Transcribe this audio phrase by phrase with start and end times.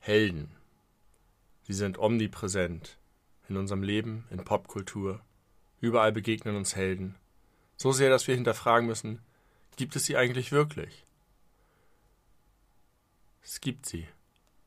[0.00, 0.48] Helden.
[1.62, 2.98] Sie sind omnipräsent.
[3.48, 5.20] In unserem Leben, in Popkultur.
[5.80, 7.16] Überall begegnen uns Helden.
[7.76, 9.20] So sehr, dass wir hinterfragen müssen,
[9.76, 11.03] gibt es sie eigentlich wirklich?
[13.44, 14.08] Es gibt sie.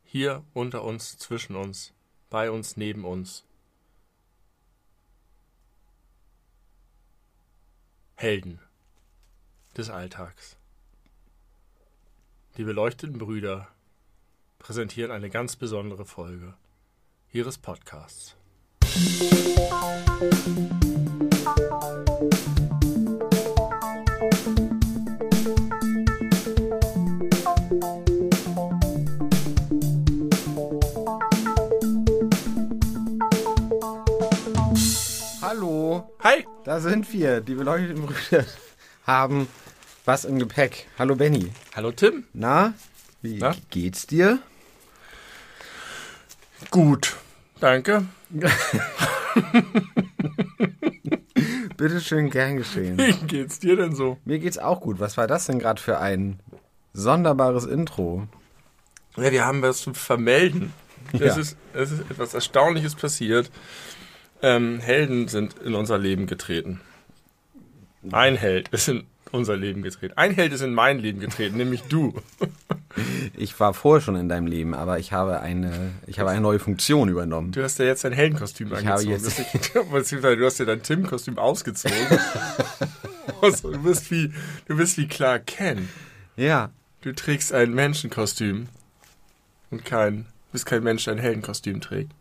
[0.03, 1.93] Hier unter uns, zwischen uns,
[2.29, 3.43] bei uns, neben uns.
[8.15, 8.59] Helden
[9.75, 10.57] des Alltags.
[12.57, 13.67] Die beleuchteten Brüder
[14.59, 16.55] präsentieren eine ganz besondere Folge
[17.31, 18.35] ihres Podcasts.
[18.83, 20.96] Hallo,
[36.27, 36.45] Hi!
[36.65, 37.39] da sind wir.
[37.39, 38.43] Die beleuchteten Brüder
[39.05, 39.47] haben
[40.03, 40.85] was im Gepäck.
[40.99, 41.53] Hallo Benny.
[41.73, 42.25] Hallo Tim.
[42.33, 42.73] Na,
[43.21, 43.55] wie Na?
[43.69, 44.39] geht's dir?
[46.69, 47.15] Gut.
[47.61, 48.03] Danke.
[51.77, 52.97] Bitte schön, gern geschehen.
[52.97, 54.17] Wie geht's dir denn so?
[54.25, 54.99] Mir geht's auch gut.
[54.99, 56.41] Was war das denn gerade für ein
[56.91, 58.27] sonderbares Intro?
[59.15, 60.73] Ja, wir haben was zu vermelden.
[61.13, 61.37] Es, Ja.
[61.37, 63.49] ist, es ist etwas Erstaunliches passiert.
[64.41, 66.79] Ähm, Helden sind in unser Leben getreten.
[68.11, 70.13] Ein Held ist in unser Leben getreten.
[70.15, 72.13] Ein Held ist in mein Leben getreten, nämlich du.
[73.37, 76.57] Ich war vorher schon in deinem Leben, aber ich habe eine, ich habe eine neue
[76.57, 77.51] Funktion übernommen.
[77.51, 79.11] Du hast ja jetzt dein Heldenkostüm Ich habe angezogen.
[79.11, 81.95] jetzt- Das ist- Beziehungsweise du hast ja dein Tim-Kostüm ausgezogen.
[83.41, 84.33] Also, du bist wie,
[84.67, 85.87] du bist wie Clark Kent.
[86.37, 88.67] Ja, Du trägst ein Menschenkostüm.
[89.69, 92.11] Und kein, bist kein Mensch, der ein Heldenkostüm trägt.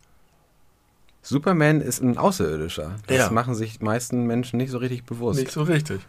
[1.27, 2.95] Superman ist ein Außerirdischer.
[3.07, 3.29] Das Ja.
[3.31, 5.39] machen sich die meisten Menschen nicht so richtig bewusst.
[5.39, 6.01] Nicht so richtig.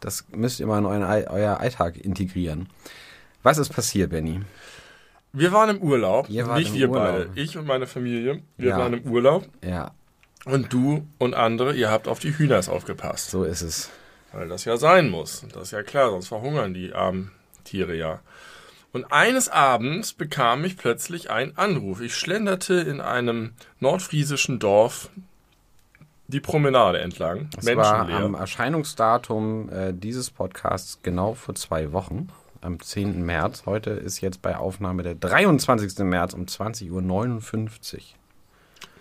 [0.00, 2.68] Das müsst ihr mal in euren, euer Alltag integrieren.
[3.42, 4.40] Was ist passiert, Benny?
[5.32, 6.28] Wir waren im Urlaub.
[6.30, 7.04] Wart nicht im wir Urlaub.
[7.06, 7.30] beide.
[7.34, 8.42] Ich und meine Familie.
[8.56, 8.78] Wir Ja.
[8.78, 9.46] waren im Urlaub.
[9.64, 9.92] Ja,
[10.44, 13.30] Und du und andere, ihr habt auf die Hühners aufgepasst.
[13.30, 13.90] so ist es.
[14.32, 15.44] Weil das ja sein muss.
[15.52, 17.32] Das ist ja klar, sonst verhungern die armen
[17.64, 18.20] Tiere ja.
[18.96, 22.00] Und eines Abends bekam ich plötzlich einen Anruf.
[22.00, 25.10] Ich schlenderte in einem nordfriesischen Dorf
[26.28, 27.50] die Promenade entlang.
[27.58, 32.30] Es war am Erscheinungsdatum äh, dieses Podcasts genau vor zwei Wochen,
[32.62, 33.22] am 10.
[33.22, 33.64] März.
[33.66, 35.98] Heute ist jetzt bei Aufnahme der 23.
[35.98, 38.00] März um 20.59 Uhr.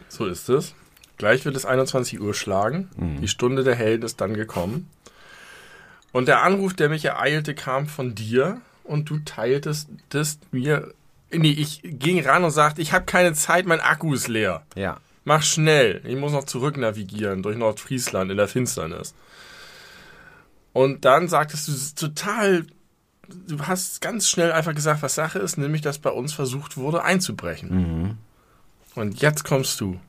[0.10, 0.76] So ist es.
[1.16, 2.90] Gleich wird es 21 Uhr schlagen.
[3.22, 4.90] Die Stunde der Helden ist dann gekommen.
[6.12, 10.94] Und der Anruf, der mich ereilte, kam von dir und du teiltest das mir.
[11.32, 14.64] Nee, ich ging ran und sagte, ich habe keine Zeit, mein Akku ist leer.
[14.76, 16.02] Ja, Mach schnell.
[16.06, 19.16] Ich muss noch zurück navigieren durch Nordfriesland in der Finsternis.
[20.72, 22.66] Und dann sagtest du total.
[23.48, 27.04] Du hast ganz schnell einfach gesagt, was Sache ist, nämlich, dass bei uns versucht wurde
[27.04, 27.70] einzubrechen.
[28.94, 30.00] Und jetzt kommst du.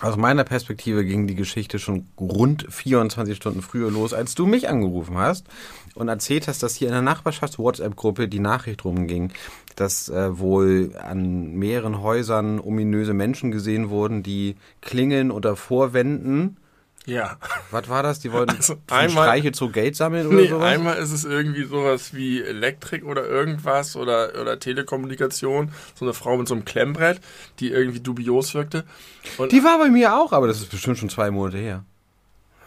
[0.00, 4.68] Aus meiner Perspektive ging die Geschichte schon rund 24 Stunden früher los, als du mich
[4.68, 5.46] angerufen hast
[5.94, 9.32] und erzählt hast, dass hier in der Nachbarschafts-WhatsApp-Gruppe die Nachricht rumging,
[9.76, 16.56] dass äh, wohl an mehreren Häusern ominöse Menschen gesehen wurden, die klingeln unter Vorwänden.
[17.06, 17.38] Ja.
[17.70, 18.20] Was war das?
[18.20, 20.64] Die wollten Also einmal- Streiche zu Geld sammeln oder Nee, sowas?
[20.66, 25.72] einmal ist es irgendwie sowas wie Elektrik oder irgendwas oder, oder Telekommunikation.
[25.94, 27.20] So eine Frau mit so einem Klemmbrett,
[27.58, 28.84] die irgendwie dubios wirkte.
[29.38, 31.84] Und Die war bei mir auch, aber das ist bestimmt schon zwei Monate her.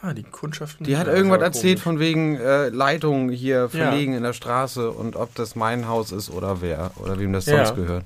[0.01, 0.85] ah, die Kundschaften.
[0.85, 1.83] Die hat Ja, irgendwas erzählt komisch.
[1.83, 6.29] von wegen äh, Leitungen hier verlegen in der Straße und ob das mein Haus ist
[6.29, 7.65] oder wer oder wem das Ja.
[7.65, 8.03] sonst gehört.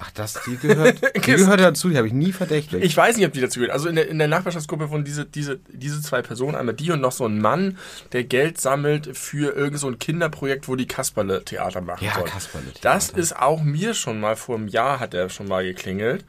[0.00, 2.84] Ach, das, die gehört, die gehört dazu, die habe ich nie verdächtigt.
[2.84, 3.72] Ich weiß nicht, ob die dazu gehört.
[3.72, 7.00] Also in der, in der Nachbarschaftsgruppe von diese, diese, diese zwei Personen, einmal die und
[7.00, 7.78] noch so ein Mann,
[8.12, 12.26] der Geld sammelt für irgend so ein Kinderprojekt, wo die Kasperle Theater machen Ja, sollen.
[12.26, 12.78] Kasperle-Theater.
[12.80, 16.24] Das ist auch mir schon mal vor einem Jahr hat er schon mal geklingelt.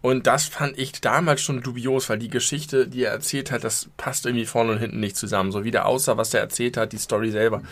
[0.00, 3.88] Und das fand ich damals schon dubios, weil die Geschichte, die er erzählt hat, das
[3.96, 5.50] passt irgendwie vorne und hinten nicht zusammen.
[5.50, 7.62] So wie der aussah, was er erzählt hat, die Story selber.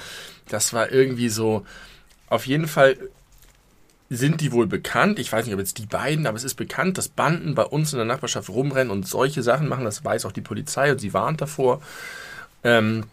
[0.49, 1.64] Das war irgendwie so,
[2.28, 2.96] auf jeden Fall
[4.08, 5.18] sind die wohl bekannt.
[5.18, 7.92] Ich weiß nicht, ob jetzt die beiden, aber es ist bekannt, dass Banden bei uns
[7.92, 9.84] in der Nachbarschaft rumrennen und solche Sachen machen.
[9.84, 11.80] Das weiß auch die Polizei und sie warnt davor.
[12.62, 13.04] Ähm,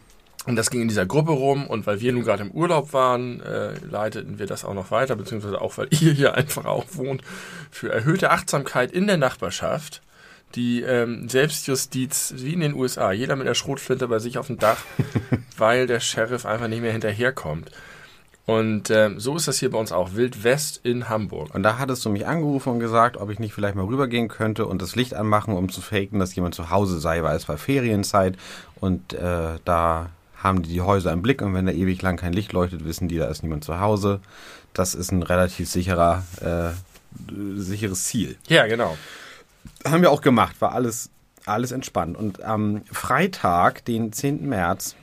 [0.46, 3.42] und das ging in dieser Gruppe rum und weil wir nun gerade im Urlaub waren,
[3.42, 7.22] äh, leiteten wir das auch noch weiter, beziehungsweise auch, weil ihr hier einfach auch wohnt,
[7.72, 10.02] für erhöhte Achtsamkeit in der Nachbarschaft.
[10.56, 14.60] Die ähm, Selbstjustiz, wie in den USA, jeder mit der Schrotflinte bei sich auf dem
[14.60, 14.78] Dach,
[15.58, 17.72] weil der Sheriff einfach nicht mehr hinterherkommt.
[18.46, 20.16] Und ähm, so ist das hier bei uns auch.
[20.16, 21.56] Wild West in Hamburg.
[21.56, 24.66] Und da hattest du mich angerufen und gesagt, ob ich nicht vielleicht mal rübergehen könnte
[24.66, 27.58] und das Licht anmachen, um zu faken, dass jemand zu Hause sei, weil es war
[27.58, 28.36] Ferienzeit
[28.82, 32.34] und äh, da haben die die Häuser im Blick und wenn da ewig lang kein
[32.34, 34.20] Licht leuchtet, wissen die, da ist niemand zu Hause.
[34.74, 36.72] Das ist ein relativ sicherer, äh,
[37.56, 38.36] sicheres Ziel.
[38.48, 38.98] Ja, genau.
[39.86, 41.10] Haben wir auch gemacht, war alles,
[41.46, 42.18] alles entspannt.
[42.18, 44.50] Und am Freitag, den 10.
[44.50, 44.96] März,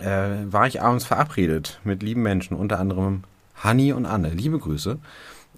[0.00, 0.06] äh,
[0.50, 3.24] war ich abends verabredet mit lieben Menschen, unter anderem
[3.56, 4.30] Hanni und Anne.
[4.30, 4.98] Liebe Grüße.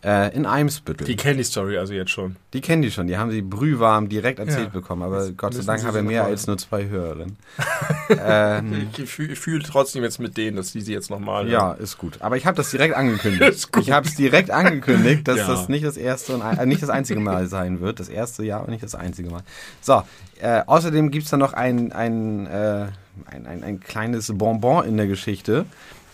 [0.03, 1.07] Äh, in Eimsbüttel.
[1.07, 2.37] Die kennen die Story also jetzt schon.
[2.53, 4.69] Die kennen die schon, die haben sie brühwarm direkt erzählt Ja.
[4.69, 7.39] bekommen, aber Das Gott sei Dank haben wir mehr als nur zwei Hörerinnen.
[8.11, 11.97] ähm, Ich fühle fühl trotzdem jetzt mit denen, dass die sie jetzt nochmal ja, ist
[11.97, 12.19] gut.
[12.21, 13.71] Aber ich habe das direkt angekündigt.
[13.81, 15.47] Ich habe es direkt angekündigt, dass Ja.
[15.47, 17.99] das nicht das erste und äh, nicht das einzige Mal sein wird.
[17.99, 19.41] Das erste Jahr und nicht das einzige Mal.
[19.81, 20.03] So,
[20.43, 22.87] äh, außerdem gibt's da noch ein, ein, äh,
[23.27, 25.67] ein, ein, ein kleines Bonbon in der Geschichte,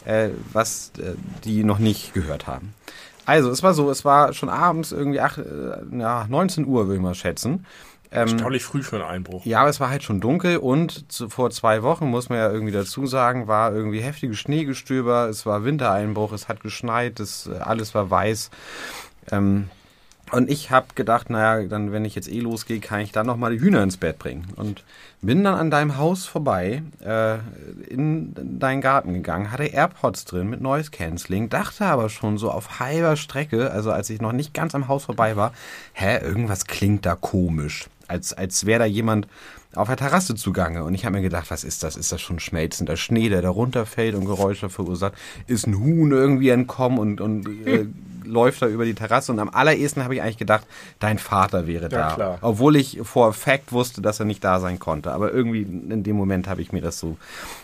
[0.04, 1.14] äh, was äh,
[1.44, 2.74] die noch nicht gehört haben.
[3.26, 6.96] Also, es war so, es war schon abends irgendwie acht, äh, ja, 19 Uhr, würde
[6.96, 7.66] ich mal schätzen.
[8.12, 9.46] Ähm, Erstaunlich früh für einen Einbruch.
[9.46, 12.50] ja, aber es war halt schon dunkel und zu, vor zwei Wochen, muss man ja
[12.50, 17.58] irgendwie dazu sagen, war irgendwie heftiges Schneegestöber, es war Wintereinbruch, es hat geschneit, es, äh,
[17.58, 18.50] alles war weiß.
[19.30, 19.70] Ähm,
[20.32, 23.36] und ich habe gedacht, naja, dann, wenn ich jetzt eh losgehe, kann ich dann noch
[23.36, 24.46] mal die Hühner ins Bett bringen.
[24.56, 24.84] Und
[25.22, 27.38] bin dann an deinem Haus vorbei, äh,
[27.88, 32.80] in deinen Garten gegangen, hatte AirPods drin mit Noise Cancelling, dachte aber schon so auf
[32.80, 35.52] halber Strecke, also als ich noch nicht ganz am Haus vorbei war,
[35.92, 37.86] hä, irgendwas klingt da komisch.
[38.06, 39.28] Als, als wäre da jemand
[39.74, 40.82] auf der Terrasse zugange.
[40.82, 41.96] Und ich habe mir gedacht, was ist das?
[41.96, 45.12] Ist das schon schmelzender Schnee, der da runterfällt und Geräusche verursacht?
[45.46, 47.86] Ist ein Huhn irgendwie entkommen und, und äh,
[48.24, 49.32] läuft da über die Terrasse?
[49.32, 50.66] Und am allerersten habe ich eigentlich gedacht,
[50.98, 52.14] dein Vater wäre da.
[52.14, 52.38] klar.
[52.40, 55.12] Obwohl ich vor Fact wusste, dass er nicht da sein konnte.
[55.12, 57.16] Aber irgendwie in dem Moment habe ich mir das so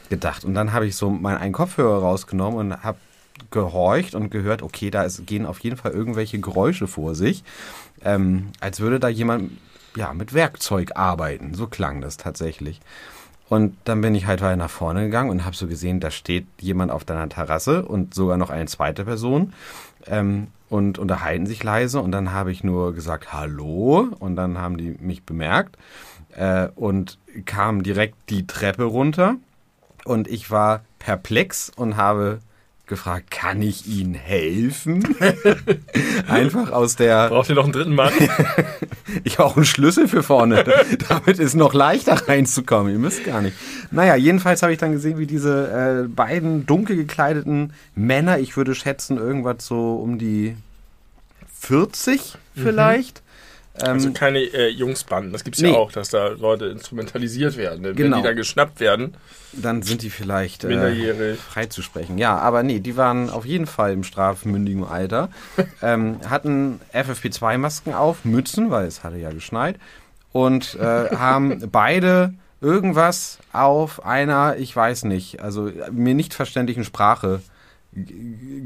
[0.08, 0.44] gedacht.
[0.44, 2.98] Und dann habe ich so meinen einen Kopfhörer rausgenommen und habe
[3.50, 7.44] gehorcht und gehört, okay, da ist, gehen auf jeden Fall irgendwelche Geräusche vor sich.
[8.04, 9.50] Ähm, als würde da jemand
[9.96, 11.54] ja, mit Werkzeug arbeiten.
[11.54, 12.80] So klang das tatsächlich.
[13.48, 16.46] Und dann bin ich halt weiter nach vorne gegangen und habe so gesehen, da steht
[16.60, 19.52] jemand auf deiner Terrasse und sogar noch eine zweite Person
[20.06, 22.00] ähm, und unterhalten sich leise.
[22.00, 24.08] Und dann habe ich nur gesagt, hallo.
[24.18, 25.76] Und dann haben die mich bemerkt
[26.34, 29.36] äh, und kamen direkt die Treppe runter.
[30.04, 32.40] Und ich war perplex und habe
[32.86, 35.16] gefragt, kann ich Ihnen helfen?
[36.28, 38.12] Einfach aus der Braucht ihr noch einen dritten Mann?
[39.24, 40.64] ich habe auch einen Schlüssel für vorne.
[41.08, 42.92] Damit ist noch leichter reinzukommen.
[42.92, 43.56] Ihr müsst gar nicht.
[43.90, 48.74] Naja, jedenfalls habe ich dann gesehen, wie diese äh, beiden dunkel gekleideten Männer, ich würde
[48.74, 50.56] schätzen, irgendwas so um die
[51.60, 53.22] 40 vielleicht.
[53.82, 55.32] Also Ähm, keine äh, Jungsbanden.
[55.32, 55.72] Das gibt's Nee.
[55.72, 57.84] ja auch, dass da Leute instrumentalisiert werden.
[57.84, 58.16] Wenn Genau.
[58.18, 59.14] die da geschnappt werden,
[59.52, 61.38] dann sind die vielleicht äh, minderjährig.
[61.38, 62.18] freizusprechen.
[62.18, 65.28] Ja, aber nee, die waren auf jeden Fall im strafmündigen Alter.
[65.82, 69.76] ähm, hatten FFP2-Masken auf, Mützen, weil es hatte ja geschneit.
[70.32, 70.80] Und äh,
[71.16, 77.40] haben beide irgendwas auf einer, ich weiß nicht, also mir nicht verständlichen Sprache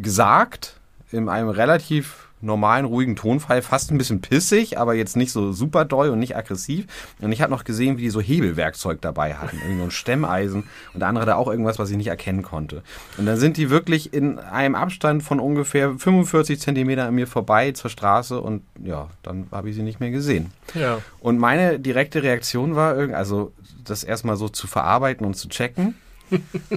[0.01, 0.77] gesagt.
[1.13, 5.85] In einem relativ normalen, ruhigen Tonfall, fast ein bisschen pissig, aber jetzt nicht so super
[5.85, 6.87] doll und nicht aggressiv.
[7.21, 9.59] Und ich habe noch gesehen, wie die so Hebelwerkzeug dabei hatten.
[9.59, 10.65] Irgendwie so ein Stemmeisen
[10.95, 12.83] und der andere da auch irgendwas, was ich nicht erkennen konnte.
[13.19, 17.73] Und dann sind die wirklich in einem Abstand von ungefähr 45 Zentimeter an mir vorbei
[17.73, 20.53] zur Straße und ja, dann habe ich sie nicht mehr gesehen.
[20.75, 20.99] Ja.
[21.20, 23.53] Und meine direkte Reaktion war, also
[23.85, 25.94] das erstmal so zu verarbeiten und zu checken.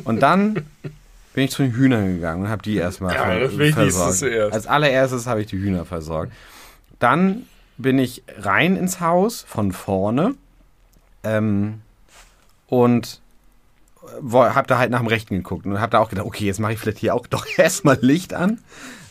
[0.03, 0.65] Und dann
[1.33, 4.15] bin ich zu den Hühnern gegangen und habe die erstmal Ja, das versorgt.
[4.17, 4.53] zuerst.
[4.53, 6.31] Als allererstes habe ich die Hühner versorgt.
[6.99, 7.43] Dann
[7.77, 10.35] bin ich rein ins Haus von vorne
[11.23, 11.81] ähm,
[12.67, 13.19] und
[14.21, 16.73] habe da halt nach dem Rechten geguckt und habe da auch gedacht, okay, jetzt mache
[16.73, 18.59] ich vielleicht hier auch doch erstmal Licht an.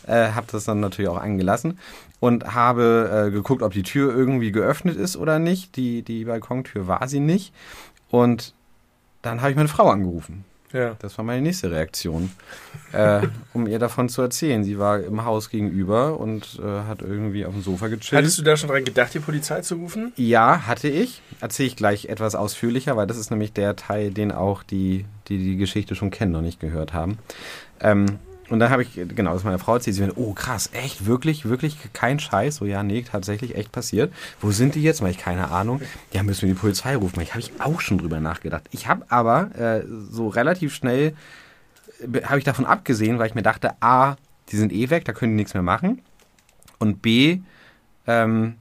[0.05, 1.79] Äh, habe das dann natürlich auch angelassen
[2.19, 5.77] und habe äh, geguckt, ob die Tür irgendwie geöffnet ist oder nicht.
[5.77, 7.53] Die, die Balkontür war sie nicht.
[8.09, 8.53] Und
[9.21, 10.43] dann habe ich meine Frau angerufen.
[10.73, 10.95] Ja.
[10.99, 12.31] Das war meine nächste Reaktion,
[12.91, 13.21] äh,
[13.53, 14.63] um ihr davon zu erzählen.
[14.63, 18.13] Sie war im Haus gegenüber und äh, hat irgendwie auf dem Sofa gechillt.
[18.13, 20.11] Hattest du da schon dran gedacht, die Polizei zu rufen?
[20.15, 21.21] Ja, hatte ich.
[21.39, 25.37] Erzähle ich gleich etwas ausführlicher, weil das ist nämlich der Teil, den auch die, die
[25.37, 27.19] die Geschichte schon kennen, noch nicht gehört haben.
[27.79, 28.17] Ähm,
[28.53, 31.45] und dann habe ich, genau, das meine Frau erzählt, sie meinte, oh krass, echt, wirklich,
[31.49, 32.57] wirklich kein Scheiß.
[32.57, 34.13] So, ja, nee, tatsächlich echt passiert.
[34.41, 35.01] Wo sind die jetzt?
[35.01, 35.81] Weil ich keine Ahnung.
[36.11, 37.19] Ja, müssen wir die Polizei rufen.
[37.21, 38.65] Ich habe ich auch schon drüber nachgedacht.
[38.69, 41.15] Ich habe aber äh, so relativ schnell,
[42.25, 44.17] habe ich davon abgesehen, weil ich mir dachte, A,
[44.49, 46.03] die sind eh weg, da können die nichts mehr machen.
[46.77, 47.39] Und B,
[48.05, 48.57] ähm,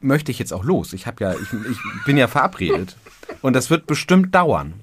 [0.00, 0.92] möchte ich jetzt auch los.
[0.92, 2.96] Ich habe ja, ich, ich bin ja verabredet.
[3.42, 4.79] Und das wird bestimmt dauern.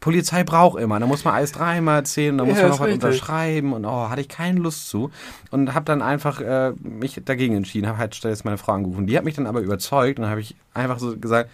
[0.00, 2.92] Polizei braucht immer, da muss man alles dreimal erzählen, da muss Ja, man noch was
[2.92, 5.10] unterschreiben und oh, hatte ich keine Lust zu.
[5.50, 9.06] Und habe dann einfach äh, mich dagegen entschieden, habe halt stattdessen meine Frau angerufen.
[9.06, 11.50] Die hat mich dann aber überzeugt und dann habe ich einfach so gesagt,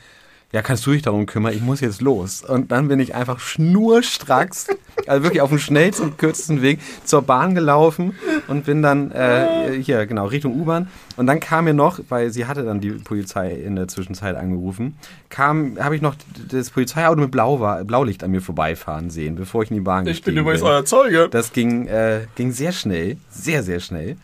[0.54, 2.44] ja, kannst du dich darum kümmern, ich muss jetzt los.
[2.44, 4.68] Und dann bin ich einfach schnurstracks,
[5.08, 8.14] also wirklich auf dem schnellsten und kürzesten Weg zur Bahn gelaufen
[8.46, 10.86] und bin dann äh, hier, genau, Richtung U-Bahn.
[11.16, 14.96] Und dann kam mir noch, weil sie hatte dann die Polizei in der Zwischenzeit angerufen,
[15.28, 16.14] kam, habe ich noch
[16.48, 20.06] das Polizeiauto mit Blau war, Blaulicht an mir vorbeifahren sehen, bevor ich in die Bahn
[20.06, 20.70] Ich bin gestiegen übrigens bin.
[20.70, 21.28] euer Zeuge.
[21.32, 24.16] Das ging, äh, ging sehr schnell, sehr, sehr schnell.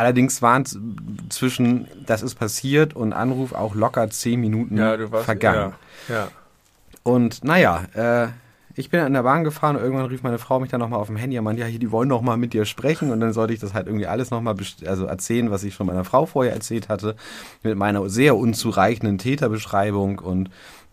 [0.00, 0.78] Allerdings waren es
[1.28, 5.74] zwischen, das ist passiert und Anruf auch locker zehn Minuten Ja, du warst vergangen.
[6.08, 6.28] Ja, ja.
[7.02, 8.28] Und naja, äh,
[8.76, 11.08] ich bin an der Bahn gefahren und irgendwann rief meine Frau mich dann nochmal auf
[11.08, 13.10] dem Handy und meinte, ja, hier, die wollen noch mal mit dir sprechen.
[13.10, 16.04] Und dann sollte ich das halt irgendwie alles nochmal also erzählen, was ich schon meiner
[16.04, 17.14] Frau vorher erzählt hatte,
[17.62, 20.48] mit meiner sehr unzureichenden Täterbeschreibung und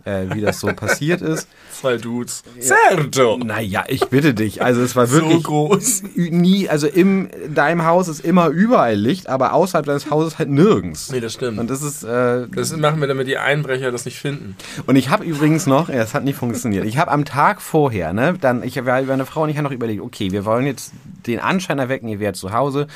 [0.08, 1.48] äh, wie das so passiert ist.
[1.80, 2.44] Zwei Dudes.
[2.60, 3.38] Certo.
[3.38, 4.64] Naja, ich bitte dich.
[4.64, 6.04] Also es war So wirklich groß.
[6.16, 10.50] ü- nie, also in deinem Haus ist immer überall Licht, aber außerhalb deines Hauses halt
[10.50, 11.12] nirgends.
[11.12, 11.60] Nee, das stimmt.
[11.60, 14.56] Und das ist, äh, Das machen wir, damit die Einbrecher das nicht finden.
[14.88, 16.86] Und ich habe übrigens noch, ja, es hat nicht funktioniert.
[16.86, 19.72] Ich habe am Tag vorher, ne, dann, ich habe meine Frau und ich haben noch
[19.72, 20.94] überlegt, okay, wir wollen jetzt
[21.28, 22.88] den Anschein erwecken, ihr wärt zu Hause.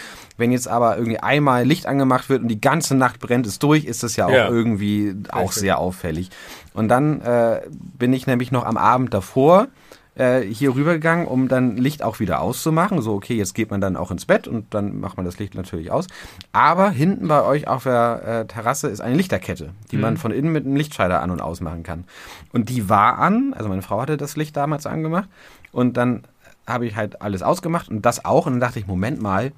[0.41, 3.86] Wenn jetzt aber irgendwie einmal Licht angemacht wird und die ganze Nacht brennt es durch,
[3.86, 4.50] ist das ja auch Ja.
[4.50, 6.31] irgendwie auch sehr auffällig.
[6.74, 9.67] Und dann äh, bin ich nämlich noch am Abend davor
[10.15, 13.01] äh, hier rübergegangen, um dann Licht auch wieder auszumachen.
[13.03, 15.53] So, okay, jetzt geht man dann auch ins Bett und dann macht man das Licht
[15.53, 16.07] natürlich aus.
[16.51, 20.51] Aber hinten bei euch auf der äh, Terrasse ist eine Lichterkette, die man von innen
[20.51, 22.05] mit einem Lichtschalter an- und ausmachen kann.
[22.51, 25.29] Und die war an, also meine Frau hatte das Licht damals angemacht
[25.71, 26.24] und dann
[26.67, 29.51] habe ich halt alles ausgemacht und das auch und dann dachte ich, Moment mal,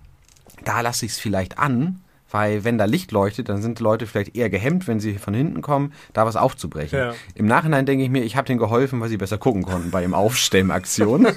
[0.63, 2.01] da lasse ich es vielleicht an,
[2.33, 5.62] weil wenn da Licht leuchtet, dann sind Leute vielleicht eher gehemmt, wenn sie von hinten
[5.62, 6.98] kommen, da was aufzubrechen.
[6.98, 7.13] Ja.
[7.36, 10.01] Im Nachhinein denke ich mir, ich habe denen geholfen, weil sie besser gucken konnten bei
[10.01, 11.27] dem Aufstellaktion.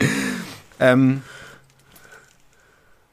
[0.80, 1.22] ähm,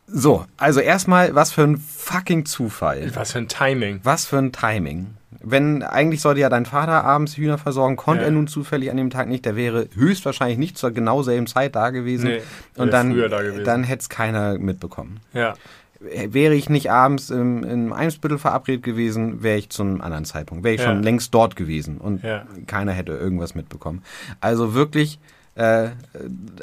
[0.07, 3.11] so, also erstmal, was für ein fucking Zufall.
[3.15, 3.99] Was für ein Timing.
[4.03, 5.15] Was für ein Timing.
[5.45, 8.27] Wenn eigentlich sollte ja dein Vater abends Hühner versorgen, konnte Ja.
[8.29, 9.43] er nun zufällig an dem Tag nicht.
[9.45, 12.29] Der wäre höchstwahrscheinlich nicht zur genau selben Zeit da gewesen.
[12.29, 12.41] Nee,
[12.77, 13.63] und dann, da gewesen.
[13.65, 15.19] dann hätte es keiner mitbekommen.
[15.33, 15.53] Ja.
[15.99, 20.63] Wäre ich nicht abends im, im Eimsbüttel verabredet gewesen, wäre ich zu einem anderen Zeitpunkt.
[20.63, 20.87] Wäre ich Ja.
[20.87, 22.21] schon längst dort gewesen und
[22.67, 24.01] keiner hätte irgendwas mitbekommen.
[24.41, 25.19] Also wirklich,
[25.55, 25.89] äh,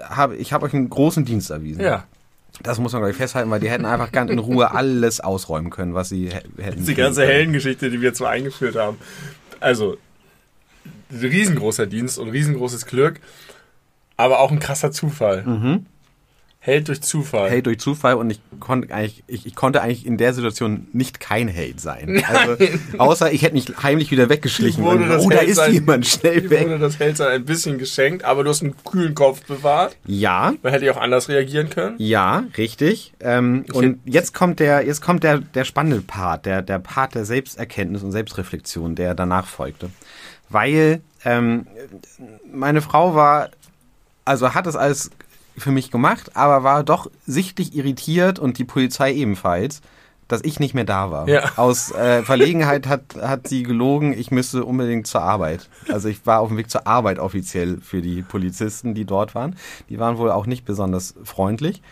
[0.08, 1.80] hab, ich habe euch einen großen Dienst erwiesen.
[1.82, 2.04] Ja.
[2.62, 5.70] Das muss man, glaube ich, festhalten, weil die hätten einfach ganz in Ruhe alles ausräumen
[5.70, 6.84] können, was sie hä- hätten.
[6.84, 7.26] Die ganze.
[7.26, 8.98] Heldengeschichte, die wir zwar eingeführt haben.
[9.60, 9.96] Also,
[11.12, 13.20] riesengroßer Dienst und riesengroßes Glück,
[14.16, 15.80] aber auch ein krasser Zufall.
[16.62, 17.48] Held durch Zufall.
[17.50, 21.18] Hate durch Zufall und ich konnte eigentlich, ich, ich konnte eigentlich in der Situation nicht
[21.18, 22.22] kein Hate sein.
[22.28, 22.56] Also,
[22.98, 24.84] außer ich hätte mich heimlich wieder weggeschlichen.
[24.84, 26.66] Wurde Und, oh, da Hate ist sein- jemand, schnell weg.
[26.66, 29.96] wurde das Held ein bisschen geschenkt, aber du hast einen kühlen Kopf bewahrt.
[30.04, 31.94] Ja, Man hätte ja auch anders reagieren können.
[31.96, 33.14] Ja, richtig.
[33.20, 37.24] Ähm, und jetzt kommt der, jetzt kommt der, der spannende Part, der, der Part der
[37.24, 39.88] Selbsterkenntnis und Selbstreflexion, der danach folgte.
[40.50, 41.66] Weil ähm,
[42.52, 43.48] meine Frau war,
[44.26, 45.10] also hat das alles
[45.60, 49.80] für mich gemacht, aber war doch sichtlich irritiert und die Polizei ebenfalls,
[50.30, 51.28] dass ich nicht mehr da war.
[51.28, 51.52] Ja.
[51.56, 55.68] Aus äh, Verlegenheit hat, hat sie gelogen, ich müsste unbedingt zur Arbeit.
[55.88, 59.56] Also ich war auf dem Weg zur Arbeit offiziell für die Polizisten, die dort waren.
[59.88, 61.82] Die waren wohl auch nicht besonders freundlich.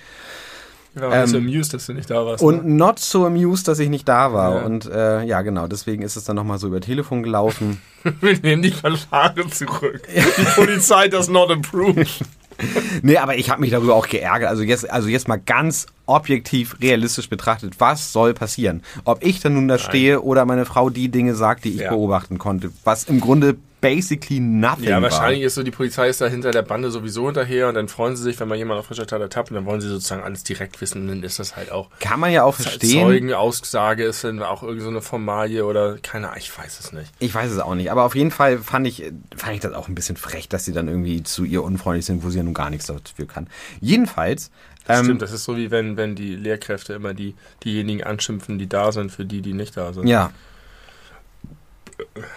[0.94, 2.42] Ich war ähm, so Ähm, amused, dass du nicht da warst.
[2.42, 2.74] Und ne?
[2.74, 4.56] not so amused, dass ich nicht da war.
[4.56, 4.64] Ja.
[4.64, 7.80] Und äh, ja, genau, deswegen ist es dann nochmal so über Telefon gelaufen.
[8.20, 10.02] wir nehmen die Verlage zurück.
[10.14, 12.06] Die Polizei does not approve.
[13.02, 14.48] nee, aber ich habe mich darüber auch geärgert.
[14.48, 18.82] Also jetzt, also jetzt mal ganz objektiv, realistisch betrachtet, was soll passieren?
[19.04, 21.90] Ob ich dann nun da stehe oder meine Frau die Dinge sagt, die ich Ja.
[21.90, 25.02] beobachten konnte, was im Grunde basically nothing Ja, war.
[25.02, 28.16] wahrscheinlich ist so, die Polizei ist da hinter der Bande sowieso hinterher und dann freuen
[28.16, 30.42] sie sich, wenn man jemanden auf frischer Tat ertappt und dann wollen sie sozusagen alles
[30.44, 33.02] direkt wissen und dann ist das halt auch Kann man ja auch verstehen.
[33.02, 37.12] Zeugenaussage ist dann auch irgendeine so eine Formalie oder keine Ahnung, ich weiß es nicht.
[37.18, 39.04] Ich weiß es auch nicht, aber auf jeden Fall fand ich,
[39.36, 42.24] fand ich das auch ein bisschen frech, dass sie dann irgendwie zu ihr unfreundlich sind,
[42.24, 43.48] wo sie ja nun gar nichts dafür kann.
[43.80, 44.50] Jedenfalls,
[44.86, 48.58] Das ähm, stimmt, das ist so wie wenn, wenn die Lehrkräfte immer die, diejenigen anschimpfen,
[48.58, 50.06] die da sind, für die, die nicht da sind.
[50.08, 50.30] ja,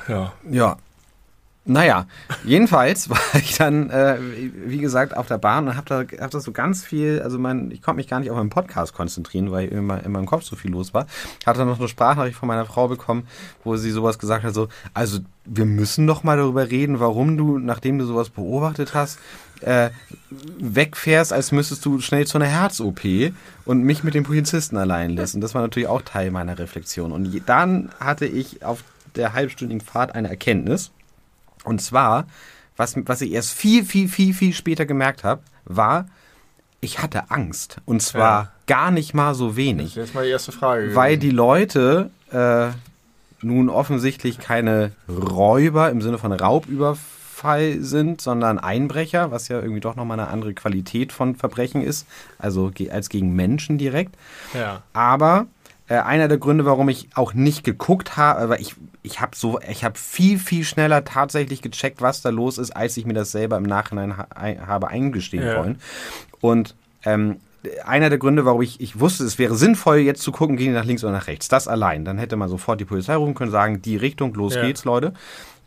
[0.08, 0.34] ja.
[0.50, 0.78] Ja.
[1.64, 2.08] Naja,
[2.44, 4.18] jedenfalls war ich dann, äh,
[4.66, 7.70] wie gesagt, auf der Bahn und habe da, hab da so ganz viel, also mein,
[7.70, 10.56] ich konnte mich gar nicht auf meinen Podcast konzentrieren, weil immer in meinem Kopf so
[10.56, 11.06] viel los war.
[11.46, 13.28] Hatte dann noch eine Sprachnachricht von meiner Frau bekommen,
[13.64, 17.60] wo sie sowas gesagt hat, so, also wir müssen doch mal darüber reden, warum du,
[17.60, 19.20] nachdem du sowas beobachtet hast,
[19.62, 19.92] äh,
[20.60, 23.02] wegfährst, als müsstest du schnell zu einer Herz-OP
[23.66, 25.36] und mich mit dem Polizisten allein lässt.
[25.36, 27.12] Und das war natürlich auch Teil meiner Reflexion.
[27.12, 28.84] Und dann hatte ich auf
[29.16, 30.92] der halbstündigen Fahrt eine Erkenntnis.
[31.64, 32.26] Und zwar
[32.82, 36.08] was, was ich erst viel, viel, viel, viel später gemerkt habe, war,
[36.80, 37.78] ich hatte Angst.
[37.86, 38.52] Und zwar Ja.
[38.66, 39.90] gar nicht mal so wenig.
[39.90, 40.96] Das ist jetzt mal die erste Frage.
[40.96, 42.70] Weil die Leute äh,
[43.42, 49.96] nun offensichtlich keine Räuber im Sinne von Raubüberfall sind, sondern Einbrecher, was ja irgendwie doch
[49.96, 52.08] nochmal eine andere Qualität von Verbrechen ist,
[52.40, 54.16] also als gegen Menschen direkt.
[54.54, 54.82] ja.
[54.94, 55.46] Aber
[55.92, 59.60] äh, einer der Gründe, warum ich auch nicht geguckt habe, weil ich ich habe so
[59.70, 63.32] ich habe viel viel schneller tatsächlich gecheckt, was da los ist, als ich mir das
[63.32, 64.28] selber im Nachhinein ha
[64.68, 65.58] habe eingestehen Ja.
[65.58, 65.82] wollen.
[66.40, 67.38] Und ähm,
[67.86, 70.74] einer der Gründe, warum ich, ich wusste, es wäre sinnvoll, jetzt zu gucken, gehen die
[70.74, 71.48] nach links oder nach rechts.
[71.48, 72.06] Das allein.
[72.06, 74.62] Dann hätte man sofort die Polizei rufen können, sagen, die Richtung, los Ja.
[74.62, 75.14] geht's, Leute.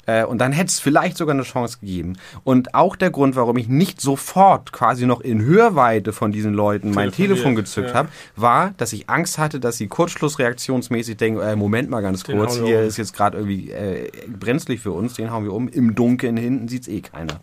[0.07, 2.17] Äh, und dann hätte es vielleicht sogar eine Chance gegeben.
[2.43, 6.91] Und auch der Grund, warum ich nicht sofort quasi noch in Hörweite von diesen Leuten
[6.93, 7.95] mein Telefon gezückt ja.
[7.95, 12.39] habe, war, dass ich Angst hatte, dass sie kurzschlussreaktionsmäßig denken, äh, Moment mal ganz Den
[12.39, 12.85] kurz, hier um.
[12.87, 15.69] ist jetzt gerade irgendwie äh, brenzlig für uns, den hauen wir um.
[15.69, 17.41] Im Dunkeln hinten sieht's eh keiner.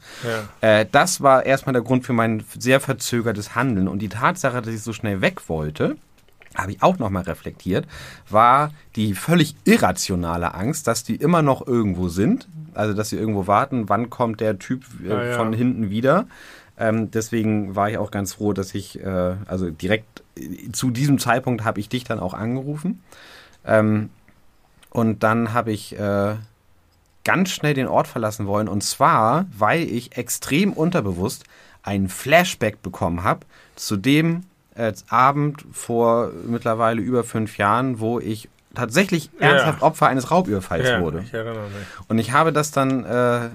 [0.62, 0.80] Ja.
[0.82, 3.88] Äh, das war erstmal der Grund für mein sehr verzögertes Handeln.
[3.88, 5.98] Und die Tatsache, dass ich so schnell weg wollte,
[6.56, 7.88] habe ich auch nochmal reflektiert,
[8.30, 12.48] war die völlig irrationale Angst, dass die immer noch irgendwo sind.
[12.74, 15.38] Also, dass sie irgendwo warten, wann kommt der Typ äh, Ja, ja.
[15.38, 16.28] von hinten wieder.
[16.78, 21.20] Ähm, deswegen war ich auch ganz froh, dass ich, äh, also direkt äh, zu diesem
[21.20, 23.02] Zeitpunkt habe ich dich dann auch angerufen.
[23.66, 24.10] Ähm,
[24.90, 26.36] und dann habe ich äh,
[27.24, 28.68] ganz schnell den Ort verlassen wollen.
[28.68, 31.44] Und zwar, weil ich extrem unterbewusst
[31.84, 34.44] einen Flashback bekommen habe zu dem
[34.76, 39.50] äh, Abend vor mittlerweile über fünf Jahren, wo ich tatsächlich Ja.
[39.50, 41.22] ernsthaft Opfer eines Raubüberfalls ja, wurde.
[41.26, 41.88] ich erinnere mich.
[42.08, 43.50] Und ich habe das dann äh,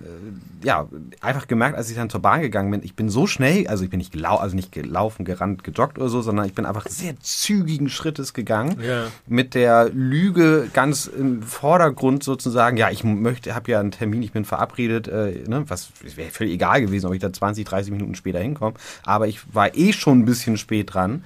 [0.62, 0.87] ja
[1.20, 2.82] einfach gemerkt, als ich dann zur Bahn gegangen bin.
[2.82, 6.08] Ich bin so schnell, also ich bin nicht gelau also nicht gelaufen, gerannt, gejoggt oder
[6.08, 9.06] so, sondern ich bin einfach sehr zügigen Schrittes gegangen Ja.
[9.26, 12.76] mit der Lüge ganz im Vordergrund sozusagen.
[12.76, 15.08] Ja, ich möchte, habe ja einen Termin, ich bin verabredet.
[15.08, 18.75] Äh, ne, was wäre völlig egal gewesen, ob ich da 20, 30 Minuten später hinkomme.
[19.04, 21.25] Aber ich war eh schon ein bisschen spät dran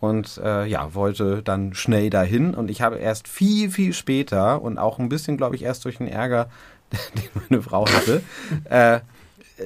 [0.00, 2.54] und äh, ja, wollte dann schnell dahin.
[2.54, 5.98] Und ich habe erst viel, viel später und auch ein bisschen, glaube ich, erst durch
[5.98, 6.50] den Ärger,
[6.90, 8.22] den meine Frau hatte,
[8.64, 9.00] äh,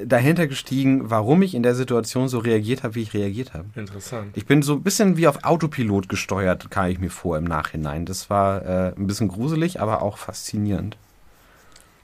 [0.05, 3.67] dahinter gestiegen, warum ich in der Situation so reagiert habe, wie ich reagiert habe.
[3.77, 4.37] Interessant.
[4.37, 8.05] Ich bin so ein bisschen wie auf Autopilot gesteuert, kam ich mir vor im Nachhinein.
[8.05, 10.97] Das war äh, ein bisschen gruselig, aber auch faszinierend.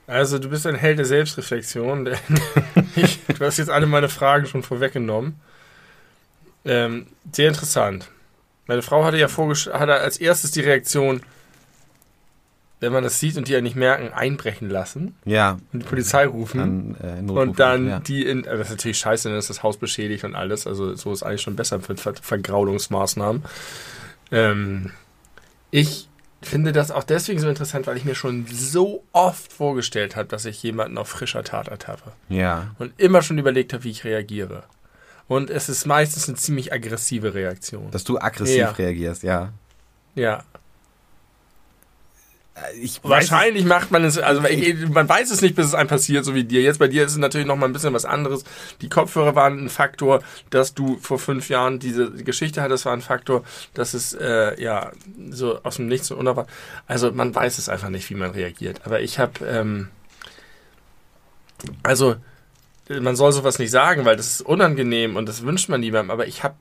[0.07, 2.05] Also du bist ein Held der Selbstreflexion.
[2.05, 2.17] denn
[2.95, 5.35] ich, du hast jetzt alle meine Fragen schon vorweggenommen.
[6.63, 8.09] Ähm, sehr interessant.
[8.71, 11.23] Meine Frau hatte ja hatte als erstes die Reaktion,
[12.79, 16.25] wenn man das sieht und die ja nicht merken, einbrechen lassen Ja, und die Polizei
[16.25, 16.95] rufen.
[17.01, 17.99] dann äh, und dann ja.
[17.99, 20.67] die in, also das ist natürlich scheiße, dann ist das Haus beschädigt und alles.
[20.67, 23.43] Also so ist eigentlich schon besser für Ver Vergraulungsmaßnahmen.
[24.31, 24.91] Ähm,
[25.69, 26.07] ich
[26.41, 30.45] finde das auch deswegen so interessant, weil ich mir schon so oft vorgestellt habe, dass
[30.45, 32.13] ich jemanden auf frischer Tat ertappe.
[32.29, 34.63] Ja, Und immer schon überlegt habe, wie ich reagiere.
[35.31, 37.89] Und es ist meistens eine ziemlich aggressive Reaktion.
[37.91, 38.71] dass du aggressiv Ja.
[38.71, 39.53] reagierst, ja.
[40.13, 40.43] ja.
[42.53, 45.87] Äh, Ich Wahrscheinlich macht man es, also ich, man weiß es nicht, bis es einem
[45.87, 46.61] passiert, so wie dir.
[46.61, 48.43] Jetzt bei dir ist es natürlich noch mal ein bisschen was anderes.
[48.81, 53.01] Die Kopfhörer waren ein Faktor, dass du vor fünf Jahren diese Geschichte hattest, war ein
[53.01, 54.91] Faktor, dass es äh, ja
[55.29, 56.53] so aus dem Nichts so unerwartet.
[56.87, 58.81] Also man weiß es einfach nicht, wie man reagiert.
[58.83, 59.87] Aber ich habe, ähm,
[61.83, 62.17] also
[62.99, 66.11] man soll sowas nicht sagen, weil das ist unangenehm und das wünscht man niemandem.
[66.11, 66.55] Aber ich habe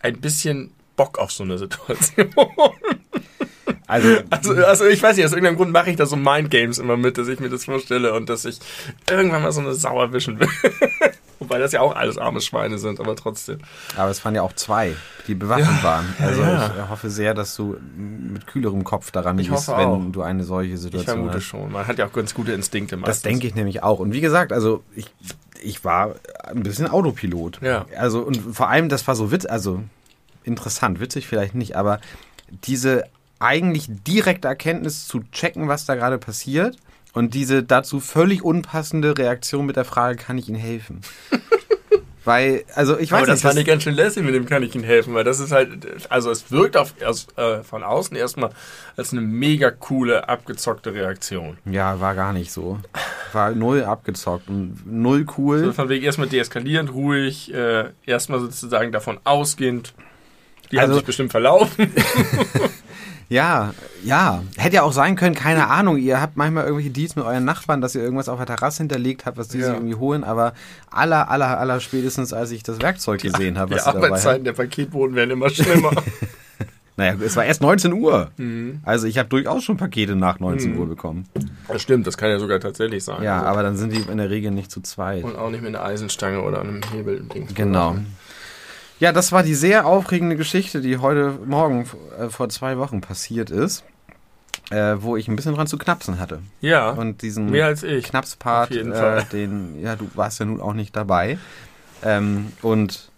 [0.00, 2.30] ein bisschen Bock auf so eine Situation.
[3.86, 6.96] Also, Also, also ich weiß nicht, aus irgendeinem Grund mache ich da so Mindgames immer
[6.96, 8.58] mit, dass ich mir das vorstelle und dass ich
[9.10, 10.48] irgendwann mal so eine Sau erwischen will.
[11.40, 13.58] Wobei das ja auch alles arme Schweine sind, aber trotzdem.
[13.96, 14.94] aber es waren ja auch zwei,
[15.26, 16.14] die bewaffnet Ja, waren.
[16.20, 16.66] Also ja.
[16.68, 20.00] ich äh, hoffe sehr, dass du mit kühlerem Kopf daran Ich gehst, wenn auch.
[20.10, 21.44] du eine solche Ich Situation vermute hast.
[21.44, 21.70] schon.
[21.72, 23.16] Man hat ja auch ganz gute Instinkte meistens.
[23.16, 23.98] Das denke ich nämlich auch.
[23.98, 25.06] Und wie gesagt, also ich,
[25.62, 27.60] ich war ein bisschen Autopilot.
[27.62, 27.86] Ja.
[27.96, 29.82] Also und vor allem, das war so witz, also
[30.44, 32.00] interessant, witzig vielleicht nicht, aber
[32.64, 33.04] diese
[33.38, 36.76] eigentlich direkte Erkenntnis zu checken, was da gerade passiert
[37.12, 41.00] und diese dazu völlig unpassende Reaktion mit der Frage, kann ich Ihnen helfen?
[42.24, 44.62] Weil, also ich weiß aber das nicht, fand ich ganz schön lässig, mit dem kann
[44.62, 45.70] ich Ihnen helfen, weil das ist halt,
[46.08, 48.50] also es wirkt auf, aus, äh, von außen erstmal
[48.96, 51.56] als eine mega coole, abgezockte Reaktion.
[51.64, 52.78] ja, war gar nicht so.
[53.32, 55.64] War null abgezockt und null cool.
[55.64, 59.92] So von wegen erstmal deeskalierend, ruhig, äh, erstmal sozusagen davon ausgehend,
[60.70, 61.92] die haben Also- sich bestimmt verlaufen.
[63.32, 63.72] Ja,
[64.04, 64.42] ja.
[64.58, 65.96] Hätte ja auch sein können, keine Ahnung.
[65.96, 69.24] Ihr habt manchmal irgendwelche Deals mit euren Nachbarn, dass ihr irgendwas auf der Terrasse hinterlegt
[69.24, 69.66] habt, was die Ja.
[69.68, 70.22] sich irgendwie holen.
[70.22, 70.52] Aber
[70.90, 74.52] aller, aller, aller spätestens, als ich das Werkzeug gesehen habe, Die was dabei Arbeitszeiten der
[74.52, 75.92] Paketboten werden immer schlimmer.
[76.94, 78.30] Naja, es war erst 19 Uhr.
[78.36, 78.80] Mhm.
[78.84, 81.24] Also ich habe durchaus schon Pakete nach 19 Uhr bekommen.
[81.66, 83.22] Das stimmt, das kann ja sogar tatsächlich sein.
[83.22, 85.24] Ja, Also- aber dann sind die in der Regel nicht zu zweit.
[85.24, 87.24] Und auch nicht mit einer Eisenstange oder einem Hebel.
[87.54, 87.96] Genau.
[89.02, 93.50] Ja, das war die sehr aufregende Geschichte, die heute Morgen äh, vor zwei Wochen passiert
[93.50, 93.82] ist,
[94.70, 96.38] äh, wo ich ein bisschen dran zu knapsen hatte.
[96.60, 98.04] Ja, Und diesen mehr als ich.
[98.04, 101.36] Knapspart, äh, den, ja, du warst ja nun auch nicht dabei.
[102.04, 103.10] Ähm, und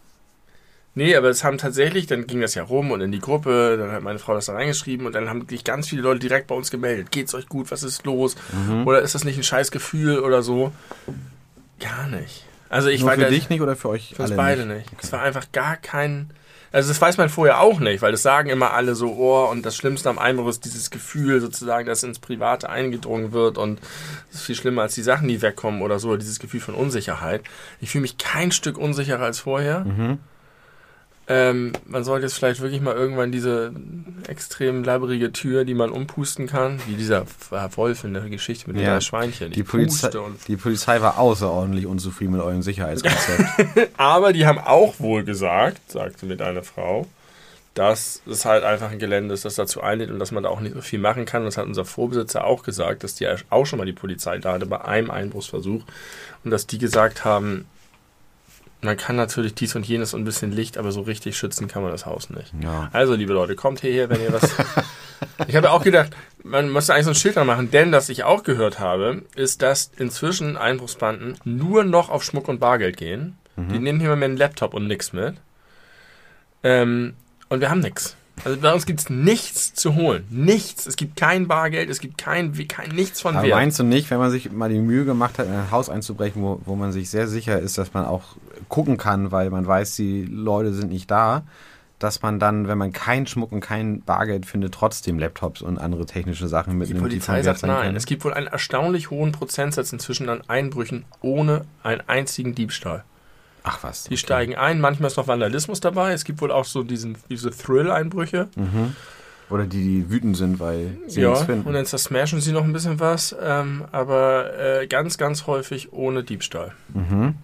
[0.94, 3.92] Nee, aber es haben tatsächlich, dann ging das ja rum und in die Gruppe, dann
[3.92, 6.54] hat meine Frau das da reingeschrieben und dann haben sich ganz viele Leute direkt bei
[6.54, 7.10] uns gemeldet.
[7.10, 7.70] Geht's euch gut?
[7.70, 8.36] Was ist los?
[8.52, 8.86] Mhm.
[8.86, 10.72] Oder ist das nicht ein scheiß Gefühl oder so?
[11.78, 12.46] Gar nicht.
[12.74, 14.66] Also ich nur war für da- dich nicht oder für euch Für uns alle beide
[14.66, 14.88] nicht.
[15.00, 16.30] Es war einfach gar kein.
[16.72, 19.64] Also das weiß man vorher auch nicht, weil das sagen immer alle so, oh, und
[19.64, 23.78] das Schlimmste am Einbruch ist dieses Gefühl sozusagen, dass ins Private eingedrungen wird und
[24.32, 27.42] das ist viel schlimmer als die Sachen, die wegkommen oder so, dieses Gefühl von Unsicherheit.
[27.80, 29.84] Ich fühle mich kein Stück unsicherer als vorher.
[29.84, 30.18] Mhm.
[31.26, 33.72] Ähm, man sollte jetzt vielleicht wirklich mal irgendwann diese
[34.28, 37.24] extrem labbrige Tür, die man umpusten kann, wie dieser
[37.76, 38.94] Wolf in der Geschichte mit Ja.
[38.94, 39.50] drei Schweinchen.
[39.52, 40.10] Die Polizei,
[40.48, 43.90] die Polizei war außerordentlich unzufrieden mit eurem Sicherheitskonzept.
[43.96, 47.06] Aber die haben auch wohl gesagt, sagte mir deine Frau,
[47.72, 50.60] dass es halt einfach ein Gelände ist, das dazu einlädt und dass man da auch
[50.60, 51.40] nicht so viel machen kann.
[51.42, 54.52] Und das hat unser Vorbesitzer auch gesagt, dass die auch schon mal die Polizei da
[54.52, 55.82] hatte bei einem Einbruchsversuch
[56.44, 57.64] und dass die gesagt haben,
[58.84, 61.82] man kann natürlich dies und jenes und ein bisschen Licht, aber so richtig schützen kann
[61.82, 62.52] man das Haus nicht.
[62.62, 62.88] ja.
[62.92, 64.54] Also, liebe Leute, kommt hierher, wenn ihr was.
[65.48, 68.24] ich habe auch gedacht, man müsste eigentlich so ein Schild da machen, denn was ich
[68.24, 73.38] auch gehört habe, ist, dass inzwischen Einbruchsbanden nur noch auf Schmuck und Bargeld gehen.
[73.56, 75.36] Die nehmen hier mal mehr einen Laptop und nix mit.
[76.64, 77.14] Ähm,
[77.48, 78.16] und wir haben nix.
[78.42, 80.26] Also bei uns gibt's nichts zu holen.
[80.28, 80.86] Nichts.
[80.86, 83.54] Es gibt kein Bargeld, es gibt kein, kein nichts von Aber Wert.
[83.54, 86.42] meinst du nicht, wenn man sich mal die Mühe gemacht hat, in ein Haus einzubrechen,
[86.42, 88.36] wo, wo man sich sehr sicher ist, dass man auch
[88.74, 91.42] gucken kann, weil man weiß, die Leute sind nicht da,
[92.00, 96.06] dass man dann, wenn man keinen Schmuck und kein Bargeld findet, trotzdem Laptops und andere
[96.06, 97.82] technische Sachen Die mitnimmt, Polizei von Wert sagt nein.
[97.84, 97.96] können?
[97.96, 103.04] Es gibt wohl einen erstaunlich hohen Prozentsatz inzwischen an Einbrüchen ohne einen einzigen Diebstahl.
[103.62, 104.04] Ach was.
[104.04, 106.12] Die steigen ein, manchmal ist noch Vandalismus dabei.
[106.12, 108.48] Es gibt wohl auch so diesen, diese Thrill-Einbrüche.
[108.56, 108.96] Mhm.
[109.50, 111.66] Oder die, die wütend sind, weil sie Ja, nichts finden.
[111.68, 113.34] und dann zersmashen sie noch ein bisschen was.
[113.40, 116.72] Ähm, aber äh, ganz, ganz häufig ohne Diebstahl.
[116.92, 117.36] Mhm.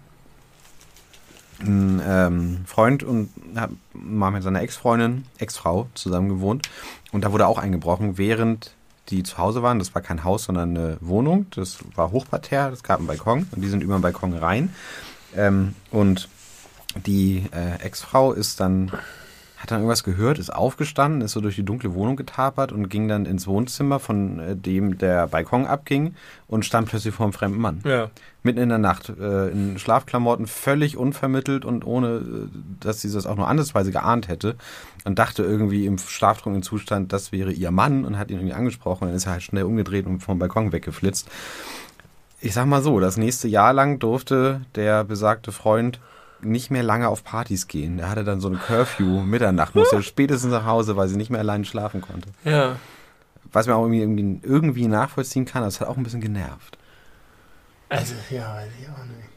[1.62, 6.68] Ein ähm, Freund und hat mal mit seiner Ex-Freundin, Ex-Frau zusammen gewohnt.
[7.12, 8.74] Und da wurde auch eingebrochen, während
[9.10, 9.78] die zu Hause waren.
[9.78, 11.46] Das war kein Haus, sondern eine Wohnung.
[11.50, 14.74] Das war Hochparterre, es gab einen Balkon und die sind über den Balkon rein.
[15.36, 16.28] Ähm, und
[17.06, 18.92] die äh, Ex-Frau ist dann,
[19.62, 23.08] hat dann irgendwas gehört, ist aufgestanden, ist so durch die dunkle Wohnung getapert und ging
[23.08, 26.14] dann ins Wohnzimmer, von äh, dem der Balkon abging
[26.48, 28.10] und stand plötzlich vor einem fremden Mann Ja.
[28.42, 32.48] mitten in der Nacht, äh, in Schlafklamotten, völlig unvermittelt und ohne, äh,
[32.80, 34.56] dass sie das auch nur andersweise geahnt hätte
[35.04, 39.08] und dachte irgendwie im schlaftrunkenen Zustand, das wäre ihr Mann und hat ihn irgendwie angesprochen.
[39.08, 41.28] Dann ist er halt schnell umgedreht und vom Balkon weggeflitzt.
[42.40, 46.00] Ich sag mal so, das nächste Jahr lang durfte der besagte Freund
[46.42, 47.98] nicht mehr lange auf Partys gehen.
[47.98, 51.40] Er hatte dann so ein Curfew, Mitternacht, musste spätestens nach Hause, weil sie nicht mehr
[51.40, 52.28] allein schlafen konnte.
[52.44, 52.76] Ja.
[53.52, 56.78] Was man auch irgendwie, irgendwie, irgendwie nachvollziehen kann, das hat auch ein bisschen genervt.
[57.88, 59.28] Also, ja, weiß ich auch nicht.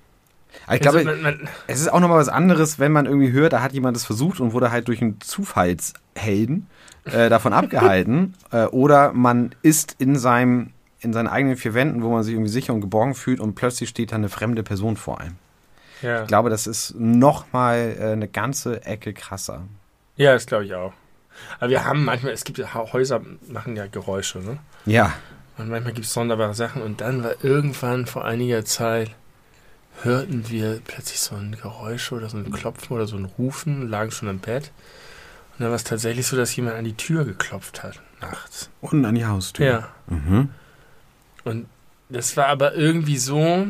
[0.68, 3.32] Aber ich glaube, also, man, man, Es ist auch nochmal was anderes, wenn man irgendwie
[3.32, 6.68] hört, da hat jemand es versucht und wurde halt durch einen Zufallshelden
[7.06, 8.36] äh, davon abgehalten.
[8.52, 12.50] Äh, oder man ist in seinem in seinen eigenen vier Wänden, wo man sich irgendwie
[12.50, 15.36] sicher und geborgen fühlt und plötzlich steht da eine fremde Person vor einem.
[16.04, 16.22] Ja.
[16.22, 19.63] Ich glaube, das ist nochmal äh, eine ganze Ecke krasser.
[20.16, 20.94] ja, das glaube ich auch.
[21.60, 24.60] Aber wir haben manchmal, es gibt ja Häuser, machen ja Geräusche, ne?
[24.86, 25.13] Ja.
[25.58, 26.82] Und manchmal gibt es sonderbare Sachen.
[26.82, 29.12] Und dann war irgendwann vor einiger Zeit,
[30.02, 34.12] hörten wir plötzlich so ein Geräusch oder so ein Klopfen oder so ein Rufen, lagen
[34.12, 34.72] schon im Bett.
[35.54, 38.70] Und dann war es tatsächlich so, dass jemand an die Tür geklopft hat, nachts.
[38.82, 39.66] Unten an die Haustür.
[39.66, 39.89] Ja.
[40.08, 40.50] Mhm.
[41.44, 41.68] Und
[42.10, 43.68] das war aber irgendwie so,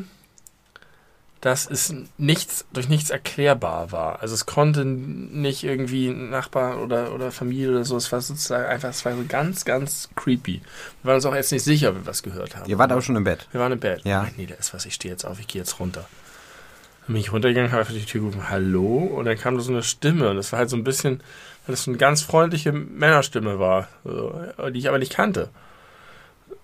[1.44, 4.22] dass es nichts, durch nichts erklärbar war.
[4.22, 8.64] Also es konnte nicht irgendwie ein Nachbar oder, oder Familie oder so, es war sozusagen
[8.64, 10.62] einfach, es war so ganz, ganz creepy.
[10.62, 10.64] Wir
[11.04, 12.70] waren uns auch jetzt nicht sicher, ob wir was gehört haben.
[12.70, 13.50] Ihr wart aber schon im Bett.
[13.52, 14.06] Wir waren im Bett.
[14.06, 14.26] Ja.
[14.26, 16.06] Ach, nee, da ist was, ich stehe jetzt auf, ich gehe jetzt runter.
[17.08, 19.74] Dann bin ich runtergegangen, habe auf die Tür gerufen, hallo, und dann kam da so
[19.74, 21.20] eine Stimme, und das war halt so ein bisschen,
[21.66, 25.50] weil das so eine ganz freundliche Männerstimme war, die ich aber nicht kannte.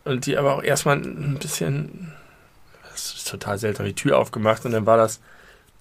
[0.06, 2.14] Und die aber auch erstmal ein bisschen,
[3.30, 5.20] total seltsam, die Tür aufgemacht, und dann war das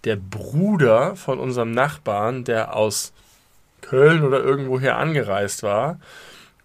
[0.04, 3.12] der Bruder von unserem Nachbarn, der aus
[3.80, 5.98] Köln oder irgendwoher angereist war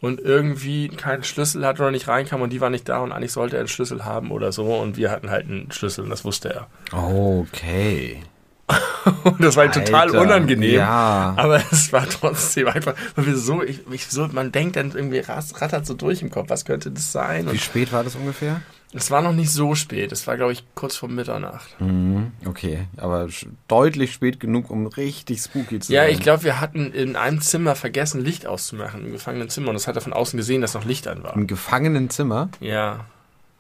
[0.01, 3.31] und irgendwie keinen Schlüssel hatte oder nicht reinkam und die war nicht da und eigentlich
[3.31, 6.25] sollte er einen Schlüssel haben oder so und wir hatten halt einen Schlüssel und das
[6.25, 6.67] wusste er.
[6.91, 8.21] Okay.
[9.25, 10.75] Und das war total Alter, unangenehm.
[10.75, 11.33] ja.
[11.35, 15.19] Aber es war trotzdem einfach, weil wir so, ich, ich so, man denkt dann irgendwie,
[15.19, 17.45] rattert so durch im Kopf, was könnte das sein?
[17.45, 18.61] Wie Und spät war das ungefähr?
[18.93, 21.75] Es war noch nicht so spät, es war, glaube ich, kurz vor Mitternacht.
[21.79, 23.27] Mhm, okay, aber
[23.67, 26.11] deutlich spät genug, um richtig spooky zu Ja, sein.
[26.13, 29.69] ich glaube, wir hatten in einem Zimmer vergessen, Licht auszumachen, im gefangenen Zimmer.
[29.69, 31.35] Und das hat er von außen gesehen, dass noch Licht an war.
[31.35, 32.49] Im Gefangenenzimmer?
[32.59, 33.05] Ja.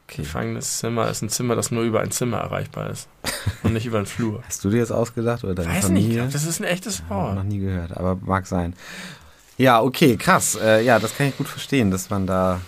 [0.07, 0.21] Okay.
[0.23, 3.07] Gefangenes Zimmer ist ein Zimmer, das nur über ein Zimmer erreichbar ist.
[3.63, 4.43] Und nicht über einen Flur.
[4.45, 6.19] Hast du dir das ausgedacht oder deine Weiß nicht, Familie?
[6.21, 7.35] glaub, das ist ein echtes Wort.
[7.35, 8.73] noch nie gehört, aber mag sein.
[9.57, 10.55] Ja, okay, krass.
[10.61, 12.59] Äh, ja, das kann ich gut verstehen, dass man da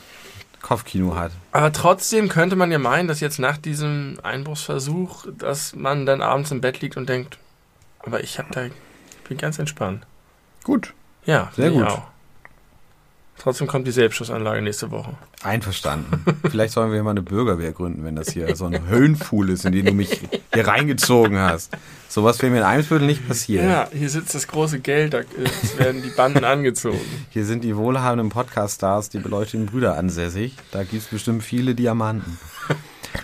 [0.65, 1.32] Kopfkino hat.
[1.51, 6.49] Aber trotzdem könnte man ja meinen, dass jetzt nach diesem Einbruchsversuch, dass man dann abends
[6.49, 7.38] im Bett liegt und denkt,
[7.99, 8.73] aber ich hab da, ich
[9.30, 10.08] bin ganz entspannt.
[10.63, 10.95] Gut.
[11.23, 11.88] Ja, Sehr gut.
[11.88, 12.01] Auch.
[13.38, 15.13] Trotzdem kommt die Selbstschussanlage nächste Woche.
[15.43, 16.24] Einverstanden.
[16.50, 19.74] Vielleicht sollen wir mal eine Bürgerwehr gründen, wenn das hier so ein Höhenfuhl ist, in
[19.74, 20.21] den du mich
[20.54, 21.71] hier reingezogen hast.
[22.08, 23.65] Sowas wäre mir in Eimsbüttel nicht passiert.
[23.65, 25.26] Ja, hier sitzt das große Geld, da äh,
[25.78, 27.02] werden die Banden angezogen.
[27.30, 30.56] Hier sind die wohlhabenden Podcast-Stars, die beleuchteten Brüder ansässig.
[30.71, 32.39] Da gibt es bestimmt viele Diamanten.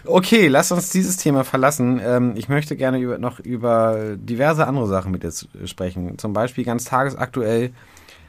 [0.05, 2.01] Okay, lass uns dieses Thema verlassen.
[2.03, 5.31] Ähm, ich möchte gerne über, noch über diverse andere Sachen mit dir
[5.65, 6.17] sprechen.
[6.17, 7.71] Zum Beispiel ganz tagesaktuell.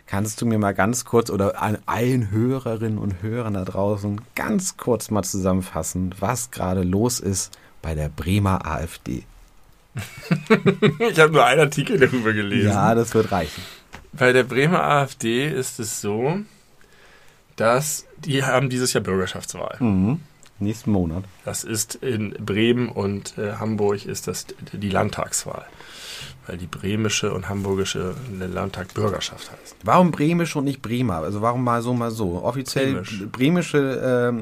[0.06, 4.76] Kannst du mir mal ganz kurz oder an allen Hörerinnen und Hörern da draußen ganz
[4.76, 9.24] kurz mal zusammenfassen, was gerade los ist bei der Bremer AfD?
[10.98, 12.70] Ich habe nur einen Artikel darüber gelesen.
[12.70, 13.62] Ja, das wird reichen.
[14.12, 16.40] Bei der Bremer AfD ist es so,
[17.56, 19.76] dass die haben dieses Jahr Bürgerschaftswahl.
[19.80, 20.20] Mhm.
[20.58, 21.24] Nächsten Monat.
[21.44, 25.66] Das ist in Bremen und äh, Hamburg ist das die Landtagswahl.
[26.46, 29.76] Weil die bremische und hamburgische Landtag Bürgerschaft heißt.
[29.84, 31.18] Warum bremisch und nicht Bremer?
[31.18, 32.42] Also warum mal so, mal so?
[32.42, 33.22] Offiziell Bremisch.
[33.30, 34.32] bremische,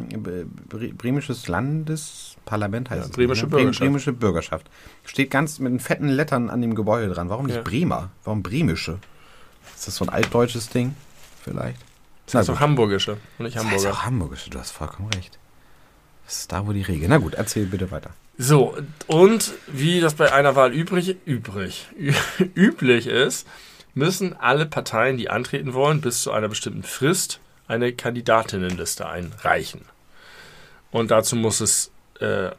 [0.71, 3.13] bre- bremisches Landesparlament heißt Ja, es.
[3.13, 3.51] bremische ne?
[3.51, 3.81] Bürgerschaft.
[3.81, 4.71] Bremische Bürgerschaft.
[5.05, 7.29] Steht ganz mit den fetten Lettern an dem Gebäude dran.
[7.29, 7.63] Warum nicht Ja.
[7.63, 8.11] Bremer?
[8.25, 8.99] Warum bremische?
[9.77, 10.95] Ist das so ein altdeutsches Ding?
[11.43, 11.81] Vielleicht?
[12.27, 13.93] Das heißt auch hamburgische und nicht Das heißt Hamburger.
[13.93, 15.39] auch hamburgische, du hast vollkommen recht.
[16.31, 17.09] Das ist da, wo die Regel.
[17.09, 18.11] Na gut, erzähl bitte weiter.
[18.39, 18.77] So,
[19.09, 21.89] und wie das bei einer Wahl übrig, übrig,
[22.55, 23.49] üblich ist,
[23.95, 29.81] müssen alle Parteien, die antreten wollen, bis zu einer bestimmten Frist eine Kandidatinnenliste einreichen.
[30.93, 31.91] Und dazu muss es
[32.21, 32.51] äh,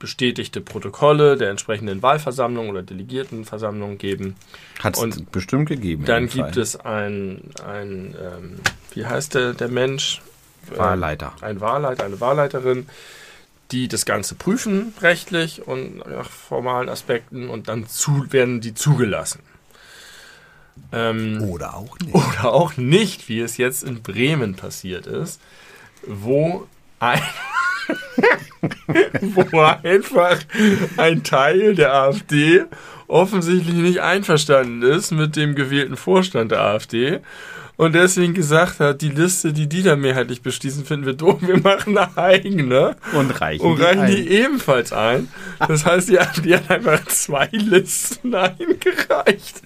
[0.00, 4.34] bestätigte Protokolle der entsprechenden Wahlversammlung oder Delegiertenversammlung geben.
[4.80, 6.04] Hat es bestimmt gegeben.
[6.04, 6.58] Dann gibt Fall.
[6.58, 8.56] es ein, ein ähm,
[8.92, 10.20] wie heißt der, der Mensch?
[10.68, 11.32] Wahlleiter.
[11.40, 12.88] Ein Wahlleiter, eine Wahlleiterin,
[13.70, 19.40] die das Ganze prüfen, rechtlich und nach formalen Aspekten und dann zu, werden die zugelassen.
[20.92, 22.14] Ähm, Oder auch nicht.
[22.14, 25.40] Oder auch nicht, wie es jetzt in Bremen passiert ist,
[26.06, 26.66] wo
[26.98, 27.20] ein
[29.20, 30.38] wo einfach
[30.96, 32.64] ein Teil der AfD
[33.08, 37.20] offensichtlich nicht einverstanden ist mit dem gewählten Vorstand der AfD
[37.80, 41.58] und deswegen gesagt hat, die Liste, die die da mehrheitlich beschließen, finden wir doof, wir
[41.60, 44.10] machen eine eigene Und reichen und die reichen ein.
[44.16, 45.28] die ebenfalls ein.
[45.66, 49.62] Das heißt, die AfD hat einfach zwei Listen eingereicht.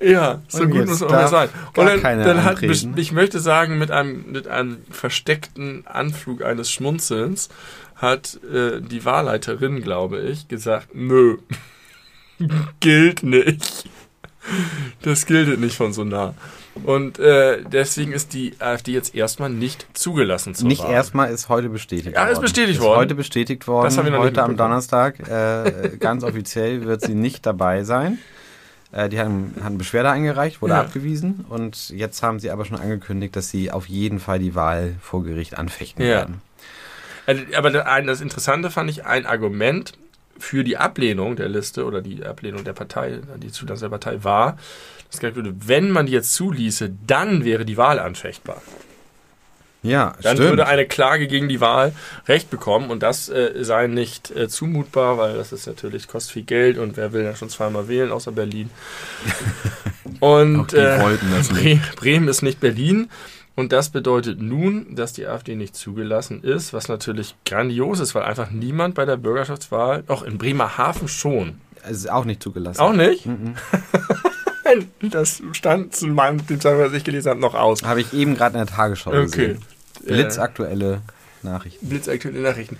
[0.00, 1.48] Ja, so Und gut muss auch darf mal sein.
[1.76, 7.50] Und dann, dann hat, ich möchte sagen, mit einem, mit einem versteckten Anflug eines Schmunzelns
[7.94, 11.36] hat äh, die Wahlleiterin, glaube ich, gesagt, nö,
[12.80, 13.88] gilt nicht.
[15.02, 16.34] Das gilt nicht von so nah.
[16.84, 20.92] Und äh, deswegen ist die AfD jetzt erstmal nicht zugelassen zur Nicht Wahl.
[20.92, 22.32] erstmal ist heute bestätigt Ja, worden.
[22.32, 22.98] ist bestätigt ist worden.
[22.98, 23.84] Heute bestätigt worden.
[23.84, 24.56] Das haben wir noch heute am.
[24.56, 25.20] Donnerstag.
[25.28, 28.18] Äh, ganz offiziell wird sie nicht dabei sein.
[28.92, 30.80] Äh, die haben, haben Beschwerde eingereicht, wurde Ja.
[30.80, 31.44] abgewiesen.
[31.48, 35.22] Und jetzt haben sie aber schon angekündigt, dass sie auf jeden Fall die Wahl vor
[35.24, 36.08] Gericht anfechten Ja.
[36.10, 36.42] werden.
[37.26, 39.92] Also, Aber das Interessante fand ich, ein Argument
[40.38, 44.56] für die Ablehnung der Liste oder die Ablehnung der Partei, die Zulassung der Partei war,
[45.10, 48.62] dass gesagt wurde, wenn man die jetzt zuließe, dann wäre die Wahl anfechtbar.
[49.82, 50.50] Ja, Dann stimmt.
[50.50, 51.92] würde eine Klage gegen die Wahl
[52.26, 56.42] Recht bekommen und das äh, sei nicht äh, zumutbar, weil das ist natürlich, kostet viel
[56.42, 58.70] Geld und wer will ja schon zweimal wählen, außer Berlin.
[60.20, 60.98] Und äh,
[61.30, 61.78] das Bre.
[61.94, 63.08] Bremen ist nicht Berlin.
[63.54, 68.22] Und das bedeutet nun, dass die AfD nicht zugelassen ist, was natürlich grandios ist, weil
[68.22, 71.60] einfach niemand bei der Bürgerschaftswahl, auch in Bremerhaven schon.
[71.82, 72.80] Es ist auch nicht zugelassen.
[72.80, 73.26] Auch nicht?
[74.76, 75.10] Mhm.
[75.10, 77.82] das stand zu meinem, dem Zeitpunkt, was ich gelesen habe, noch aus.
[77.82, 79.22] Habe ich eben gerade in der Tagesschau Okay.
[79.24, 79.58] gesehen.
[80.06, 81.00] Äh, Blitzaktuelle
[81.42, 81.88] Nachrichten.
[81.88, 82.76] Blitzaktuelle Nachrichten.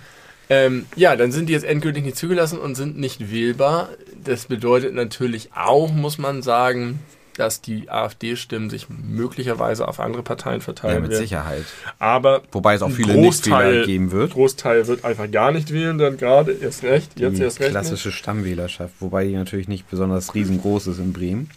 [0.49, 3.89] Ähm, ja, dann sind die jetzt endgültig nicht zugelassen und sind nicht wählbar.
[4.23, 6.99] Das bedeutet natürlich auch, muss man sagen,
[7.37, 11.21] dass die AfD-Stimmen sich möglicherweise auf andere Parteien verteilen Ja, mit werden.
[11.21, 11.63] Sicherheit.
[11.99, 14.33] Aber Wobei es auch viele Großteil- Nichtwähler geben wird.
[14.33, 17.69] Großteil wird einfach gar nicht wählen, dann gerade erst recht, jetzt die erst recht.
[17.69, 17.79] Nicht.
[17.79, 21.49] klassische Stammwählerschaft, wobei die natürlich nicht besonders riesengroß ist in Bremen.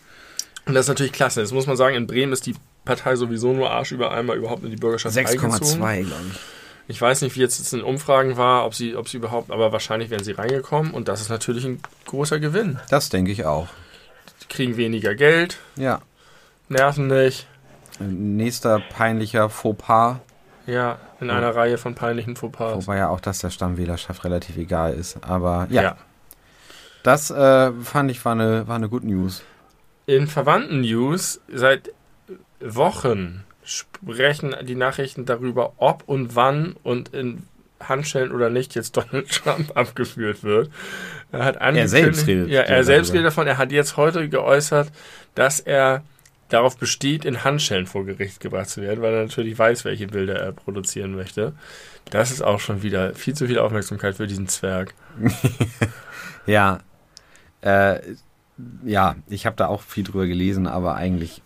[0.66, 1.40] Und das ist natürlich klasse.
[1.40, 4.64] Jetzt muss man sagen, in Bremen ist die Partei sowieso nur Arsch über einmal überhaupt
[4.64, 5.79] in die Bürgerschaft 6,2, eingezogen.
[5.81, 6.38] glaube ich.
[6.88, 9.72] Ich weiß nicht, wie jetzt es in Umfragen war, ob sie, ob sie überhaupt, aber
[9.72, 12.81] wahrscheinlich wären sie reingekommen und das ist natürlich ein großer Gewinn.
[12.90, 13.68] Das denke ich auch.
[14.42, 16.01] Die kriegen weniger Geld, Ja.
[16.68, 17.46] nerven nicht.
[18.01, 20.16] Nächster peinlicher Fauxpas,
[20.66, 22.75] Ja, in einer Reihe von peinlichen Fauxpas.
[22.75, 25.18] wobei ja auch das der Stammwählerschaft relativ egal ist.
[25.22, 25.96] Aber ja, ja.
[27.05, 29.42] das äh, fand ich war eine, war eine Good News.
[30.06, 31.92] In verwandten News seit
[32.60, 37.44] Wochen sprechen die Nachrichten darüber, ob und wann und in
[37.80, 40.70] Handschellen oder nicht jetzt Donald Trump abgeführt wird.
[41.30, 43.20] Er hat angekündigt, selbst redet ja, er selbst darüber.
[43.20, 43.46] redet davon.
[43.46, 44.90] Er hat jetzt heute geäußert,
[45.34, 46.02] dass er
[46.48, 50.38] darauf besteht, in Handschellen vor Gericht gebracht zu werden, weil er natürlich weiß, welche Bilder
[50.38, 51.54] er produzieren möchte.
[52.10, 54.94] Das ist auch schon wieder viel zu viel Aufmerksamkeit für diesen Zwerg.
[56.44, 56.80] Ja,
[57.60, 58.00] äh,
[58.84, 61.42] ja, ich habe da auch viel drüber gelesen, aber eigentlich,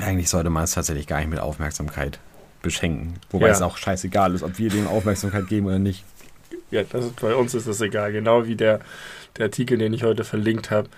[0.00, 2.18] eigentlich sollte man es tatsächlich gar nicht mit Aufmerksamkeit
[2.62, 3.14] beschenken.
[3.30, 3.52] Wobei Ja.
[3.52, 6.04] es auch scheißegal ist, ob wir dem Aufmerksamkeit geben oder nicht.
[6.70, 8.12] Ja, das ist, bei uns ist das egal.
[8.12, 8.80] Genau wie der,
[9.36, 10.88] der Artikel, den ich heute verlinkt habe,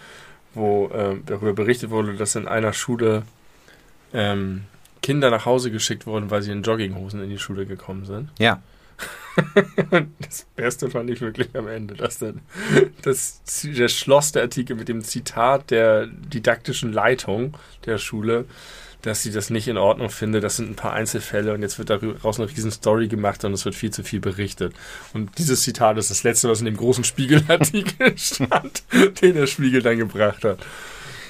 [0.55, 3.23] wo ähm, darüber berichtet wurde, dass in einer Schule
[4.13, 4.65] ähm,
[5.01, 8.29] Kinder nach Hause geschickt wurden, weil sie in Jogginghosen in die Schule gekommen sind.
[8.39, 8.61] Ja,
[10.21, 12.41] Das Beste fand ich wirklich am Ende, dass dann
[13.03, 18.45] das, der schloss der Artikel mit dem Zitat der didaktischen Leitung der Schule,
[19.03, 20.41] dass sie das nicht in Ordnung finde.
[20.41, 23.65] Das sind ein paar Einzelfälle und jetzt wird daraus eine riesen Story gemacht und es
[23.65, 24.75] wird viel zu viel berichtet.
[25.13, 28.85] Und dieses Zitat ist das letzte, was in dem großen Spiegelartikel stand,
[29.21, 30.59] den der Spiegel dann gebracht hat.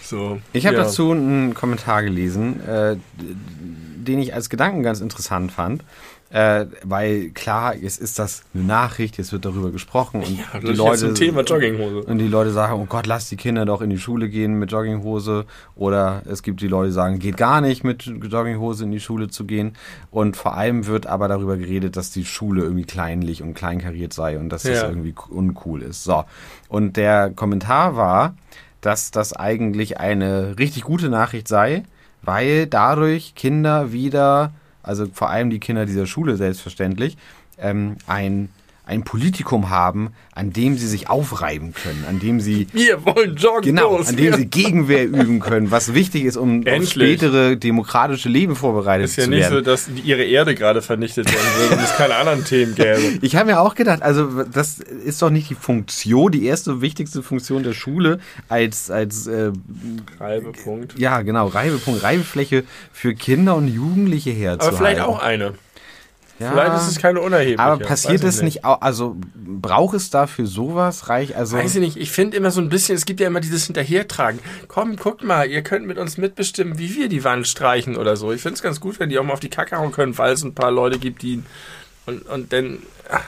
[0.03, 0.83] So, ich habe ja.
[0.83, 5.83] dazu einen Kommentar gelesen, äh, den ich als Gedanken ganz interessant fand.
[6.33, 10.63] Äh, weil klar, jetzt ist das eine Nachricht, jetzt wird darüber gesprochen und Ja, das
[10.63, 12.05] die ist Leute jetzt Thema Jogginghose.
[12.05, 14.73] Und die Leute sagen, oh Gott, lass die Kinder doch in die Schule gehen mit
[14.73, 15.45] Jogginghose.
[15.77, 19.29] Oder es gibt die Leute, die sagen, geht gar nicht mit Jogginghose in die Schule
[19.29, 19.77] zu gehen.
[20.11, 24.39] Und vor allem wird aber darüber geredet, dass die Schule irgendwie kleinlich und kleinkariert sei
[24.39, 24.89] und dass das Ja.
[24.89, 26.03] irgendwie uncool ist.
[26.03, 26.25] So.
[26.71, 28.35] Und der Kommentar war,
[28.81, 31.85] dass das eigentlich eine richtig gute Nachricht sei,
[32.23, 37.17] weil dadurch Kinder wieder, also vor allem die Kinder dieser Schule selbstverständlich,
[37.59, 38.49] ähm, ein,
[38.85, 43.63] ein Politikum haben, an dem sie sich aufreiben können, an dem sie Wir wollen joggen.
[43.63, 44.09] Genau, los.
[44.09, 46.91] an dem sie Gegenwehr üben können, was wichtig ist, um auf Endlich.
[46.91, 49.55] spätere demokratische Leben vorbereitet ist ja zu nicht werden.
[49.55, 53.19] so, dass die- ihre Erde gerade vernichtet werden würde und es keine anderen Themen gäbe.
[53.23, 57.23] ich habe mir auch gedacht, also das ist doch nicht die Funktion, die erste wichtigste
[57.23, 58.19] Funktion der Schule
[58.49, 59.53] als als äh,
[60.19, 60.99] Halbe Punkt.
[60.99, 64.77] ja genau Reibepunkt, Reibefläche für Kinder und Jugendliche herzuhalten.
[64.77, 65.55] Aber vielleicht auch eine.
[66.43, 66.53] Ja.
[66.53, 67.61] Vielleicht ist es keine unerhebliche.
[67.61, 71.97] Aber passiert es nicht auch, also braucht es dafür sowas reich, also Weiß ich nicht.
[71.97, 74.41] Ich finde immer so ein bisschen, es gibt ja immer dieses Hinterhertragen.
[74.69, 78.33] Komm, guckt mal, ihr könnt mit uns mitbestimmen, wie wir die Wand streichen oder so.
[78.33, 80.33] Ich finde es ganz gut, wenn die auch mal auf die Kacke hauen können, weil
[80.33, 81.43] es ein paar Leute gibt, die.
[82.07, 82.79] Und, und dann.
[83.11, 83.23] ach,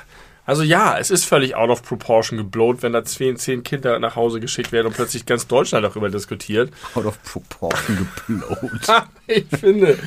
[0.46, 4.14] Also ja, es ist völlig out of proportion geblowt, wenn da zehn, zehn Kinder nach
[4.14, 6.70] Hause geschickt werden und plötzlich ganz Deutschland darüber diskutiert.
[6.94, 8.70] out of proportion geblowt.
[9.26, 9.98] Ich finde,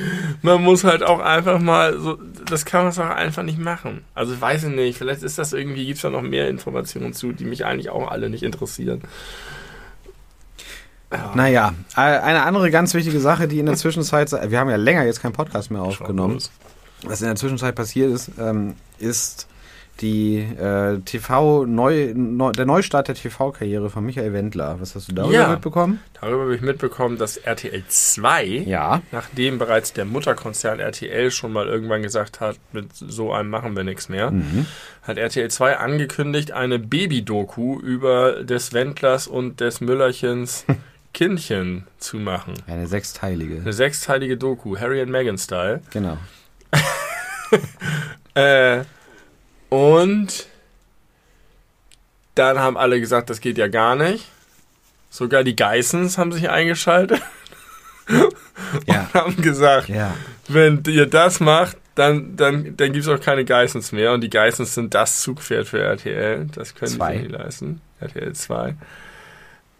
[0.42, 4.04] man muss halt auch einfach mal so, das kann man auch einfach nicht machen.
[4.14, 7.32] Also weiß ich nicht, vielleicht ist das irgendwie, gibt es da noch mehr Informationen zu,
[7.32, 9.02] die mich eigentlich auch alle nicht interessieren.
[11.34, 15.04] Naja, äh, eine andere ganz wichtige Sache, die in der Zwischenzeit, wir haben ja länger
[15.04, 16.38] jetzt keinen Podcast mehr aufgenommen,
[17.02, 19.48] was in der Zwischenzeit passiert ist, ähm, ist
[20.00, 24.76] die äh, TV neu, neu der Neustart der TV-Karriere von Michael Wendler.
[24.80, 25.48] Was hast du darüber Ja.
[25.48, 26.00] mitbekommen?
[26.20, 29.02] Darüber habe ich mitbekommen, dass RTL 2, Ja.
[29.12, 33.84] nachdem bereits der Mutterkonzern RTL schon mal irgendwann gesagt hat, mit so einem machen wir
[33.84, 34.66] nichts mehr, Mhm.
[35.02, 40.64] hat RTL 2 angekündigt, eine Baby-Doku über des Wendlers und des Müllerchens
[41.14, 42.54] Kindchen zu machen.
[42.68, 43.56] Eine sechsteilige.
[43.62, 45.80] Eine sechsteilige Doku, Harry and Meghan Style.
[45.90, 46.18] Genau.
[48.34, 48.84] Äh,
[49.68, 50.46] und
[52.34, 54.26] dann haben alle gesagt, das geht ja gar nicht.
[55.10, 57.20] Sogar die Geissens haben sich eingeschaltet
[58.08, 58.20] Ja.
[58.86, 60.14] und haben gesagt, Ja.
[60.46, 64.12] wenn ihr das macht, dann, dann, dann gibt es auch keine Geissens mehr.
[64.12, 66.46] Und die Geissens sind das Zugpferd für RTL.
[66.54, 67.14] Das können Zwei.
[67.16, 67.80] die nicht leisten.
[68.00, 68.76] RTL 2.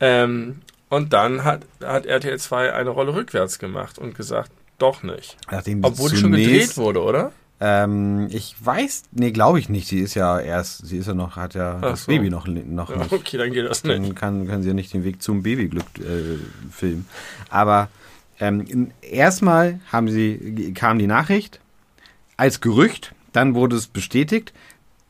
[0.01, 5.37] Ähm, und dann hat, hat RTL 2 eine Rolle rückwärts gemacht und gesagt, doch nicht.
[5.51, 7.33] Nachdem Obwohl schon gedreht wurde, oder?
[7.61, 9.89] Ähm, ich weiß, nee, glaube ich nicht.
[9.89, 12.13] Sie ist ja erst, sie ist ja noch, hat ja Ach das so.
[12.13, 13.13] Baby noch, noch nicht.
[13.13, 13.97] Okay, dann geht das nicht.
[13.97, 16.39] Dann kann, können sie ja nicht den Weg zum Babyglück äh,
[16.71, 17.07] filmen.
[17.51, 17.89] Aber
[18.39, 21.61] ähm, erstmal haben sie, kam die Nachricht
[22.37, 24.53] als Gerücht, dann wurde es bestätigt,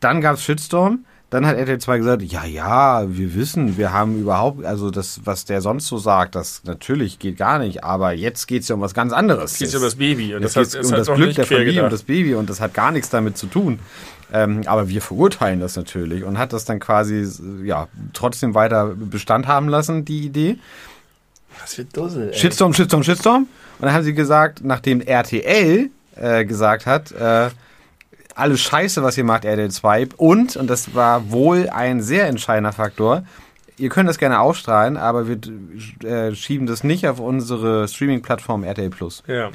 [0.00, 4.18] dann gab es Shitstorm, dann hat RTL 2 gesagt, ja, ja, wir wissen, wir haben
[4.18, 8.46] überhaupt, also das, was der sonst so sagt, das natürlich geht gar nicht, aber jetzt
[8.46, 9.52] geht es ja um was ganz anderes.
[9.52, 10.34] Es geht um das Baby.
[10.34, 11.92] Und Jetzt das geht hat, um das Glück der Familie und gedacht.
[11.92, 13.78] das Baby und das hat gar nichts damit zu tun.
[14.32, 17.26] Ähm, aber wir verurteilen das natürlich und hat das dann quasi
[17.64, 20.58] ja trotzdem weiter Bestand haben lassen, die Idee.
[21.60, 22.38] Was für Dussel, ey.
[22.38, 23.42] Shitstorm, Shitstorm, Shitstorm.
[23.42, 27.50] Und dann haben sie gesagt, nachdem RTL äh, gesagt hat, äh,
[28.38, 30.08] alles Scheiße, was ihr macht, RTL 2.
[30.16, 33.24] Und, und das war wohl ein sehr entscheidender Faktor,
[33.78, 35.38] ihr könnt das gerne ausstrahlen, aber wir
[36.08, 39.22] äh, schieben das nicht auf unsere Streaming-Plattform RTL Plus.
[39.26, 39.50] Ja.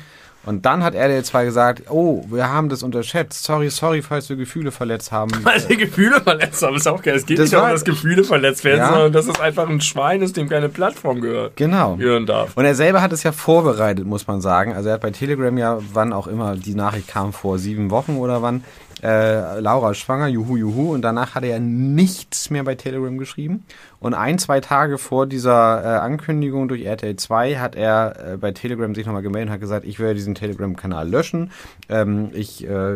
[0.46, 3.44] Und dann hat RTL 2 gesagt, oh, wir haben das unterschätzt.
[3.46, 5.32] Sorry, sorry, falls wir Gefühle verletzt haben.
[5.44, 7.16] Weil die Gefühle verletzt haben, ist auch geil.
[7.16, 8.90] Es geht Das nicht darum, dass Gefühle verletzt werden, Ja.
[8.90, 11.56] sondern dass es einfach ein Schwein ist, dem keine Plattform gehört.
[11.56, 11.96] Genau.
[11.96, 12.58] Gehören darf.
[12.58, 14.74] Und er selber hat es ja vorbereitet, muss man sagen.
[14.74, 18.18] Also er hat bei Telegram ja, wann auch immer, die Nachricht kam vor sieben Wochen
[18.18, 18.64] oder wann,
[19.04, 20.94] äh, Laura ist schwanger, juhu, juhu.
[20.94, 23.66] Und danach hat er nichts mehr bei Telegram geschrieben.
[24.00, 28.52] Und ein, zwei Tage vor dieser äh, Ankündigung durch RTL 2 hat er äh, bei
[28.52, 31.52] Telegram sich nochmal gemeldet und hat gesagt, ich werde diesen Telegram-Kanal löschen.
[31.90, 32.96] Ähm, ich äh,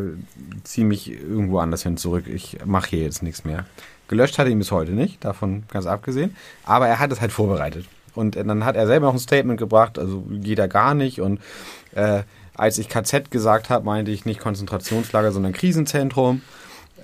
[0.64, 2.26] ziehe mich irgendwo anders hin zurück.
[2.28, 3.66] Ich mache hier jetzt nichts mehr.
[4.08, 6.36] Gelöscht hat er ihn bis heute nicht, davon ganz abgesehen.
[6.64, 7.86] Aber er hat es halt vorbereitet.
[8.16, 11.22] Und dann hat er selber noch ein Statement gebracht, also geht er gar nicht.
[11.22, 11.40] Und
[11.94, 12.24] äh,
[12.58, 16.42] als ich KZ gesagt habe, meinte ich nicht Konzentrationslager, sondern Krisenzentrum.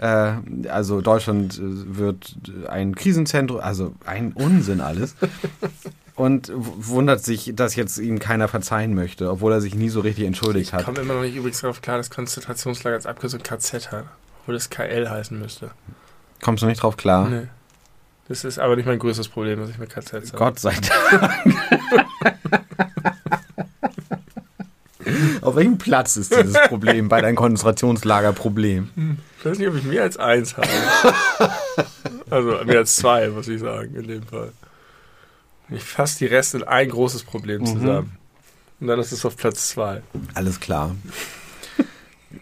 [0.02, 0.34] Äh,
[0.70, 2.36] also Deutschland äh, wird
[2.68, 5.16] ein Krisenzentrum, also ein Unsinn alles.
[6.16, 10.26] Und wundert sich, dass jetzt ihm keiner verzeihen möchte, obwohl er sich nie so richtig
[10.26, 10.86] entschuldigt Ich hat.
[10.86, 14.06] komme immer noch nicht übrigens darauf klar, dass Konzentrationslager als Abkürzung KZ hat.
[14.42, 15.72] Obwohl das KL heißen müsste.
[16.42, 17.30] Kommst du nicht drauf klar?
[17.30, 17.48] Nee.
[18.28, 20.38] Das ist aber nicht mein größtes Problem, dass ich mit KZ sage.
[20.38, 21.44] Gott sei Dank.
[25.42, 28.90] Auf welchem Platz ist dieses Problem bei deinem Konzentrationslagerproblem?
[29.40, 30.68] Ich weiß nicht, ob ich mehr als eins habe.
[32.30, 34.52] also mehr als zwei, muss ich sagen, in dem Fall.
[35.70, 37.66] Ich fasse die Reste in ein großes Problem Mhm.
[37.66, 38.18] zusammen.
[38.80, 40.02] Und dann ist es auf Platz zwei.
[40.34, 40.96] Alles klar.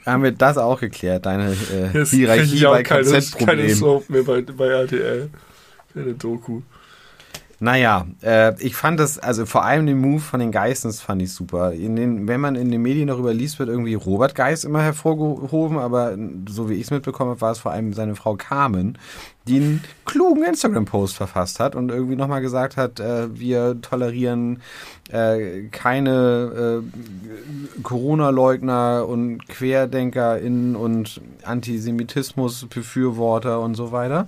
[0.05, 3.75] Haben wir das auch geklärt, deine äh, Hierarchie bei keine, keine KZ-Problemen?
[3.75, 5.29] Soap mehr bei, bei RTL.
[5.93, 6.61] Keine Doku.
[7.63, 11.31] Naja, äh, ich fand das, also vor allem den Move von den Geistens fand ich
[11.31, 11.73] super.
[11.73, 15.77] In den, wenn man in den Medien darüber liest, wird irgendwie Robert Geist immer hervorgehoben,
[15.77, 16.17] aber
[16.49, 18.97] so wie ich es mitbekommen habe, war es vor allem seine Frau Carmen,
[19.47, 24.63] die einen klugen Instagram-Post verfasst hat und irgendwie nochmal gesagt hat, äh, wir tolerieren
[25.11, 34.27] äh, keine äh, Corona-Leugner und QuerdenkerInnen und Antisemitismus-Befürworter und so weiter.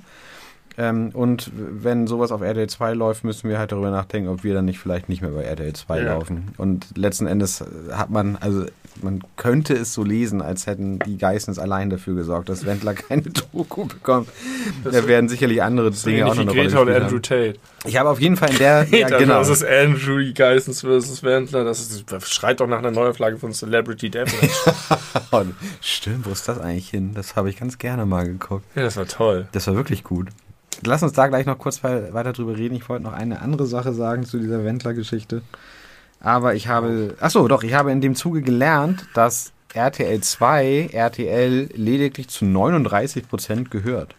[0.77, 4.53] Ähm, und wenn sowas auf RTL 2 läuft, müssen wir halt darüber nachdenken, ob wir
[4.53, 6.05] dann nicht vielleicht nicht mehr bei RTL 2 Ja.
[6.13, 6.49] laufen.
[6.57, 8.65] Und letzten Endes hat man, also
[9.01, 13.23] man könnte es so lesen, als hätten die Geissens allein dafür gesorgt, dass Wendler keine
[13.23, 14.29] Doku bekommt.
[14.83, 17.19] Da werden sicherlich andere Dinge auch noch eine wie Rolle Greta und Andrew.
[17.19, 17.55] Tate.
[17.85, 19.39] Ich habe auf jeden Fall in der, ja, Ja, genau.
[19.39, 21.63] Das ist Andrew Geissens versus Wendler.
[21.65, 24.11] Das, ist, das schreit doch nach einer Neuauflage von Celebrity.
[25.31, 25.43] Oh,
[25.81, 27.13] Stimmt, wo ist das eigentlich hin?
[27.13, 28.65] Das habe ich ganz gerne mal geguckt.
[28.75, 29.47] ja, das war toll.
[29.51, 30.27] Das war wirklich gut.
[30.85, 32.75] Lass uns da gleich noch kurz we- weiter drüber reden.
[32.75, 35.41] Ich wollte noch eine andere Sache sagen zu dieser Wendler-Geschichte.
[36.19, 40.89] Aber ich habe, ach so, doch, ich habe in dem Zuge gelernt, dass RTL 2
[40.93, 44.15] RTL lediglich zu 39 Prozent gehört.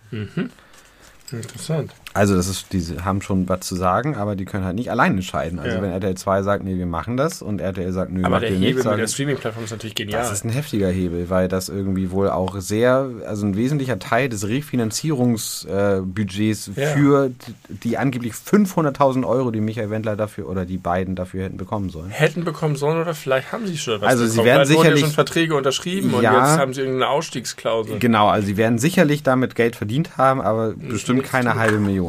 [1.31, 1.93] Interessant.
[2.17, 5.15] Also das ist, die haben schon was zu sagen, aber die können halt nicht allein
[5.15, 5.59] entscheiden.
[5.59, 5.83] Also Ja.
[5.83, 8.51] wenn RTL 2 sagt, nee, wir machen das und RTL sagt, nö, Aber macht der
[8.51, 10.21] Hebel nicht, mit der Streaming-Plattform ist natürlich genial.
[10.23, 14.29] das ist ein heftiger Hebel, weil das irgendwie wohl auch sehr, also ein wesentlicher Teil
[14.29, 16.87] des Refinanzierungsbudgets äh, Ja.
[16.95, 17.31] für
[17.69, 22.11] die, angeblich 500.000 Euro, die Michael Wendler dafür oder die beiden dafür hätten bekommen sollen.
[22.11, 24.47] Hätten bekommen sollen oder vielleicht haben sie schon was Also sie bekommen.
[24.47, 26.33] werden Weil es wurden sicherlich- ja schon Verträge unterschrieben und Ja.
[26.49, 27.99] jetzt haben sie irgendeine Ausstiegsklausel.
[27.99, 32.04] Genau, also sie werden sicherlich damit Geld verdient haben, aber bestimmt nichts keine halbe Million.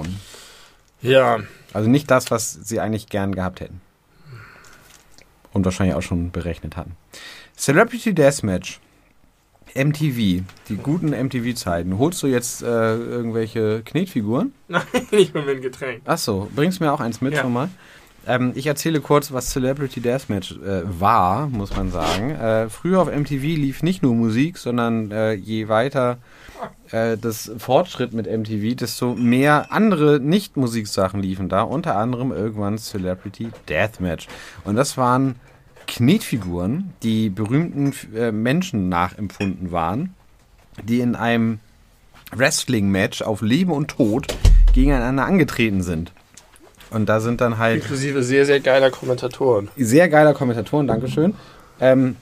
[1.02, 1.40] Ja,
[1.74, 3.82] Also nicht das, was sie eigentlich gern gehabt hätten.
[5.54, 6.96] Und wahrscheinlich auch schon berechnet hatten.
[7.58, 8.80] Celebrity Deathmatch.
[9.74, 11.98] MTV, die guten MTV-Zeiten.
[11.98, 12.66] Holst du jetzt äh,
[12.96, 14.54] irgendwelche Knetfiguren?
[14.70, 16.02] nein, ich bin mit ein Getränk.
[16.06, 17.42] Ach so, bringst mir auch eins mit Ja.
[17.42, 17.70] schon mal.
[18.28, 22.32] Ähm, ich erzähle kurz, was Celebrity Deathmatch äh, war, muss man sagen.
[22.32, 26.18] Äh, früher auf MTV lief nicht nur Musik, sondern äh, je weiter
[26.92, 31.62] äh, das Fortschritt mit MTV, desto mehr andere Nicht-Musiksachen liefen da.
[31.62, 34.28] Unter anderem irgendwann Celebrity Deathmatch.
[34.64, 35.36] Und das waren
[35.88, 40.16] Knetfiguren, die berühmten äh, Menschen nachempfunden waren,
[40.84, 41.60] die in einem
[42.32, 44.28] Wrestling-Match auf Leben und Tod
[44.74, 46.12] gegeneinander angetreten sind.
[46.92, 49.70] Und da sind dann halt Inklusive sehr, sehr geiler Kommentatoren.
[49.78, 51.34] sehr geiler Kommentatoren, Dankeschön.
[51.80, 52.16] Ähm,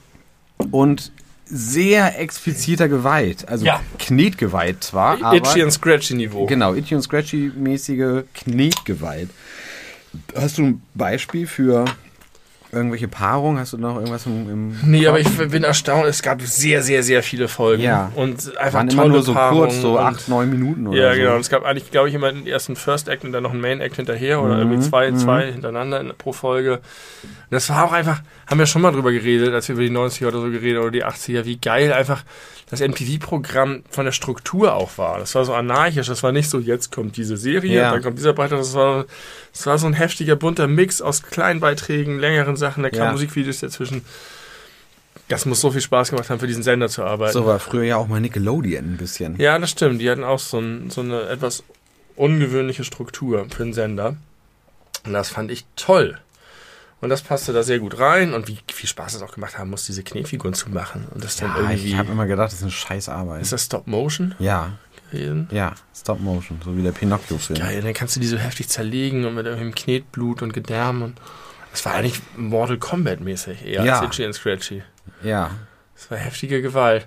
[0.70, 1.12] und
[1.46, 3.46] sehr expliziter Gewalt.
[3.48, 3.80] Also Ja.
[3.98, 6.46] Knetgewalt zwar, aber Itchy und Scratchy Niveau.
[6.46, 9.28] genau, Itchy und Scratchy mäßige Knetgewalt.
[10.34, 11.84] Hast du ein Beispiel für
[12.74, 13.58] irgendwelche Paarungen?
[13.60, 17.02] Hast du noch irgendwas im, im Nee, aber ich bin erstaunt, es gab sehr, sehr,
[17.02, 17.82] sehr viele Folgen.
[17.82, 18.12] Ja.
[18.14, 21.12] Und einfach waren tolle immer nur so Paarungen kurz, so acht, neun Minuten oder Ja,
[21.14, 21.18] so.
[21.20, 21.34] genau.
[21.34, 23.60] Und es gab eigentlich, glaube ich, immer den ersten First Act und dann noch einen
[23.60, 26.74] Main Act hinterher oder Mhm, irgendwie zwei, zwei hintereinander in, pro Folge.
[26.74, 26.82] Und
[27.50, 30.28] das war auch einfach, haben wir schon mal drüber geredet, als wir über die 90er
[30.28, 32.24] oder so geredet oder die 80er, wie geil einfach
[32.74, 35.18] das MTV-Programm von der Struktur auch war.
[35.18, 37.90] Das war so anarchisch, das war nicht so, jetzt kommt diese Serie, Ja.
[37.92, 39.06] dann kommt dieser Beitrag, das war,
[39.52, 43.12] das war so ein heftiger, bunter Mix aus kleinen Beiträgen, längeren Sachen, da kamen Ja.
[43.12, 44.04] Musikvideos dazwischen.
[45.28, 47.32] Das muss so viel Spaß gemacht haben, für diesen Sender zu arbeiten.
[47.32, 49.38] So war früher ja auch mal Nickelodeon ein bisschen.
[49.40, 50.00] Ja, das stimmt.
[50.00, 51.64] Die hatten auch so, ein, so eine etwas
[52.16, 54.16] ungewöhnliche Struktur für einen Sender.
[55.06, 56.18] Und das fand ich toll.
[57.00, 58.32] Und das passte da sehr gut rein.
[58.32, 61.06] Und wie viel Spaß es auch gemacht haben muss, diese Knetfiguren zu machen.
[61.12, 61.88] Und das dann Ja, irgendwie.
[61.88, 63.42] ich habe immer gedacht, das ist eine scheiß Arbeit.
[63.42, 64.72] ist das Stop Motion ja,
[65.10, 65.48] gewesen?
[65.50, 67.58] ja, Stop Motion, so wie der Pinocchio-Film.
[67.58, 71.02] Geil, dann kannst du die so heftig zerlegen und mit irgendwelchem Knetblut und Gedärm.
[71.02, 71.20] Und
[71.72, 73.98] das war eigentlich Mortal Kombat mäßig eher Ja.
[74.00, 74.82] als Itchy und Scratchy.
[75.22, 75.50] Ja,
[75.94, 77.06] Das war heftige Gewalt.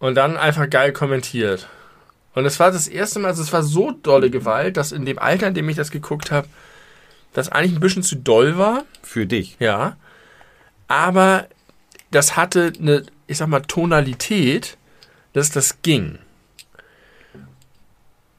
[0.00, 1.68] Und dann einfach geil kommentiert.
[2.34, 5.18] Und es war das erste Mal, also es war so dolle Gewalt, dass in dem
[5.18, 6.48] Alter, in dem ich das geguckt habe,
[7.32, 8.84] das eigentlich ein bisschen zu doll war.
[9.02, 9.56] für dich.
[9.58, 9.96] Ja.
[10.88, 11.46] Aber
[12.10, 14.76] das hatte eine, ich sag mal, Tonalität,
[15.32, 16.18] dass das ging.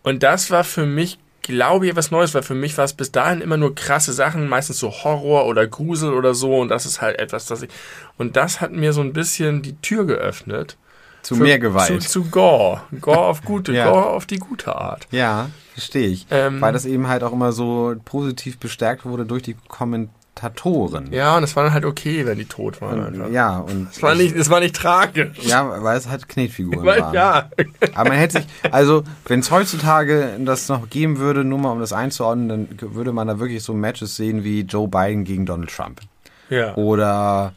[0.04, 3.12] Und das war für mich, glaube ich, was Neues, weil für mich war es bis
[3.12, 6.60] dahin immer nur krasse Sachen, meistens so Horror oder Grusel oder so.
[6.60, 7.70] Und das ist halt etwas, das ich.
[8.18, 10.78] Und das hat mir so ein bisschen die Tür geöffnet.
[11.22, 12.02] Zu für- mehr Gewalt.
[12.02, 12.82] Zu, zu Gore.
[13.00, 13.90] Gore auf gute, Ja.
[13.92, 15.08] Gore auf die gute Art.
[15.12, 16.26] Ja, verstehe ich.
[16.32, 21.12] Ähm, Weil das eben halt auch immer so positiv bestärkt wurde durch die Kommentatoren.
[21.12, 23.04] Ja, und es war dann halt okay, wenn die tot waren.
[23.06, 23.26] einfach.
[23.28, 25.38] Und, ja, und Es war nicht, es war nicht tragisch.
[25.44, 27.14] ja, weil es halt Knetfiguren Weil, waren.
[27.14, 27.50] ja.
[27.94, 31.80] Aber man hätte sich, also wenn es heutzutage das noch geben würde, nur mal um
[31.80, 35.70] das einzuordnen, dann würde man da wirklich so Matches sehen wie Joe Biden gegen Donald
[35.70, 36.02] Trump.
[36.50, 36.76] Ja.
[36.76, 37.54] Oder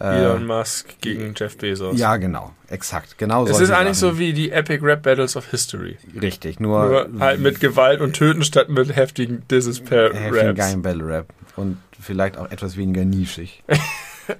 [0.00, 1.98] Elon Musk gegen Jeff Bezos.
[1.98, 4.14] ja, genau, exakt, genau Es solche ist eigentlich Sachen.
[4.14, 5.96] so wie die Epic Rap Battles of History.
[6.20, 10.58] richtig, nur, Nur halt mit Gewalt und Töten statt mit heftigen Disses per heftigen Raps.
[10.58, 11.26] geilen Battle Rap
[11.56, 13.62] und vielleicht auch etwas weniger nischig.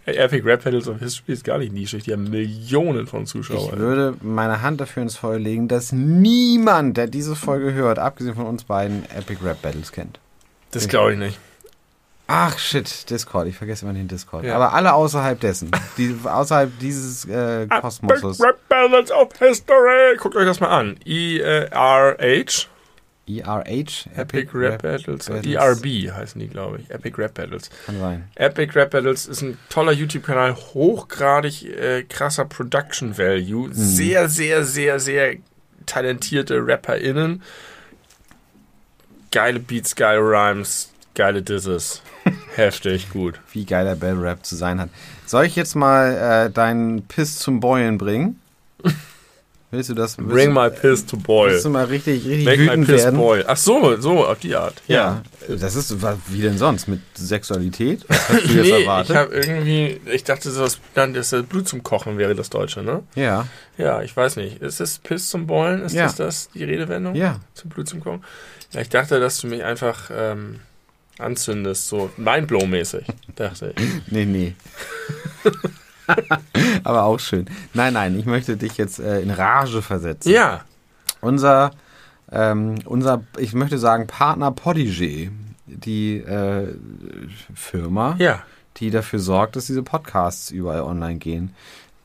[0.05, 2.03] Epic Rap Battles of History ist gar nicht nischig.
[2.05, 3.79] Die haben Millionen von Ich Zuschauern.
[3.79, 8.47] würde meine Hand dafür ins Feuer legen, dass niemand, der diese Folge hört, abgesehen von
[8.47, 10.21] uns beiden, Epic Rap Battles kennt.
[10.73, 11.39] Das glaube ich nicht.
[12.31, 14.45] Ach shit, Discord, ich vergesse immer den Discord.
[14.45, 14.55] Ja.
[14.57, 18.39] Aber alle außerhalb dessen, die, außerhalb dieses äh, Kosmoses.
[18.39, 20.15] Epic Rap Battles of History.
[20.19, 20.99] Guckt euch das mal an.
[21.07, 22.69] E-R-H.
[23.27, 25.27] ERH, Epic Rap Battles.
[25.27, 25.55] Battles.
[25.55, 26.91] ERB heißen die, glaube ich.
[26.91, 27.71] Epic Rap Battles.
[27.87, 28.29] Kann sein.
[28.35, 35.01] Epic Rap Battles ist ein toller YouTube-Kanal, hochgradig äh, krasser Production Value, sehr, sehr, sehr,
[35.01, 35.37] sehr
[35.87, 37.43] talentierte RapperInnen,
[39.31, 42.01] geile Beats, geile Rhymes, geile Disses,
[42.55, 43.39] heftig, gut.
[43.53, 44.89] Wie geil der Battle Rap zu sein hat.
[45.27, 48.41] Soll ich jetzt mal äh, deinen Piss zum Beulen bringen?
[49.71, 50.17] Willst du das?
[50.17, 51.51] Willst Bring du, my piss to boil.
[51.51, 53.19] Willst du mal richtig, richtig Make my wütend piss werden?
[53.19, 53.45] boil.
[53.47, 54.81] Ach so, so, auf die Art.
[54.87, 55.21] Ja.
[55.47, 55.95] Das ist,
[56.29, 56.89] wie denn sonst?
[56.89, 58.07] Mit Sexualität?
[58.09, 59.15] Was hast du jetzt Nee, ich erwartet?
[59.17, 63.03] habe irgendwie, ich dachte, das, dann, das Blut zum Kochen wäre das Deutsche, ne?
[63.15, 63.47] ja,
[63.77, 64.63] Ja, ich weiß nicht.
[64.63, 65.83] Ist es Piss zum Beulen?
[65.83, 66.05] Ist Ja.
[66.05, 67.15] das das, die Redewendung?
[67.15, 67.41] ja.
[67.53, 68.25] Zum Blut zum Kochen?
[68.73, 70.61] Ja, ich dachte, dass du mich einfach ähm,
[71.19, 73.05] anzündest, so Mindblow-mäßig,
[73.37, 73.85] dachte ich.
[74.13, 74.55] Nee, nee.
[76.85, 77.47] Aber auch schön.
[77.75, 80.31] Nein, nein, ich möchte dich jetzt äh, in Rage versetzen.
[80.31, 80.63] Ja,
[81.21, 81.73] Unser,
[82.33, 85.31] ähm, unser, ich möchte sagen, Partner Podigy,
[85.67, 86.69] die äh,
[87.55, 88.43] Firma, ja.
[88.79, 91.55] die dafür sorgt, dass diese Podcasts überall online gehen,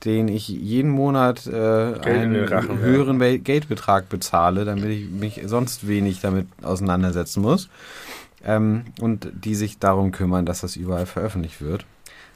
[0.03, 5.39] den ich jeden Monat äh, in einen Rachen höheren Ba- Geldbetrag bezahle, damit ich mich
[5.45, 7.69] sonst wenig damit auseinandersetzen muss.
[8.45, 11.85] Ähm, und die sich darum kümmern, dass das überall veröffentlicht wird.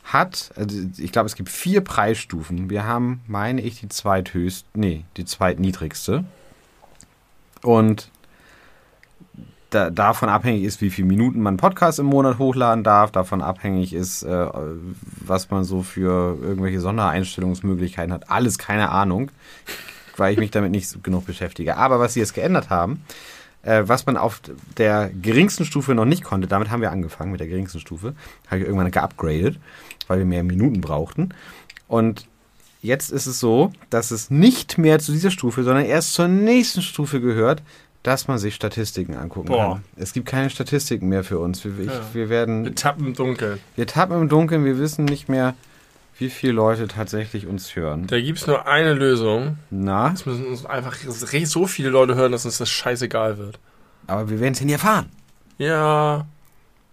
[0.03, 2.69] Hat, also ich glaube, es gibt vier Preisstufen.
[2.69, 6.23] Wir haben, meine ich, die zweithöchst, nee, die zweitniedrigste.
[7.61, 8.09] Und
[9.69, 13.11] da, davon abhängig ist, wie viele Minuten man Podcast im Monat hochladen darf.
[13.11, 14.47] Davon abhängig ist, äh,
[15.25, 18.29] was man so für irgendwelche Sondereinstellungsmöglichkeiten hat.
[18.29, 19.31] Alles keine Ahnung,
[20.15, 21.77] weil ich mich damit nicht genug beschäftige.
[21.77, 23.03] Aber was sie jetzt geändert haben,
[23.63, 24.41] Äh, was man auf
[24.77, 28.13] der geringsten Stufe noch nicht konnte, damit haben wir angefangen mit der geringsten Stufe,
[28.47, 29.59] habe ich irgendwann geupgradet,
[30.07, 31.29] weil wir mehr Minuten brauchten.
[31.87, 32.27] Und
[32.81, 36.81] jetzt ist es so, dass es nicht mehr zu dieser Stufe, sondern erst zur nächsten
[36.81, 37.61] Stufe gehört,
[38.03, 39.73] dass man sich Statistiken angucken Boah.
[39.75, 39.83] kann.
[39.97, 41.65] Es gibt keine Statistiken mehr für uns.
[41.65, 42.01] Wir, ich, Ja.
[42.13, 43.59] wir werden, Wir tappen im Dunkeln.
[43.75, 45.55] wir tappen im Dunkeln, wir wissen nicht mehr,
[46.19, 48.07] wie viele Leute tatsächlich uns hören.
[48.07, 49.57] Da gibt es nur eine Lösung.
[49.69, 53.59] Na, Es müssen uns einfach so viele Leute hören, dass uns das scheißegal wird.
[54.07, 55.09] aber wir werden es ja nie erfahren.
[55.57, 56.25] Ja,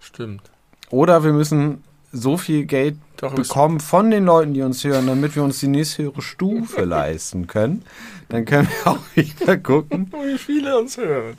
[0.01, 0.43] stimmt.
[0.91, 5.35] Oder wir müssen so viel Geld Doch, bekommen von den Leuten, die uns hören, damit
[5.35, 7.83] wir uns die nächsthöhere Stufe leisten können.
[8.29, 11.37] Dann können wir auch wieder gucken, wie viele uns hören.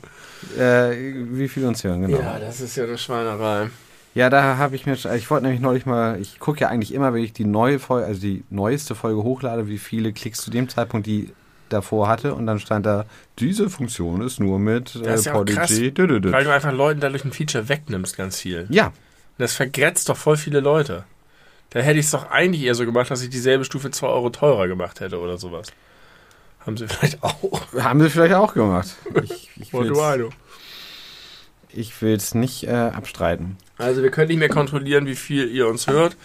[0.58, 0.90] äh,
[1.30, 2.18] wie viele uns hören, genau.
[2.18, 3.70] Ja, das ist ja eine Schweinerei.
[4.16, 7.12] Ja, da habe ich mir, ich wollte nämlich neulich mal, ich gucke ja eigentlich immer,
[7.12, 10.70] wenn ich die neue Folge, also die neueste Folge hochlade, wie viele Klicks zu dem
[10.70, 11.34] Zeitpunkt die
[11.68, 13.04] davor hatte und dann stand da,
[13.38, 15.92] diese Funktion ist nur mit äh, Das ist ja krass, dü.
[16.32, 18.66] Weil du einfach Leuten dadurch ein Feature wegnimmst, ganz viel.
[18.70, 18.90] Ja,
[19.36, 21.04] Das vergrätzt doch voll viele Leute.
[21.68, 24.30] Da hätte ich es doch eigentlich eher so gemacht, dass ich dieselbe Stufe 2 Euro
[24.30, 25.68] teurer gemacht hätte oder sowas.
[26.60, 27.60] Haben sie vielleicht auch.
[27.78, 28.96] haben sie vielleicht auch gemacht.
[29.22, 29.50] Ich,
[31.68, 33.58] ich will es nicht äh, abstreiten.
[33.78, 36.16] Also wir können nicht mehr kontrollieren, wie viel ihr uns hört.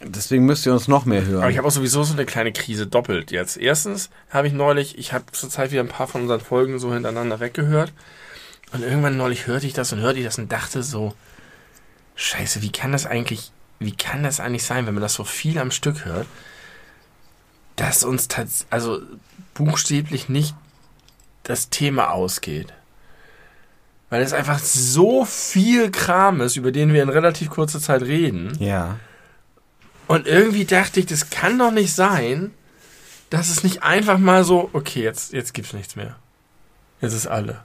[0.00, 1.42] Deswegen müsst ihr uns noch mehr hören.
[1.42, 3.56] Aber ich habe auch sowieso so eine kleine Krise doppelt jetzt.
[3.56, 7.40] Erstens habe ich neulich, ich habe zurzeit wieder ein paar von unseren Folgen so hintereinander
[7.40, 7.92] weggehört.
[8.72, 11.14] Und irgendwann neulich hörte ich das und hörte ich das und dachte so,
[12.14, 15.58] scheiße, wie kann das eigentlich, wie kann das eigentlich sein, wenn man das so viel
[15.58, 16.26] am Stück hört,
[17.76, 19.00] dass uns tats also
[19.54, 20.54] buchstäblich nicht
[21.42, 22.72] das Thema ausgeht.
[24.10, 28.56] Weil es einfach so viel Kram ist, über den wir in relativ kurzer Zeit reden.
[28.60, 28.98] ja.
[30.06, 32.52] Und irgendwie dachte ich, das kann doch nicht sein,
[33.28, 36.16] dass es nicht einfach mal so, okay, jetzt, jetzt gibt's nichts mehr.
[37.02, 37.60] Jetzt ist alle.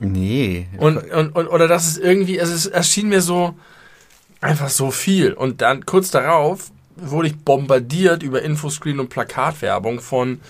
[0.00, 0.66] Nee.
[0.78, 3.54] Und, und, und oder dass es irgendwie, es, ist, es schien mir so
[4.40, 5.32] einfach so viel.
[5.32, 10.40] Und dann kurz darauf wurde ich bombardiert über Infoscreen und Plakatwerbung von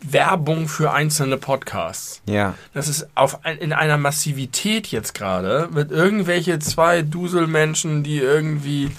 [0.00, 2.22] Werbung für einzelne Podcasts.
[2.26, 2.54] ja.
[2.74, 8.90] Das ist auf ein, in einer Massivität jetzt gerade mit irgendwelche zwei Duselmenschen, die irgendwie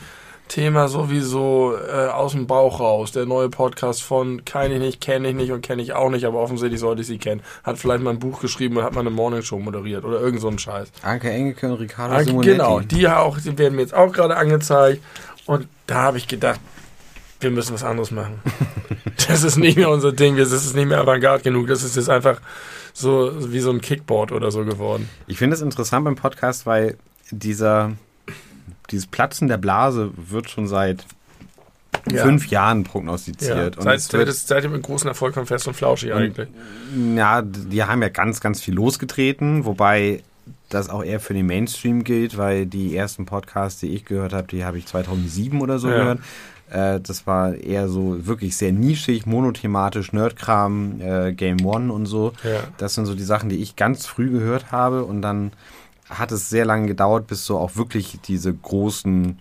[0.49, 3.11] Thema sowieso äh, aus dem Bauch raus.
[3.11, 6.25] Der neue Podcast von kann ich nicht, kenne ich nicht und kenne ich auch nicht,
[6.25, 7.41] aber offensichtlich sollte ich sie kennen.
[7.63, 10.47] Hat vielleicht mal ein Buch geschrieben und hat mal eine Morningshow moderiert oder irgend so
[10.47, 10.91] ein Scheiß.
[11.03, 12.51] Anke Engelke und Ricardo Ah, Simonetti.
[12.51, 15.03] genau, die auch, die werden mir jetzt auch gerade angezeigt.
[15.45, 16.59] Und da habe ich gedacht,
[17.39, 18.39] wir müssen was anderes machen.
[19.27, 21.67] das ist nicht mehr unser Ding, das ist nicht mehr Avantgarde genug.
[21.67, 22.41] Das ist jetzt einfach
[22.93, 25.09] so wie so ein Kickboard oder so geworden.
[25.27, 26.97] Ich finde es interessant beim Podcast, weil
[27.31, 27.91] dieser,
[28.91, 31.05] dieses Platzen der Blase wird schon seit
[32.11, 32.23] Ja.
[32.23, 33.77] fünf Jahren Ja, prognostiziert.
[33.77, 36.47] Und seit, wird, seit, seit dem großen Erfolg von Fest und Flauschig eigentlich.
[37.15, 40.23] ja, die haben ja ganz, ganz viel losgetreten, wobei
[40.69, 44.47] das auch eher für den Mainstream gilt, weil die ersten Podcasts, die ich gehört habe,
[44.47, 45.97] die habe ich 2007 oder so Ja.
[45.97, 46.19] gehört.
[46.71, 52.33] Äh, das war eher so wirklich sehr nischig, monothematisch, Nerdkram, äh, Game One und so.
[52.43, 52.61] Ja.
[52.77, 55.51] Das sind so die Sachen, die ich ganz früh gehört habe und dann
[56.09, 59.39] hat es sehr lange gedauert, bis so auch wirklich diese großen,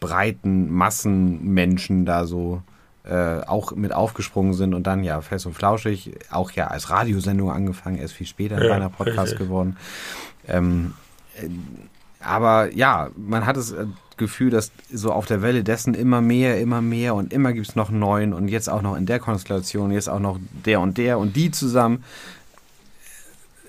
[0.00, 2.62] breiten Massenmenschen da so
[3.04, 7.50] äh, auch mit aufgesprungen sind und dann ja fest und flauschig, auch ja als Radiosendung
[7.50, 9.38] angefangen, erst viel später ein Ja, reiner Podcast richtig.
[9.40, 9.76] geworden.
[10.48, 10.94] Ähm,
[11.36, 11.48] äh,
[12.24, 16.60] aber ja, man hat das äh, Gefühl, dass so auf der Welle dessen immer mehr,
[16.60, 19.90] immer mehr und immer gibt es noch neuen und jetzt auch noch in der Konstellation,
[19.90, 22.04] jetzt auch noch der und der und die zusammen.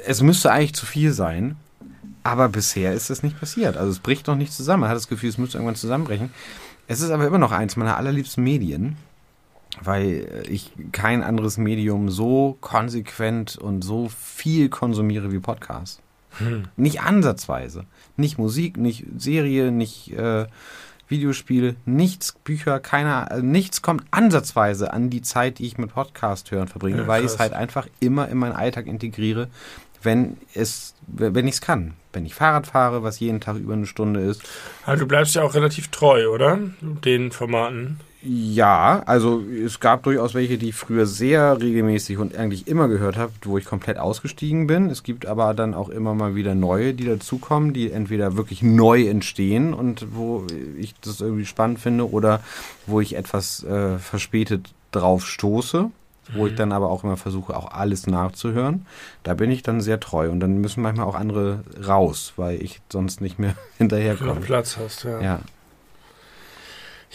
[0.05, 1.55] Es müsste eigentlich zu viel sein,
[2.23, 3.75] aber bisher ist es nicht passiert.
[3.75, 4.81] Also es bricht noch nicht zusammen.
[4.81, 6.31] Man hat das Gefühl, es müsste irgendwann zusammenbrechen.
[6.87, 8.97] Es ist aber immer noch eins meiner allerliebsten Medien,
[9.81, 15.99] weil ich kein anderes Medium so konsequent und so viel konsumiere wie Podcast.
[16.75, 17.85] Nicht ansatzweise.
[18.17, 20.45] Nicht Musik, nicht Serie, nicht äh,
[21.07, 26.51] Videospiele, nichts, Bücher, keiner, also nichts kommt ansatzweise an die Zeit, die ich mit Podcast
[26.51, 29.49] hören verbringe, Ja, weil ich es halt einfach immer in meinen Alltag integriere,
[30.01, 31.93] wenn es, wenn ich es kann.
[32.13, 34.41] Wenn ich Fahrrad fahre, was jeden Tag über eine Stunde ist.
[34.85, 36.59] Aber du bleibst ja auch relativ treu, oder?
[36.81, 37.99] Den Formaten.
[38.27, 43.17] Ja, also es gab durchaus welche, die ich früher sehr regelmäßig und eigentlich immer gehört
[43.17, 44.89] habe, wo ich komplett ausgestiegen bin.
[44.89, 49.07] Es gibt aber dann auch immer mal wieder neue, die dazukommen, die entweder wirklich neu
[49.07, 52.41] entstehen und wo ich das irgendwie spannend finde oder
[52.87, 55.91] wo ich etwas äh, verspätet drauf stoße,
[56.33, 58.87] wo ich dann aber auch immer versuche, auch alles nachzuhören.
[59.21, 62.81] Da bin ich dann sehr treu und dann müssen manchmal auch andere raus, weil ich
[62.91, 64.41] sonst nicht mehr Wenn du noch hinterherkomme.
[64.41, 65.21] Platz hast, ja.
[65.21, 65.39] Ja.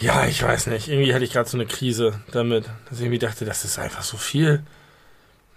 [0.01, 0.87] Ja, ich weiß nicht.
[0.87, 4.03] Irgendwie hatte ich gerade so eine Krise damit, dass ich irgendwie dachte, das ist einfach
[4.03, 4.63] so viel.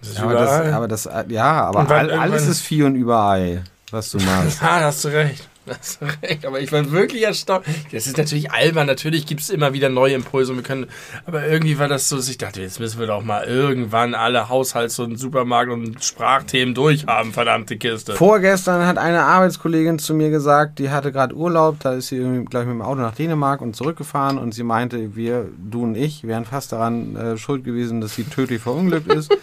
[0.01, 0.73] Das ist Ja, aber das, überall.
[0.75, 4.61] aber das, ja, aber all, alles ist viel und überall, was du machst.
[4.63, 5.49] Ja, da hast du recht.
[5.67, 6.45] Da hast du recht.
[6.47, 7.65] Aber ich war wirklich erstaunt.
[7.93, 8.87] Das ist natürlich albern.
[8.87, 10.53] Natürlich gibt es immer wieder neue Impulse.
[10.53, 10.87] Und wir können,
[11.27, 14.49] aber irgendwie war das so, dass ich dachte, jetzt müssen wir doch mal irgendwann alle
[14.49, 18.15] Haushalts- und Supermarkt- und Sprachthemen durchhaben, verdammte Kiste.
[18.15, 22.45] Vorgestern hat eine Arbeitskollegin zu mir gesagt, die hatte gerade Urlaub, da ist sie irgendwie
[22.45, 26.25] gleich mit dem Auto nach Dänemark und zurückgefahren und sie meinte, wir, du und ich,
[26.25, 29.35] wären fast daran äh, schuld gewesen, dass sie tödlich verunglückt ist,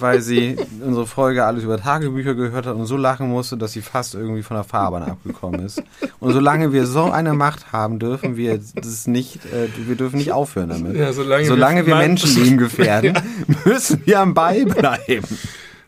[0.00, 3.82] weil sie unsere Folge alles über Tagebücher gehört hat und so lachen musste, dass sie
[3.82, 5.82] fast irgendwie von der Fahrbahn abgekommen ist.
[6.20, 10.32] Und solange wir so eine Macht haben, dürfen wir das nicht, äh, wir dürfen nicht
[10.32, 10.96] aufhören damit.
[10.96, 13.18] Ja, solange, Solange wir Mann- Menschenleben gefährden,
[13.64, 15.26] müssen wir am Ball bleiben.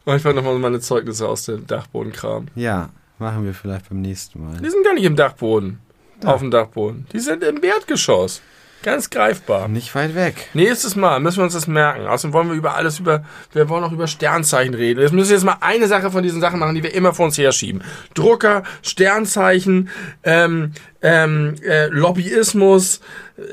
[0.06, 2.48] Ich wollte nochmal meine Zeugnisse aus dem Dachbodenkram.
[2.56, 2.88] Ja,
[3.18, 4.56] machen wir vielleicht beim nächsten Mal.
[4.60, 5.78] Die sind gar nicht im Dachboden.
[6.24, 7.06] Auf dem Dachboden.
[7.12, 8.42] Die sind im Erdgeschoss.
[8.82, 9.68] Ganz greifbar.
[9.68, 10.48] Nicht weit weg.
[10.54, 12.06] Nächstes Mal müssen wir uns das merken.
[12.06, 15.00] Außerdem wollen wir über alles über, wir wollen auch über Sternzeichen reden.
[15.00, 17.26] Jetzt müssen wir jetzt mal eine Sache von diesen Sachen machen, die wir immer vor
[17.26, 17.82] uns herschieben.
[18.14, 19.90] Drucker, Sternzeichen,
[20.22, 20.72] ähm,
[21.02, 23.00] ähm, äh, Lobbyismus.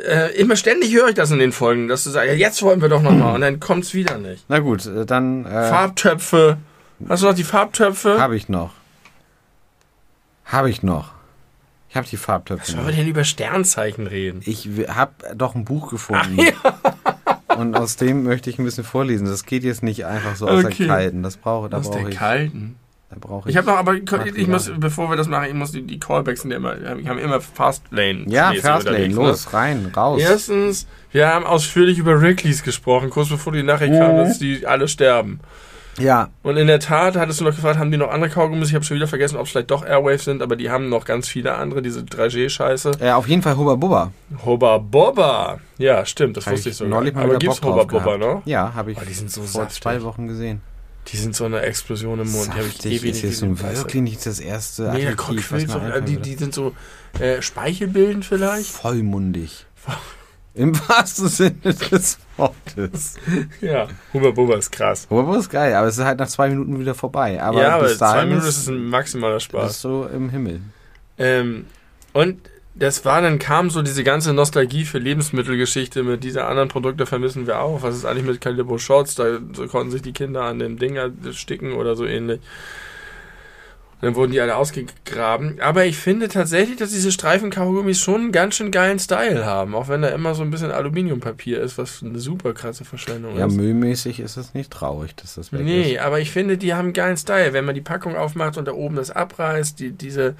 [0.08, 2.82] Äh, immer ständig höre ich das in den Folgen, dass du sagst, ja, jetzt wollen
[2.82, 3.36] wir doch nochmal.
[3.36, 4.46] Und dann kommt's wieder nicht.
[4.48, 6.58] Na gut, äh, dann äh, Farbtöpfe.
[7.10, 8.20] Hast du noch die Farbtöpfe?
[8.20, 8.72] habe ich noch.
[10.46, 11.17] Habe ich noch.
[11.90, 12.88] Ich habe die Farbtöpfe Sollen noch.
[12.90, 14.42] wir denn über Sternzeichen reden?
[14.46, 16.38] Ich habe doch ein Buch gefunden.
[17.58, 19.26] Und aus dem möchte ich ein bisschen vorlesen.
[19.26, 20.76] Das geht jetzt nicht einfach so aus Okay.
[20.80, 21.24] der Kalten.
[21.24, 22.76] Das brauche, da Aus der ich, kalten.
[23.10, 23.56] da brauche ich.
[23.56, 26.42] Ich habe noch, aber ich muss, bevor wir das machen, ich muss die, die Callbacks
[26.42, 28.26] sind ja immer, wir haben immer Fastlane.
[28.28, 29.16] ja, Fastlane, ne?
[29.16, 30.22] los, rein, raus.
[30.22, 34.18] Erstens, wir haben ausführlich über Rickleys gesprochen, kurz bevor die Nachricht kam, Mhm.
[34.18, 35.40] dass die alle sterben.
[36.00, 38.70] Ja, Und in der Tat hattest du noch gefragt, haben die noch andere Kaugummis?
[38.70, 41.06] Ich habe schon wieder vergessen, ob es vielleicht doch Airwaves sind, aber die haben noch
[41.06, 42.92] ganz viele andere, diese 3G-Scheiße.
[43.02, 44.12] äh, auf jeden Fall Hubba Bubba.
[44.46, 45.60] Hoba Boba.
[45.80, 47.00] Ja, stimmt, das Hab wusste ich sogar.
[47.00, 48.20] neulich mal aber gibt's Bock Hoba gehabt.
[48.20, 48.42] noch?
[48.46, 49.82] Ja, habe ich Oh, die sind so vor saftig.
[49.82, 50.62] zwei Wochen gesehen.
[51.08, 52.48] Die sind so eine Explosion im Mund.
[52.48, 53.76] Die habe ich Saftig ewig ist jetzt nun gesehen.
[53.78, 56.74] wirklich nicht das erste Nee, Adjektiv, was Cockfield, mir so, einfallen die, die sind so
[57.20, 58.70] äh, speichelbildend vielleicht.
[58.70, 59.66] vollmundig.
[60.58, 63.16] Im wahrsten Sinne des Wortes.
[63.62, 65.08] Ja, Huba Buba ist krass.
[65.10, 67.42] Hubba ist geil, aber es ist halt nach zwei Minuten wieder vorbei.
[67.42, 69.82] Aber ja, aber zwei Minuten ist, ist ein maximaler ist Spaß.
[69.82, 70.62] so im Himmel.
[71.18, 71.66] Ähm,
[72.14, 72.42] und
[72.76, 77.48] das war, dann kam so diese ganze Nostalgie für Lebensmittelgeschichte mit dieser anderen Produkte vermissen
[77.48, 77.82] wir auch.
[77.82, 79.16] Was ist eigentlich mit Calibro Shots?
[79.16, 80.98] Da so konnten sich die Kinder an dem Ding
[81.32, 82.40] sticken oder so ähnlich.
[84.00, 85.58] Dann wurden die alle ausgegraben.
[85.60, 89.74] Aber ich finde tatsächlich, dass diese Streifen-Kaugummis schon einen ganz schön geilen Style haben.
[89.74, 93.48] Auch wenn da immer so ein bisschen Aluminiumpapier ist, was eine super krasse Verschwendung Ja,
[93.48, 93.56] ist.
[93.56, 96.02] müllmäßig ist es nicht traurig, dass das weg Nee, ist.
[96.02, 97.54] aber ich finde, die haben einen geilen Style.
[97.54, 100.36] Wenn man die Packung aufmacht und da oben das abreißt, die, diese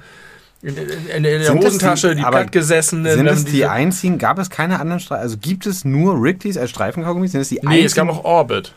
[0.62, 3.12] in, in, in der das Hosentasche, die- die, aber plattgesessenen.
[3.16, 5.22] Sind es man die einzigen, gab es keine anderen Streifen?
[5.22, 7.32] Also gibt es nur Wrigley's als Streifenkaugummis?
[7.32, 8.06] Sind es die Nee, es einzigen?
[8.08, 8.72] gab auch Orbit.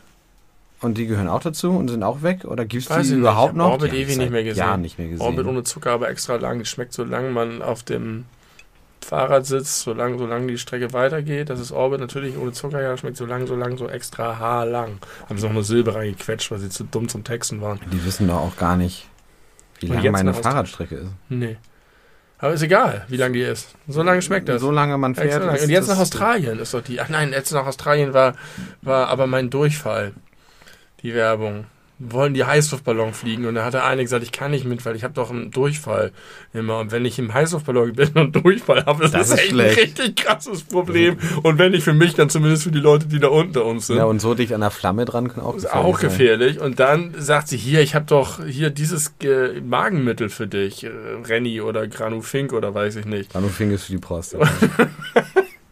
[0.82, 2.46] Und die gehören auch dazu und sind auch weg?
[2.46, 3.72] Oder gibt es die überhaupt noch?
[3.72, 4.60] Orbit ewig nicht mehr gesehen.
[4.60, 5.26] Jahren nicht mehr gesehen.
[5.26, 6.60] Orbit ohne Zucker, aber extra lang.
[6.60, 8.26] Die schmeckt so lang man auf dem
[9.04, 11.50] Fahrrad sitzt, solange solange die Strecke weitergeht.
[11.50, 15.00] Das ist Orbit natürlich ohne Zucker, ja, schmeckt so lang, so lang, so extra haarlang.
[15.28, 17.80] Haben sie noch eine Silbe reingequetscht, weil sie zu dumm zum Texten waren.
[17.92, 19.08] die wissen doch auch gar nicht,
[19.80, 21.12] wie Und lang meine Fahrradstrecke ist.
[21.30, 21.58] Nee.
[22.40, 23.76] Aber ist egal, wie lang die ist.
[23.88, 24.62] So lange schmeckt das.
[24.62, 25.44] Solange man fährt.
[25.44, 27.00] Und jetzt nach Australien ist doch die.
[27.00, 28.34] Ach nein, jetzt nach Australien war,
[28.82, 30.14] war aber mein Durchfall.
[31.04, 31.66] Die Werbung.
[32.04, 34.96] Wollen die Heißluftballon fliegen und da hat der eine gesagt, ich kann nicht mit, weil
[34.96, 36.12] ich habe doch einen Durchfall
[36.52, 36.80] immer.
[36.80, 39.78] Und wenn ich im Heißluftballon bin und Durchfall habe, das, Das ist ist echt schlecht.
[39.78, 41.18] ein richtig krasses Problem.
[41.44, 43.98] Und wenn nicht für mich, dann zumindest für die Leute, die da unter uns sind.
[43.98, 46.10] Ja, und so dicht an der Flamme dran kann auch ist gefährlich auch sein.
[46.10, 46.60] gefährlich.
[46.60, 50.90] Und dann sagt sie, hier, ich habe doch hier dieses äh, Magenmittel für dich, äh,
[51.28, 53.36] Renny oder Granufink oder weiß ich nicht.
[53.36, 54.50] Dann Finger für die Prostata.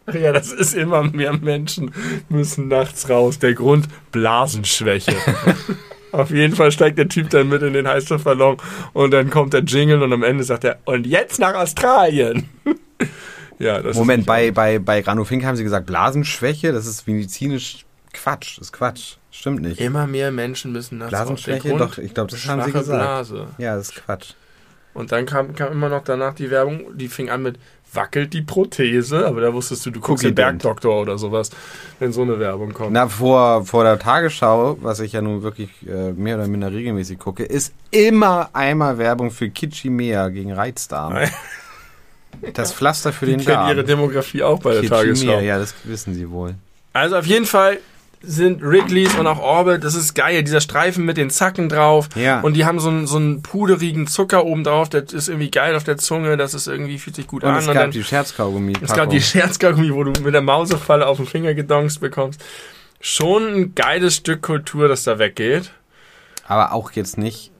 [0.19, 1.91] Ja, das ist immer mehr Menschen
[2.29, 3.39] müssen nachts raus.
[3.39, 5.15] Der Grund Blasenschwäche.
[6.11, 8.57] Auf jeden Fall steigt der Typ dann mit in den Heißluftballon
[8.93, 12.49] und dann kommt der Jingle und am Ende sagt er, und jetzt nach Australien.
[13.59, 17.85] ja, das Moment, ist bei, bei, bei Granufink haben sie gesagt, Blasenschwäche, das ist medizinisch
[18.13, 18.57] Quatsch.
[18.57, 19.17] Das ist Quatsch.
[19.29, 19.79] Stimmt nicht.
[19.79, 21.69] immer mehr Menschen müssen nachts Blasenschwäche?
[21.69, 22.99] Grund, Doch, ich glaube, das haben sie gesagt.
[22.99, 23.47] Blase.
[23.59, 24.33] Ja, das ist Quatsch.
[24.93, 27.59] Und dann kam, kam immer noch danach die Werbung, die fing an mit
[27.93, 31.49] wackelt die Prothese, aber da wusstest du, du guckst den Bergdoktor oder sowas,
[31.99, 32.91] wenn so eine Werbung kommt.
[32.91, 37.19] Na, vor, vor der Tagesschau, was ich ja nun wirklich äh, mehr oder minder regelmäßig
[37.19, 41.17] gucke, ist immer einmal Werbung für Kitschimea gegen Reizdarm.
[42.53, 43.87] Das Pflaster für die den kennen ihre Darm.
[43.87, 45.39] Demografie auch bei der Kitschimea, Tagesschau.
[45.39, 46.55] ja, das wissen sie wohl.
[46.93, 47.79] Also auf jeden Fall
[48.21, 52.09] sind Wrigley's und auch Orbit, das ist geil, dieser Streifen mit den Zacken drauf.
[52.15, 52.41] Ja.
[52.41, 55.75] Und die haben so einen, so einen puderigen Zucker oben drauf, der ist irgendwie geil
[55.75, 57.57] auf der Zunge, das ist irgendwie, fühlt sich gut Und an.
[57.57, 58.73] es und gab dann, die Scherzkaugummi.
[58.81, 62.43] es gab die Scherzkaugummi, wo du mit der Mausefalle auf den Finger gedonst bekommst.
[63.01, 65.71] Schon ein geiles Stück Kultur, das da weggeht.
[66.45, 67.51] Aber auch jetzt nicht.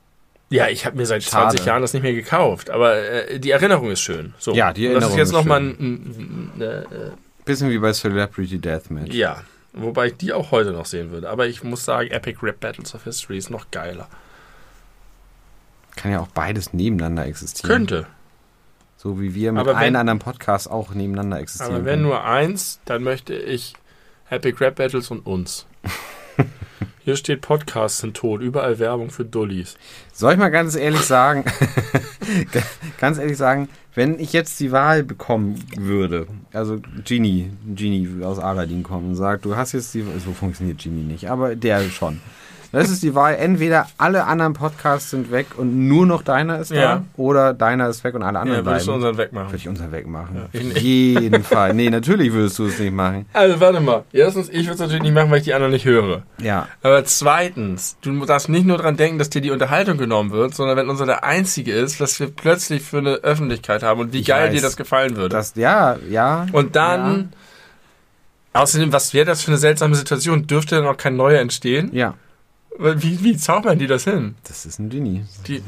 [0.50, 1.52] Ja, ich habe mir seit Schade.
[1.52, 4.34] 20 Jahren das nicht mehr gekauft, aber äh, die Erinnerung ist schön.
[4.40, 4.54] So.
[4.56, 5.70] Ja, die Und Das ist Erinnerung jetzt nochmal schön.
[5.80, 7.12] ein, ein, ein, äh,
[7.46, 9.14] Bisschen wie bei Celebrity Deathmatch.
[9.14, 9.44] Ja,
[9.74, 11.30] wobei ich die auch heute noch sehen würde.
[11.30, 14.08] Aber ich muss sagen, Epic Rap Battles of History ist noch geiler.
[15.96, 17.70] Kann ja auch beides nebeneinander existieren.
[17.70, 18.08] Könnte.
[18.98, 21.76] So wie wir mit wenn- allen anderen Podcasts auch nebeneinander existieren.
[21.76, 22.04] Aber wenn können.
[22.04, 23.74] nur eins, dann möchte ich
[24.30, 25.66] Epic Rap Battles und uns.
[27.10, 29.78] Hier steht Podcasts sind tot, überall Werbung für Dullis.
[30.14, 31.44] Soll ich mal ganz ehrlich sagen,
[33.00, 38.84] ganz ehrlich sagen, wenn ich jetzt die Wahl bekommen würde, also Genie, Genie aus Aladdin
[38.84, 42.22] kommt und sagt, du hast jetzt die, so funktioniert Genie nicht, aber der schon.
[42.72, 46.70] Das ist die Wahl, entweder alle anderen Podcasts sind weg und nur noch deiner ist
[46.70, 47.04] da, Ja.
[47.18, 48.96] oder deiner ist weg und alle anderen Ja, würdest du bleiben.
[49.04, 49.56] unseren Würde wegmachen.
[49.56, 50.36] ich unseren wegmachen.
[50.36, 51.74] Ja, Auf jeden Fall.
[51.74, 53.26] Nee, natürlich würdest du es nicht machen.
[53.34, 54.04] Also warte mal.
[54.14, 56.22] Erstens, ich würde es natürlich nicht machen, weil ich die anderen nicht höre.
[56.40, 56.68] Ja.
[56.84, 60.78] Aber zweitens, du darfst nicht nur dran denken, dass dir die Unterhaltung genommen wird, sondern
[60.78, 64.28] wenn unser der einzige ist, was wir plötzlich für eine Öffentlichkeit haben und wie Ich
[64.28, 64.54] geil weiß.
[64.56, 65.30] dir das gefallen würde.
[65.30, 66.46] Das, ja, ja.
[66.52, 67.34] und dann,
[68.54, 70.48] außerdem, was wäre das für eine seltsame Situation?
[70.48, 71.90] Dürfte dann auch kein neuer entstehen?
[71.94, 72.14] Ja.
[72.82, 74.36] Wie, wie zaubern die das hin?
[74.48, 75.26] Das ist ein Genie.
[75.48, 75.62] Die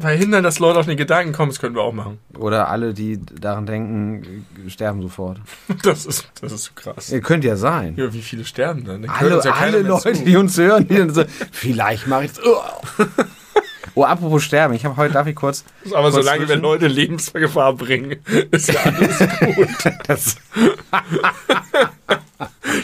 [0.00, 2.18] verhindern, dass Leute auf den Gedanken kommen, das könnten wir auch machen.
[2.38, 5.38] Oder alle, die daran denken, sterben sofort.
[5.82, 7.10] Das ist, das ist so krass.
[7.10, 7.94] Ihr könnt ja sein.
[7.96, 9.02] Ja, wie viele sterben dann?
[9.02, 10.24] dann Alle, ja alle Leute, zu.
[10.24, 12.30] die uns hören, die dann so, vielleicht mache ich
[13.94, 16.86] Oh, apropos sterben, ich habe heute, darf ich kurz, Aber kurz solange wir zwischen- Leute
[16.86, 18.16] in Lebensgefahr bringen,
[18.50, 19.18] ist ja alles
[19.54, 19.68] gut.
[20.06, 20.36] das,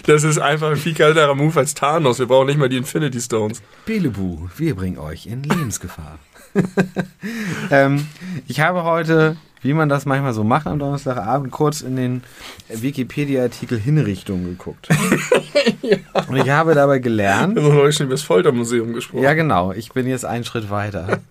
[0.06, 2.18] Das ist einfach ein viel kälterer Move als Thanos.
[2.18, 3.62] Wir brauchen nicht mal die Infinity Stones.
[3.86, 6.18] Belebu, wir bringen euch in Lebensgefahr.
[7.70, 8.06] ähm,
[8.46, 12.22] ich habe heute, wie man das manchmal so macht am Donnerstagabend, kurz in den
[12.68, 14.88] Wikipedia-Artikel Hinrichtung geguckt.
[16.28, 19.22] Und ich habe dabei gelernt, Wir haben neulich schon über das Foltermuseum gesprochen.
[19.22, 21.20] ja genau, ich bin jetzt einen Schritt weiter.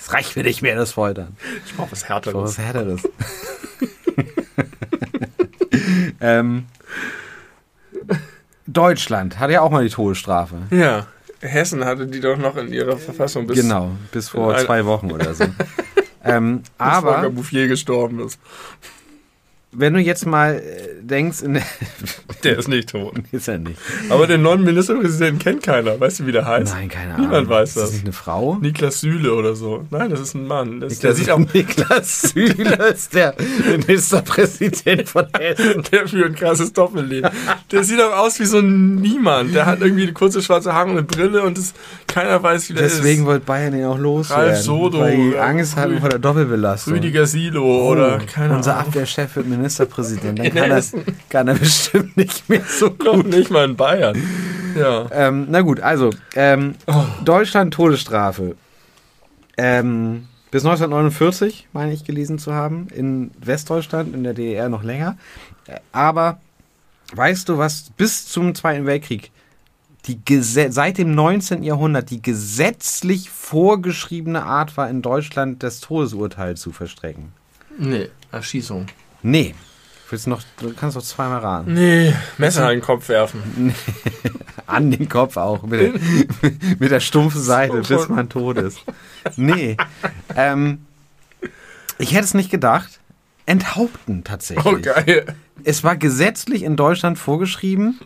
[0.00, 1.36] Es reicht mir nicht mehr, das Foltern.
[1.66, 2.34] ich brauche was Härteres.
[2.34, 3.02] was Härteres.
[6.22, 6.64] ähm,
[8.68, 10.56] Deutschland hat ja auch mal die Todesstrafe.
[10.70, 11.06] Ja.
[11.40, 15.34] Hessen hatte die doch noch in ihrer Verfassung bis, genau, bis vor zwei Wochen oder
[15.34, 15.44] so.
[16.24, 18.38] ähm, bis Volker Bouffier gestorben ist.
[19.72, 21.38] Wenn du jetzt mal äh, denkst,
[22.44, 23.14] Der ist nicht tot.
[23.32, 23.78] ist er nicht.
[24.10, 25.98] Aber den neuen Ministerpräsidenten kennt keiner.
[25.98, 26.72] Weißt du, wie der heißt?
[26.74, 27.26] Nein, keine Ahnung.
[27.26, 27.82] Niemand weiß ist das.
[27.84, 27.92] das.
[27.94, 28.56] nicht eine Frau?
[28.60, 29.84] Niklas Süle oder so.
[29.90, 30.78] Nein, das ist ein Mann.
[30.80, 33.34] Das, der sieht auch, Niklas Süle ist der
[33.76, 35.82] Ministerpräsident von Hessen.
[35.90, 37.30] der führt ein krasses Doppelleben.
[37.72, 39.54] Der sieht auch aus wie so ein Niemand.
[39.54, 41.74] Der hat irgendwie kurze schwarze Haare und eine Brille und das,
[42.06, 43.26] keiner weiß, wie der Deswegen ist.
[43.26, 44.46] wollte Bayern ihn auch loswerden.
[44.50, 46.94] Ralf Sodo, weil die Angst hatten Rü- vor der Doppelbelastung.
[46.94, 48.88] Rüdiger Silo oder keine Unser Ahnung.
[48.88, 50.38] Abwehrchef wird Ministerpräsident.
[50.38, 50.82] Dann kann er,
[51.28, 53.26] kann er bestimmt nicht mehr so gut.
[53.26, 54.16] nicht mal in Bayern.
[54.76, 55.06] Ja.
[55.12, 57.04] Ähm, na gut, also ähm, Oh.
[57.24, 58.56] Deutschland Todesstrafe.
[59.56, 65.16] Ähm, bis 1949, meine ich gelesen zu haben, in Westdeutschland, in der DDR noch länger.
[65.66, 66.40] Äh, Aber
[67.14, 69.30] weißt du, was bis zum Zweiten Weltkrieg
[70.06, 71.62] die seit dem 19.
[71.62, 77.32] Jahrhundert die gesetzlich vorgeschriebene Art war, in Deutschland das Todesurteil zu verstrecken?
[77.78, 78.86] Nee, Erschießung.
[79.22, 79.54] Nee.
[80.10, 81.74] Willst du noch, du kannst doch zweimal raten.
[81.74, 83.74] Nee, Messer in den Kopf werfen.
[84.66, 85.92] An den Kopf auch, mit der,
[86.78, 88.78] mit der stumpfen Seite, So bis man tot ist.
[89.36, 89.76] Nee.
[90.34, 90.78] ähm,
[91.98, 93.00] ich hätte es nicht gedacht.
[93.44, 94.66] Enthaupten tatsächlich.
[94.66, 95.26] Oh, geil.
[95.64, 97.98] Es war gesetzlich in Deutschland vorgeschrieben,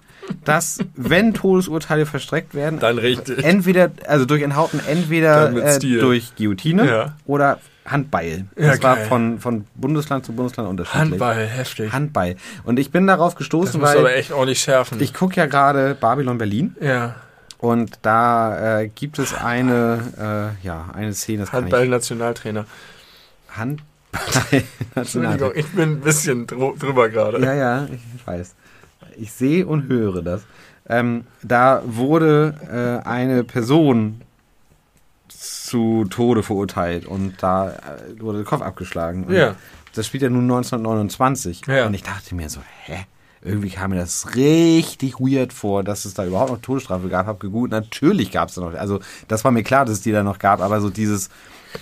[0.44, 3.44] dass, wenn Todesurteile verstreckt werden, Dann richtig.
[3.44, 7.16] entweder, also durch Enthaupten, entweder äh, durch Guillotine Ja.
[7.26, 8.46] oder Handbeil.
[8.56, 9.06] Ja, Das war geil.
[9.06, 11.00] von, von Bundesland zu Bundesland unterschiedlich.
[11.10, 11.92] Handball, heftig.
[11.92, 12.36] Handbeil.
[12.64, 15.00] Und ich bin darauf Das gestoßen, musst du aber weil echt ordentlich schärfen.
[15.00, 16.76] ich gucke ja gerade Babylon Berlin.
[16.80, 17.16] ja,
[17.58, 22.64] Und da äh, gibt es eine, äh, ja, eine Szene, das Handball-Nationaltrainer.
[23.50, 23.56] ich.
[23.56, 23.86] Handball.
[24.94, 27.40] Entschuldigung, ich bin ein bisschen dr drüber gerade.
[27.42, 28.54] ja, ja, ich weiß.
[29.16, 30.42] Ich sehe und höre das.
[30.88, 34.20] Ähm, da wurde äh, eine Person
[35.72, 39.24] zu Tode verurteilt und da äh, wurde der Kopf abgeschlagen.
[39.24, 39.56] Und Ja.
[39.94, 41.62] Das spielt ja nun 1929.
[41.66, 41.86] Ja.
[41.86, 43.06] Und ich dachte mir so, hä?
[43.44, 47.26] Irgendwie kam mir das richtig weird vor, dass es da überhaupt noch Todesstrafe gab.
[47.26, 48.74] Hab gegoogelt, natürlich gab es da noch.
[48.74, 51.28] Also das war mir klar, dass es die da noch gab, aber so dieses,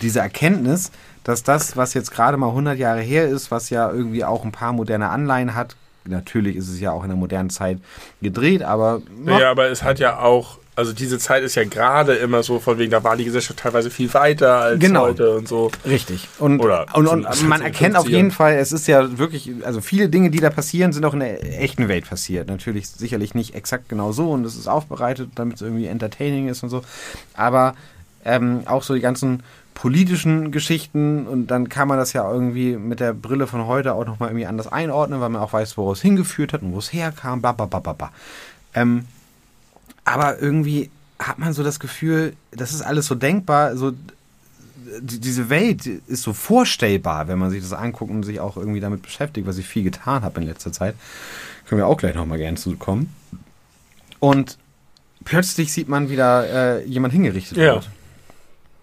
[0.00, 0.90] diese Erkenntnis,
[1.24, 4.52] dass das, was jetzt gerade mal 100 Jahre her ist, was ja irgendwie auch ein
[4.52, 7.78] paar moderne Anleihen hat, natürlich ist es ja auch in der modernen Zeit
[8.22, 12.42] gedreht, aber Ja, aber es hat ja auch, Also diese Zeit ist ja gerade immer
[12.42, 15.02] so, von wegen, da war die Gesellschaft teilweise viel weiter als Genau.
[15.02, 15.70] heute und so.
[15.86, 16.26] Richtig.
[16.38, 18.10] Und, Oder und, und man erkennt auf 50ern.
[18.10, 21.20] jeden Fall, es ist ja wirklich, also viele Dinge, die da passieren, sind auch in
[21.20, 22.48] der echten Welt passiert.
[22.48, 26.62] Natürlich sicherlich nicht exakt genau so und es ist aufbereitet, damit es irgendwie entertaining ist
[26.62, 26.82] und so.
[27.34, 27.74] Aber
[28.24, 29.42] ähm, auch so die ganzen
[29.74, 34.06] politischen Geschichten und dann kann man das ja irgendwie mit der Brille von heute auch
[34.06, 36.92] nochmal irgendwie anders einordnen, weil man auch weiß, wo es hingeführt hat und wo es
[36.92, 38.10] herkam, bla bla bla bla bla.
[38.74, 39.04] Ähm,
[40.04, 43.92] aber irgendwie hat man so das Gefühl, das ist alles so denkbar, so
[45.02, 48.80] die, diese Welt ist so vorstellbar, wenn man sich das anguckt und sich auch irgendwie
[48.80, 50.94] damit beschäftigt, was ich viel getan habe in letzter Zeit.
[51.68, 53.14] Können wir auch gleich nochmal gerne zukommen.
[54.18, 54.58] Und
[55.24, 57.74] plötzlich sieht man wieder äh, jemand hingerichtet Ja.
[57.74, 57.90] wird.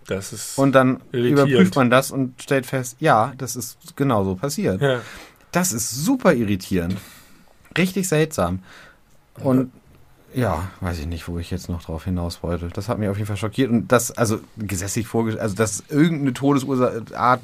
[0.07, 0.57] Das ist.
[0.57, 1.49] Und dann Irritierend.
[1.49, 4.81] überprüft man das und stellt fest, ja, das ist genau so passiert.
[4.81, 5.01] ja.
[5.51, 6.97] Das ist super irritierend.
[7.77, 8.59] Richtig seltsam.
[9.39, 9.71] Und
[10.37, 12.69] ja, weiß ich nicht, wo ich jetzt noch drauf hinaus wollte.
[12.71, 13.71] Das hat mich auf jeden Fall schockiert.
[13.71, 17.39] Und das, also gesetzlich vorgeschrieben, also dass irgendeine Todesursache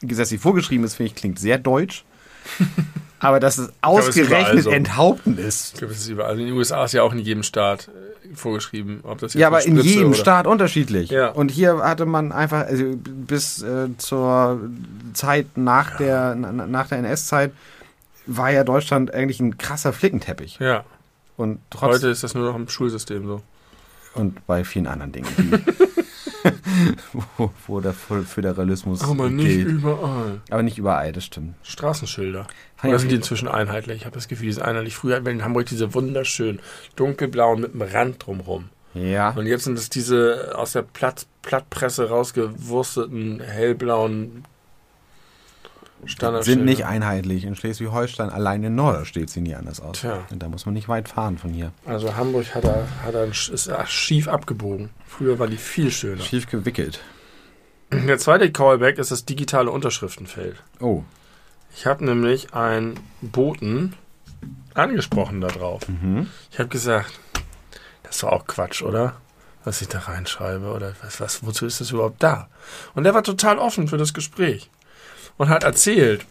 [0.00, 2.04] gesetzlich vorgeschrieben ist, finde ich, klingt sehr deutsch.
[3.20, 4.70] Aber dass es es ausgerechnet so.
[4.70, 5.74] enthaupten ist.
[5.74, 6.30] Ich glaube, es ist überall.
[6.30, 9.40] Also in den USA ist ja auch in jedem Staat äh, vorgeschrieben, ob das jetzt
[9.40, 11.10] Ja, aber eine in Spritze jedem oder- Staat unterschiedlich.
[11.10, 11.28] Ja.
[11.28, 14.58] Und hier hatte man einfach, also bis äh, zur
[15.12, 17.52] Zeit nach der, na, nach der NS-Zeit
[18.26, 20.58] war ja Deutschland eigentlich ein krasser Flickenteppich.
[20.58, 20.84] Ja.
[21.36, 21.90] Und trotzdem.
[21.90, 23.42] Heute ist das nur noch im Schulsystem so.
[24.14, 25.28] und bei vielen anderen Dingen,
[27.36, 29.68] wo, wo der Föder- Föderalismus Aber nicht gilt.
[29.68, 30.40] überall.
[30.50, 31.54] Aber nicht überall, das stimmt.
[31.62, 32.46] Straßenschilder.
[32.82, 33.98] Oder sind die inzwischen einheitlich?
[33.98, 34.96] Ich habe das Gefühl, die sind einheitlich.
[34.96, 36.60] Früher hatten wir in Hamburg diese wunderschönen
[36.96, 38.68] dunkelblauen mit einem Rand drumrum.
[38.94, 44.44] Ja, Und jetzt sind es diese aus der Platt, Plattpresse rausgewursteten hellblauen.
[46.40, 47.44] Sind nicht einheitlich.
[47.44, 50.00] In Schleswig-Holstein allein in Nord steht sie nie anders aus.
[50.00, 50.26] Tja.
[50.30, 51.72] Und da muss man nicht weit fahren von hier.
[51.86, 54.90] Also Hamburg hat er, hat er ist schief abgebogen.
[55.06, 56.22] Früher war die viel schöner.
[56.22, 57.00] Schief gewickelt.
[57.92, 60.62] Der zweite Callback ist das digitale Unterschriftenfeld.
[60.80, 61.02] Oh.
[61.74, 63.94] Ich habe nämlich einen Boten
[64.74, 65.86] angesprochen darauf.
[65.88, 66.28] Mhm.
[66.50, 67.20] Ich habe gesagt,
[68.02, 69.16] das ist doch auch Quatsch, oder?
[69.64, 72.48] Was ich da reinschreibe oder was, was, wozu ist das überhaupt da?
[72.94, 74.70] Und der war total offen für das Gespräch
[75.36, 76.26] und hat erzählt,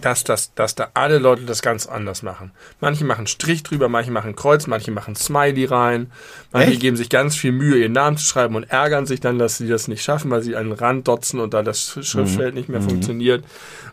[0.00, 2.50] dass, das, dass da alle Leute das ganz anders machen.
[2.80, 6.10] Manche machen Strich drüber, manche machen Kreuz, manche machen Smiley rein,
[6.50, 6.80] manche Echt?
[6.80, 9.68] geben sich ganz viel Mühe, ihren Namen zu schreiben und ärgern sich dann, dass sie
[9.68, 13.44] das nicht schaffen, weil sie einen Rand dotzen und da das Schriftfeld nicht mehr funktioniert.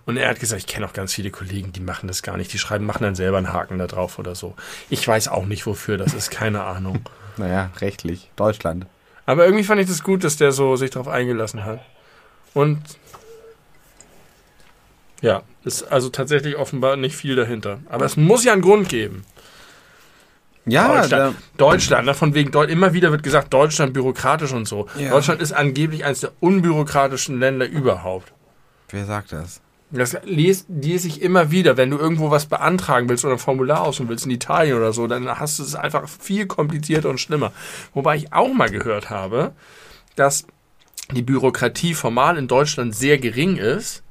[0.06, 2.52] Und er hat gesagt, ich kenne auch ganz viele Kollegen, die machen das gar nicht.
[2.54, 4.56] Die schreiben, machen dann selber einen Haken da drauf oder so.
[4.90, 7.02] Ich weiß auch nicht, wofür das ist, keine Ahnung.
[7.38, 8.30] Naja, rechtlich.
[8.36, 8.86] Deutschland.
[9.26, 11.80] Aber irgendwie fand ich das gut, dass der so sich darauf eingelassen hat.
[12.54, 12.82] Und
[15.22, 17.80] ja, ist also tatsächlich offenbar nicht viel dahinter.
[17.90, 19.26] Aber es muss ja einen Grund geben.
[20.66, 24.88] Ja, Deutschland, Deutschland ne, von wegen, Deu immer wieder wird gesagt, Deutschland bürokratisch und so.
[24.98, 25.10] Ja.
[25.10, 28.32] Deutschland ist angeblich eines der unbürokratischen Länder überhaupt.
[28.90, 29.62] wer sagt das?
[29.92, 33.82] Das lese lese ich immer wieder, wenn du irgendwo was beantragen willst oder ein Formular
[33.82, 37.52] ausfüllen willst in Italien oder so, dann hast du es einfach viel komplizierter und schlimmer.
[37.96, 39.54] Wobei ich auch mal gehört habe,
[40.16, 40.46] dass
[41.12, 44.04] die Bürokratie formal in Deutschland sehr gering ist,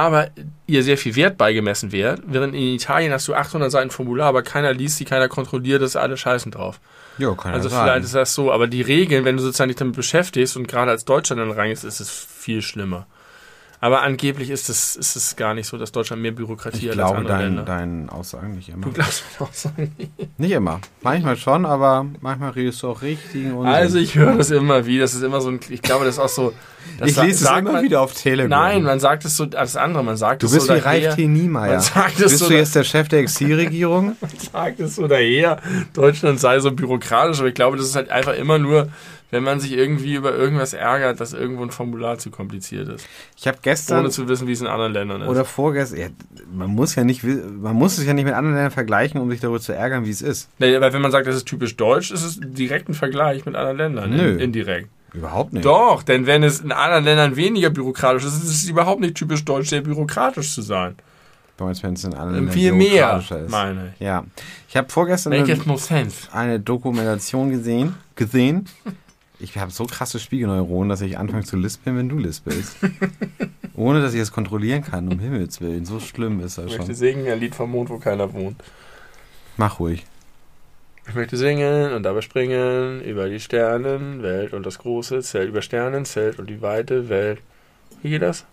[0.00, 0.28] aber
[0.66, 4.42] ihr sehr viel Wert beigemessen wird, während in Italien hast du 800 Seiten Formular, aber
[4.42, 6.80] keiner liest sie, keiner kontrolliert es, alle scheißen drauf.
[7.18, 7.84] Jo, kann Also ja sein.
[7.84, 10.90] vielleicht ist das so, aber die Regeln, wenn du sozusagen dich damit beschäftigst und gerade
[10.90, 13.06] als Deutschland dann reingehst, ist es viel schlimmer.
[13.80, 16.90] Aber angeblich ist es, ist es gar nicht so, dass Deutschland mehr Bürokratie ich hat
[16.90, 17.64] als glaube andere deinen, Länder.
[17.64, 18.86] deinen Aussagen nicht immer.
[18.86, 19.92] Du glaubst mir auch sagen.
[20.38, 20.80] Nicht immer.
[21.02, 23.66] Manchmal schon, aber manchmal redest du auch Unsinn.
[23.66, 25.02] Also ich höre das immer wieder.
[25.02, 26.52] Das ist immer so ein, ich glaube, das ist auch so.
[27.04, 28.48] Ich lese es immer man, wieder auf Telegram.
[28.48, 30.04] Nein, man sagt es so als andere.
[30.04, 31.14] Man sagt Du es bist so wie daher.
[31.14, 31.26] T.
[31.26, 31.72] Niemeyer.
[31.72, 34.16] Man sagt es Bist so du jetzt der Chef der Exilregierung?
[34.52, 35.60] sagt es so daher,
[35.92, 38.88] Deutschland sei so bürokratisch, aber ich glaube, das ist halt einfach immer nur,
[39.30, 43.06] wenn man sich irgendwie über irgendwas ärgert, dass irgendwo ein Formular zu kompliziert ist.
[43.36, 45.28] Ich habe gestern Ohne zu wissen, wie es in anderen Ländern ist.
[45.28, 46.06] oder vorgestern, ja,
[46.52, 49.40] man muss ja nicht, man muss es ja nicht mit anderen Ländern vergleichen, um sich
[49.40, 50.48] darüber zu ärgern, wie es ist.
[50.58, 53.56] Nee, weil wenn man sagt, das ist typisch deutsch, ist es direkt ein Vergleich mit
[53.56, 54.10] anderen Ländern.
[54.10, 54.32] Nö.
[54.34, 54.88] In, indirekt.
[55.12, 55.64] Überhaupt nicht.
[55.64, 59.44] Doch, denn wenn es in anderen Ländern weniger bürokratisch ist, ist es überhaupt nicht typisch
[59.44, 60.96] deutsch, sehr bürokratisch zu sein.
[61.56, 63.50] Bei uns, wenn es in anderen Ländern Viel mehr, bürokratischer ist.
[63.50, 64.00] meine ich.
[64.00, 64.24] Ja.
[64.68, 68.66] Ich habe vorgestern eine, eine Dokumentation gesehen, gesehen.
[69.38, 72.76] Ich habe so krasse Spiegelneuronen, dass ich anfange zu lispeln, wenn du lispelst.
[73.74, 75.84] Ohne, dass ich es kontrollieren kann, um Himmels Willen.
[75.84, 76.94] So schlimm ist das Ich möchte schon.
[76.94, 78.62] singen, ein Lied vom Mond, wo keiner wohnt.
[79.58, 80.06] Mach ruhig.
[81.08, 86.38] Ich möchte singen und dabei springen über die Sternenwelt und das große Zelt, über Sternenzelt
[86.38, 87.40] und die weite Welt.
[88.02, 88.44] Wie geht das?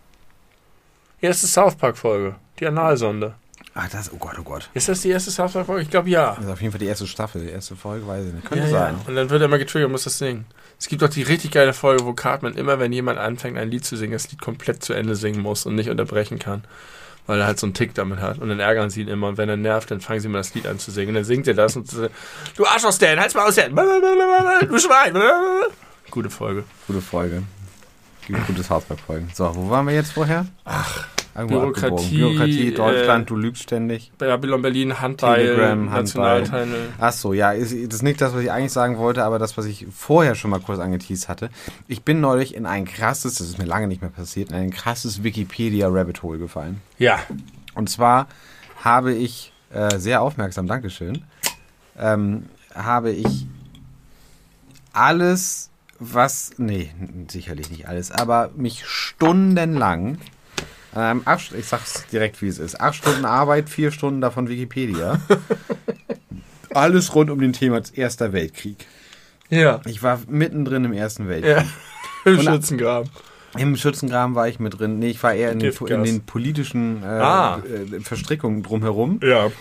[1.19, 3.33] Erste South Park Folge, die Analsonde.
[3.73, 4.69] Ah, das, oh Gott, oh Gott.
[4.73, 5.81] Ist das die erste South Park Folge?
[5.81, 6.35] Ich glaube ja.
[6.35, 8.45] Das ist auf jeden Fall die erste Staffel, die erste Folge, weiß ich nicht.
[8.45, 8.95] Könnte ja, sein.
[8.99, 9.07] Ja.
[9.07, 10.45] Und dann wird er immer getriggert und muss das singen.
[10.79, 13.85] Es gibt auch die richtig geile Folge, wo Cartman immer, wenn jemand anfängt, ein Lied
[13.85, 16.63] zu singen, das Lied komplett zu Ende singen muss und nicht unterbrechen kann.
[17.25, 18.39] Weil er halt so einen Tick damit hat.
[18.39, 19.29] Und dann ärgern sie ihn immer.
[19.29, 21.09] Und wenn er nervt, dann fangen sie immer das Lied an zu singen.
[21.09, 22.09] Und dann singt er das und so,
[22.57, 23.73] du Arschloch, Stan, halt's mal aus, Stan.
[23.73, 25.13] Du Schwein.
[26.11, 26.65] Gute Folge.
[26.85, 27.43] Gute Folge.
[28.27, 29.29] Gute South Park Folgen.
[29.33, 30.45] So, wo waren wir jetzt vorher?
[30.65, 32.17] Ach, Irgendwo Bürokratie.
[32.17, 34.11] Bürokratie, Deutschland, äh, du lügst ständig.
[34.17, 36.41] Babylon Berlin, Handball, Telegram, Handball.
[36.41, 36.75] Nationalteile.
[36.99, 39.57] Ach so, ja, ist, das ist nicht das, was ich eigentlich sagen wollte, aber das,
[39.57, 41.49] was ich vorher schon mal kurz angeteased hatte.
[41.87, 44.69] Ich bin neulich in ein krasses, das ist mir lange nicht mehr passiert, in ein
[44.69, 46.81] krasses Wikipedia-Rabbit Hole gefallen.
[46.99, 47.19] Ja.
[47.73, 48.27] Und zwar
[48.83, 51.23] habe ich, äh, sehr aufmerksam, Dankeschön,
[51.97, 52.43] ähm,
[52.75, 53.47] habe ich
[54.93, 56.91] alles, was, nee,
[57.27, 60.19] sicherlich nicht alles, aber mich stundenlang
[60.95, 65.19] einem acht, ich sag's direkt, wie es ist, acht Stunden Arbeit, vier Stunden davon Wikipedia.
[66.73, 68.85] alles rund um den Thema Erster Weltkrieg.
[69.49, 69.81] Ja.
[69.85, 71.57] Ich war mittendrin im Ersten Weltkrieg.
[71.57, 71.63] Ja.
[72.31, 73.09] Im Und- Schützengraben.
[73.55, 74.97] Im Schützengraben war ich mit drin.
[74.97, 77.59] Nee, ich war eher in den, in den politischen äh, Ah.
[77.59, 79.19] äh, Verstrickungen drumherum.
[79.21, 79.51] Ja.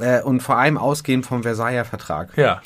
[0.00, 2.30] Äh, und vor allem ausgehend vom Versailler Vertrag.
[2.38, 2.62] Ja.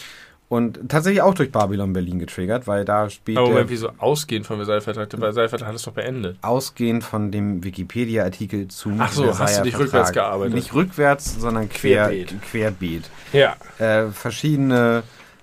[0.49, 4.57] Und tatsächlich auch durch Babylon Berlin getriggert, weil da spielt Aber Moment, wieso ausgehend vom
[4.57, 5.11] Versailles-Vertrag?
[5.11, 6.39] Der Versailles-Vertrag hat es doch beendet.
[6.43, 9.87] ausgehend von dem Wikipedia-Artikel zum Ach so, hast du dich Vertrag.
[9.87, 10.55] rückwärts gearbeitet?
[10.55, 12.43] Nicht rückwärts, sondern quer, Querbeet.
[12.43, 13.11] querbeet.
[13.33, 13.57] Ja.
[13.79, 15.03] Äh, verschiedene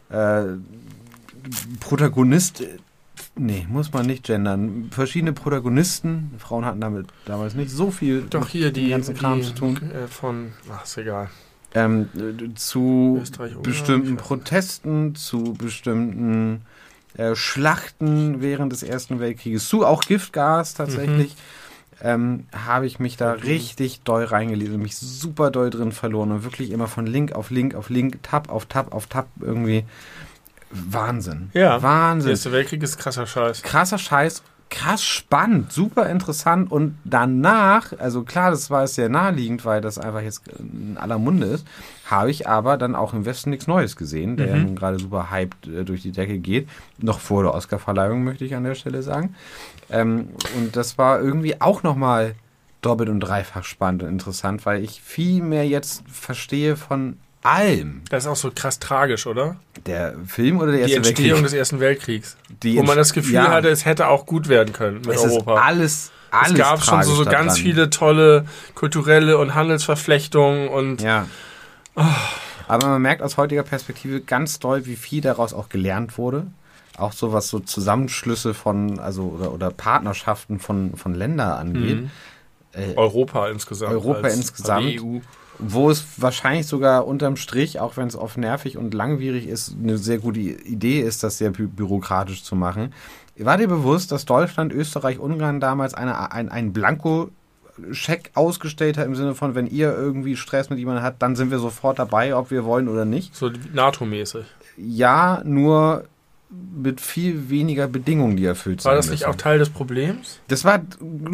[0.10, 0.44] äh,
[1.82, 2.64] Protagonist...
[3.36, 4.90] Nee, muss man nicht gendern.
[4.92, 9.42] Verschiedene Protagonisten, Frauen hatten damit damals nicht so viel Doch hier die, ganzen die Kram
[9.42, 9.80] zu tun.
[9.92, 11.30] Äh, von, ach, ist egal.
[11.76, 13.24] Ähm, äh, zu
[13.64, 14.18] bestimmten.
[14.18, 16.62] Protesten, zu bestimmten
[17.18, 22.08] äh, Schlachten während des Ersten Weltkrieges, zu auch Giftgas tatsächlich, Mhm.
[22.08, 26.44] ähm, habe ich mich da richtig doll reingelesen und mich super doll drin verloren und
[26.44, 29.86] wirklich immer von Link auf Link auf Link, Tab auf Tab auf Tab irgendwie.
[30.72, 31.52] Wahnsinn.
[31.54, 31.74] Ja.
[31.74, 32.32] Der Wahnsinn.
[32.32, 33.62] Erste Weltkrieg ist krasser Scheiß.
[33.62, 34.42] Krasser Scheiß,
[34.74, 40.00] krass spannend, super interessant und danach, also klar, das war es sehr naheliegend, weil das
[40.00, 41.68] einfach jetzt in aller Munde ist,
[42.06, 44.62] habe ich aber dann auch im Westen nichts Neues gesehen, der Mhm.
[44.64, 46.68] nun gerade super hyped äh, durch die Decke geht,
[46.98, 49.36] noch vor der Oscarverleihung möchte ich an der Stelle sagen.
[49.92, 52.34] Ähm, und das war irgendwie auch nochmal
[52.82, 58.02] doppelt und dreifach spannend und interessant, weil ich viel mehr jetzt verstehe von allem.
[58.10, 59.58] Das ist auch so krass tragisch, oder?
[59.86, 61.44] Der Film oder der Die Erste Entstehung Weltkrieg?
[61.44, 62.38] des Ersten Weltkriegs.
[62.64, 63.50] Die Wo man das Gefühl Ja.
[63.52, 65.56] hatte, es hätte auch gut werden können mit es Europa.
[65.56, 71.02] ist alles, alles es gab schon so, so ganz viele tolle kulturelle und Handelsverflechtungen und
[71.02, 71.28] Ja.
[72.68, 76.48] Aber man merkt aus heutiger Perspektive ganz doll, wie viel daraus auch gelernt wurde.
[76.98, 82.02] Auch so was so Zusammenschlüsse von, also oder, oder Partnerschaften von, von Ländern angeht.
[82.02, 82.12] Mhm.
[82.74, 83.92] Äh, Europa insgesamt.
[83.94, 84.86] Europa insgesamt.
[84.88, 85.20] die EU.
[85.66, 89.98] Wo es wahrscheinlich sogar unterm Strich, auch wenn es oft nervig und langwierig ist, eine
[89.98, 92.94] sehr gute Idee ist, das sehr bü bürokratisch zu machen.
[93.38, 99.16] War dir bewusst, dass Deutschland, Österreich, Ungarn damals eine, ein, ein Blanko-Scheck ausgestellt hat im
[99.16, 102.52] Sinne von, wenn ihr irgendwie Stress mit jemandem habt, dann sind wir sofort dabei, ob
[102.52, 103.36] wir wollen oder nicht?
[103.36, 104.46] So NATO-mäßig.
[104.78, 106.06] Ja, nur
[106.76, 110.40] mit viel weniger Bedingungen, die erfüllt War sein das nicht auch Teil des Problems?
[110.48, 110.82] Das war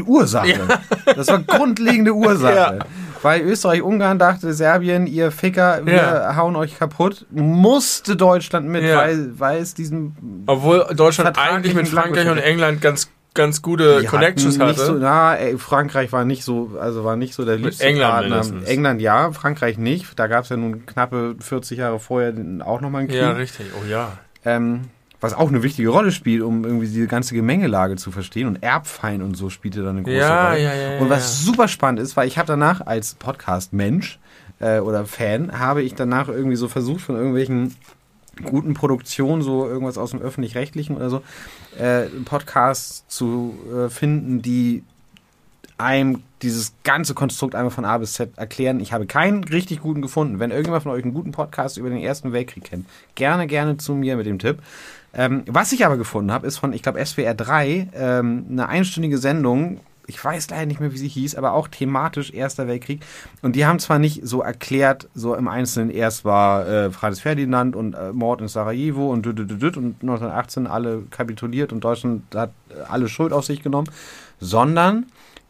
[0.06, 0.80] Ursache.
[1.06, 2.78] Das war grundlegende Ursache.
[2.78, 2.86] Ja.
[3.22, 6.36] Weil Österreich-Ungarn dachte, Serbien, ihr Ficker, wir Ja.
[6.36, 8.98] hauen euch kaputt, musste Deutschland mit, Ja.
[8.98, 12.38] weil, weil es diesen Obwohl Deutschland Vertraglichen eigentlich mit Frankreich und.
[12.38, 14.88] England ganz, ganz gute die Connections hatten nicht hatte.
[14.88, 18.68] so, na, ey, Frankreich war nicht so, also war nicht so der liebste England Partner.
[18.68, 20.18] England ja, Frankreich nicht.
[20.18, 22.34] Da gab es ja nun knappe 40 Jahre vorher
[22.66, 23.20] auch nochmal einen Krieg.
[23.22, 23.68] ja, richtig.
[23.80, 24.14] Oh ja.
[24.46, 24.82] ähm,
[25.22, 28.48] was auch eine wichtige Rolle spielt, um irgendwie diese ganze Gemengelage zu verstehen.
[28.48, 30.64] Und Erbfeind und so spielte da eine große Ja, Rolle.
[30.64, 34.20] ja, ja, ja, und was super spannend ist, weil ich habe danach als Podcast-Mensch
[34.60, 37.76] äh, oder Fan, habe ich danach irgendwie so versucht von irgendwelchen
[38.44, 41.22] guten Produktionen, so irgendwas aus dem Öffentlich-Rechtlichen oder so,
[41.78, 44.84] äh, Podcasts zu äh, finden, die
[45.78, 48.80] einem dieses ganze Konstrukt einmal von A bis Z erklären.
[48.80, 50.40] Ich habe keinen richtig guten gefunden.
[50.40, 53.94] Wenn irgendjemand von euch einen guten Podcast über den Ersten Weltkrieg kennt, gerne, gerne zu
[53.94, 54.60] mir mit dem Tipp.
[55.14, 59.18] Ähm, was ich aber gefunden habe, ist von, ich glaube, SWR 3 ähm, eine einstündige
[59.18, 59.80] Sendung.
[60.08, 63.02] Ich weiß leider nicht mehr, wie sie hieß, aber auch thematisch Erster Weltkrieg.
[63.42, 67.76] Und die haben zwar nicht so erklärt, so im Einzelnen, erst war äh, Franz Ferdinand
[67.76, 73.08] und äh, Mord in Sarajevo und und 1918 alle kapituliert und Deutschland hat äh, alle
[73.08, 73.90] Schuld auf sich genommen,
[74.40, 75.06] sondern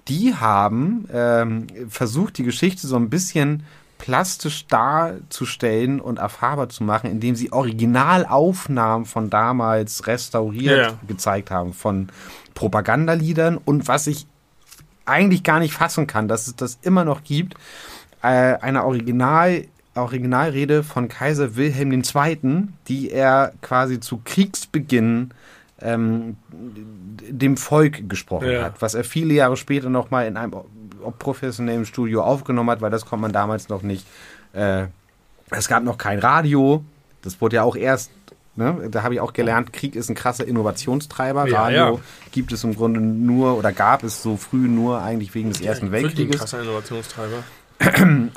[0.09, 3.63] die haben ähm, versucht, die Geschichte so ein bisschen
[3.99, 11.73] plastisch darzustellen und erfahrbar zu machen, indem sie Originalaufnahmen von damals restauriert Ja, gezeigt haben,
[11.73, 12.07] von
[12.55, 14.25] Propagandaliedern und was ich
[15.05, 17.55] eigentlich gar nicht fassen kann, dass es das immer noch gibt.
[18.21, 19.65] äh, eine Original,
[19.95, 25.31] Originalrede von Kaiser Wilhelm II., die er quasi zu Kriegsbeginn
[25.81, 28.63] ähm, dem Volk gesprochen Ja.
[28.63, 30.53] hat, was er viele Jahre später nochmal in einem
[31.19, 34.05] professionellen Studio aufgenommen hat, weil das konnte man damals noch nicht.
[34.53, 34.87] Äh,
[35.51, 36.83] es gab noch kein Radio,
[37.21, 38.11] das wurde ja auch erst.
[38.55, 41.47] Ne, da habe ich auch gelernt, Krieg ist ein krasser Innovationstreiber.
[41.47, 41.99] Ja, Radio ja.
[42.33, 45.91] gibt es im Grunde nur oder gab es so früh nur eigentlich wegen des Ersten
[45.93, 46.39] Wirklich ein Weltkrieges.
[46.41, 47.43] krasser Innovationstreiber.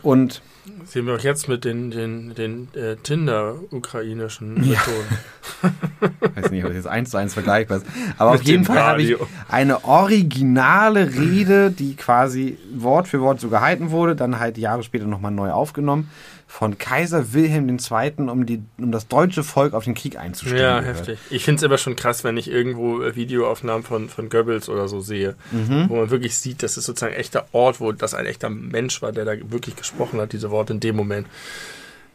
[0.02, 0.40] Und
[0.85, 4.79] Sehen wir auch jetzt mit den, den, den äh, Tinder-ukrainischen Ja.
[4.79, 6.15] Methoden.
[6.37, 7.87] weiß nicht, ob das jetzt eins zu eins vergleichbar ist.
[8.17, 9.17] Aber Mit auf jeden Fall habe ich
[9.49, 15.07] eine originale Rede, die quasi Wort für Wort so gehalten wurde, dann halt Jahre später
[15.07, 16.11] nochmal neu aufgenommen,
[16.53, 20.61] von Kaiser Wilhelm II., um, die, um das deutsche Volk auf den Krieg einzustellen.
[20.61, 21.19] Ja, heftig.
[21.31, 24.87] Ich finde es immer schon krass, wenn ich irgendwo äh, Videoaufnahmen von, von Goebbels oder
[24.87, 25.87] so sehe, Mhm.
[25.89, 29.01] wo man wirklich sieht, das ist sozusagen ein echter Ort, wo das ein echter Mensch
[29.01, 31.27] war, der da wirklich gesprochen hat, diese Worte in dem Moment.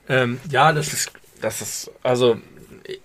[0.07, 1.11] Ähm, ja, das ist,
[1.41, 2.37] das ist, also,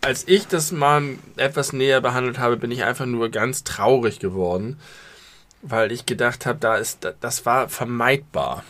[0.03, 1.03] als ich das mal
[1.39, 4.79] etwas näher behandelt habe, bin ich einfach nur ganz traurig geworden,
[5.63, 8.65] weil ich gedacht habe, da ist, das war vermeidbar.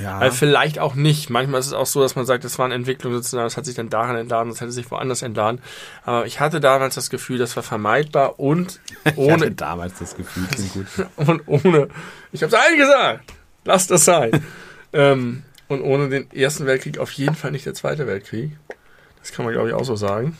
[0.00, 0.20] Ja.
[0.20, 1.30] Weil vielleicht auch nicht.
[1.30, 3.64] Manchmal ist es auch so, dass man sagt, das war eine Entwicklung sozusagen, das hat
[3.66, 5.60] sich dann daran entladen, das hätte sich woanders entladen.
[6.04, 10.16] Aber ich hatte damals das Gefühl, das war vermeidbar und ich hatte ohne, damals das
[10.16, 10.86] Gefühl, klingt gut.
[11.16, 11.88] und ohne,
[12.32, 13.32] ich habe es allen gesagt,
[13.64, 14.44] lasst das sein.
[14.92, 18.52] ähm, und ohne den Ersten Weltkrieg auf jeden Fall nicht der Zweite Weltkrieg.
[19.20, 20.36] Das kann man, glaube ich, auch so sagen.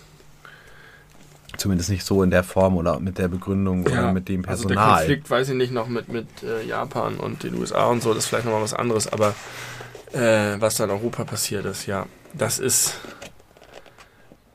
[1.57, 4.75] Zumindest nicht so in der Form oder mit der Begründung oder mit dem Also der
[4.75, 4.99] Personal.
[4.99, 8.25] Konflikt, weiß ich nicht, noch mit, mit äh, Japan und den USA und so, das
[8.25, 9.35] ist vielleicht nochmal was anderes, aber
[10.13, 12.99] äh, was da in Europa passiert ist, ja, das ist.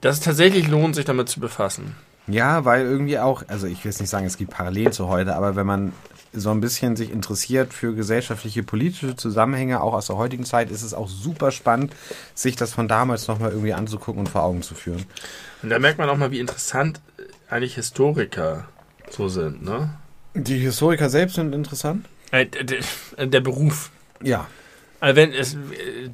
[0.01, 1.95] Das ist tatsächlich lohnt, sich damit zu befassen.
[2.27, 5.35] Ja, weil irgendwie auch, also ich will jetzt nicht sagen, es gibt Parallelen zu heute,
[5.35, 5.93] aber wenn man
[6.31, 10.83] so ein bisschen sich interessiert für gesellschaftliche, politische Zusammenhänge, auch aus der heutigen Zeit, ist
[10.83, 11.93] es auch super spannend,
[12.35, 15.05] sich das von damals nochmal irgendwie anzugucken und vor Augen zu führen.
[15.61, 18.67] Und da merkt man auch mal, wie interessant äh, eigentlich Historiker
[19.09, 19.89] so sind, ne?
[20.35, 22.05] Die Historiker selbst sind interessant?
[22.31, 23.89] Äh, d- d- der Beruf.
[24.21, 24.47] Ja.
[24.99, 25.57] Also wenn es äh,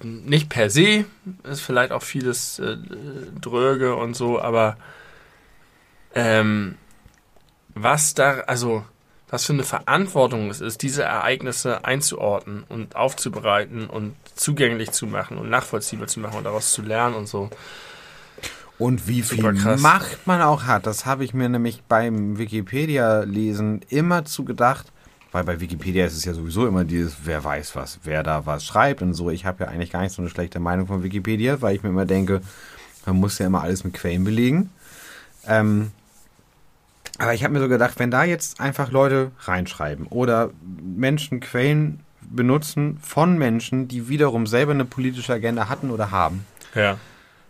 [0.04, 1.06] nicht per se
[1.44, 2.78] ist vielleicht auch vieles äh,
[3.42, 4.78] dröge und so, aber
[6.14, 6.76] ähm,
[7.74, 8.86] was da, also
[9.30, 15.38] was für eine Verantwortung es ist, diese Ereignisse einzuordnen und aufzubereiten und zugänglich zu machen
[15.38, 17.50] und nachvollziehbar zu machen und daraus zu lernen und so.
[18.78, 19.82] Und wie viel Super krass.
[19.82, 24.92] Macht man auch hat, das habe ich mir nämlich beim Wikipedia-Lesen immer zu gedacht.
[25.32, 28.66] Weil bei Wikipedia ist es ja sowieso immer dieses, wer weiß was, wer da was
[28.66, 29.30] schreibt und so.
[29.30, 31.90] Ich habe ja eigentlich gar nicht so eine schlechte Meinung von Wikipedia, weil ich mir
[31.90, 32.42] immer denke,
[33.06, 34.70] man muss ja immer alles mit Quellen belegen.
[35.48, 35.92] Ähm,
[37.18, 42.02] aber ich habe mir so gedacht, wenn da jetzt einfach Leute reinschreiben oder Menschen Quellen
[42.22, 46.98] benutzen von Menschen, die wiederum selber eine politische Agenda hatten oder haben, Ja.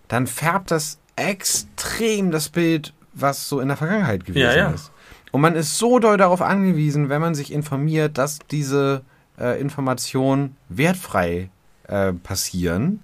[0.08, 4.70] dann färbt das extrem das Bild, was so in der Vergangenheit gewesen Ja, ja.
[4.72, 4.92] ist.
[5.32, 9.02] Und man ist so doll darauf angewiesen, wenn man sich informiert, dass diese
[9.40, 11.50] äh, Informationen wertfrei
[11.88, 13.02] äh, passieren,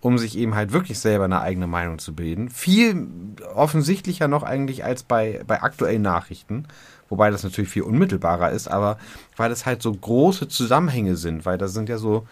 [0.00, 2.48] um sich eben halt wirklich selber eine eigene Meinung zu bilden.
[2.50, 3.06] Viel
[3.54, 6.66] offensichtlicher noch eigentlich als bei, bei aktuellen Nachrichten,
[7.08, 8.98] wobei das natürlich viel unmittelbarer ist, aber
[9.36, 12.26] weil das halt so große Zusammenhänge sind, weil das sind ja so,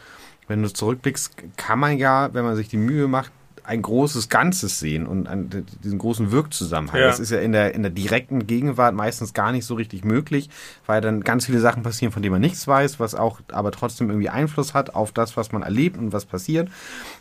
[0.48, 3.32] wenn du zurückblickst, kann man ja, wenn man sich die Mühe macht,
[3.64, 5.48] ein großes Ganzes sehen und an,
[5.84, 6.98] diesen großen Wirkzusammenhang.
[7.00, 7.06] Ja.
[7.06, 10.50] Das ist ja in der, in der direkten Gegenwart meistens gar nicht so richtig möglich,
[10.86, 14.08] weil dann ganz viele Sachen passieren, von denen man nichts weiß, was auch aber trotzdem
[14.10, 16.68] irgendwie Einfluss hat auf das, was man erlebt und was passiert.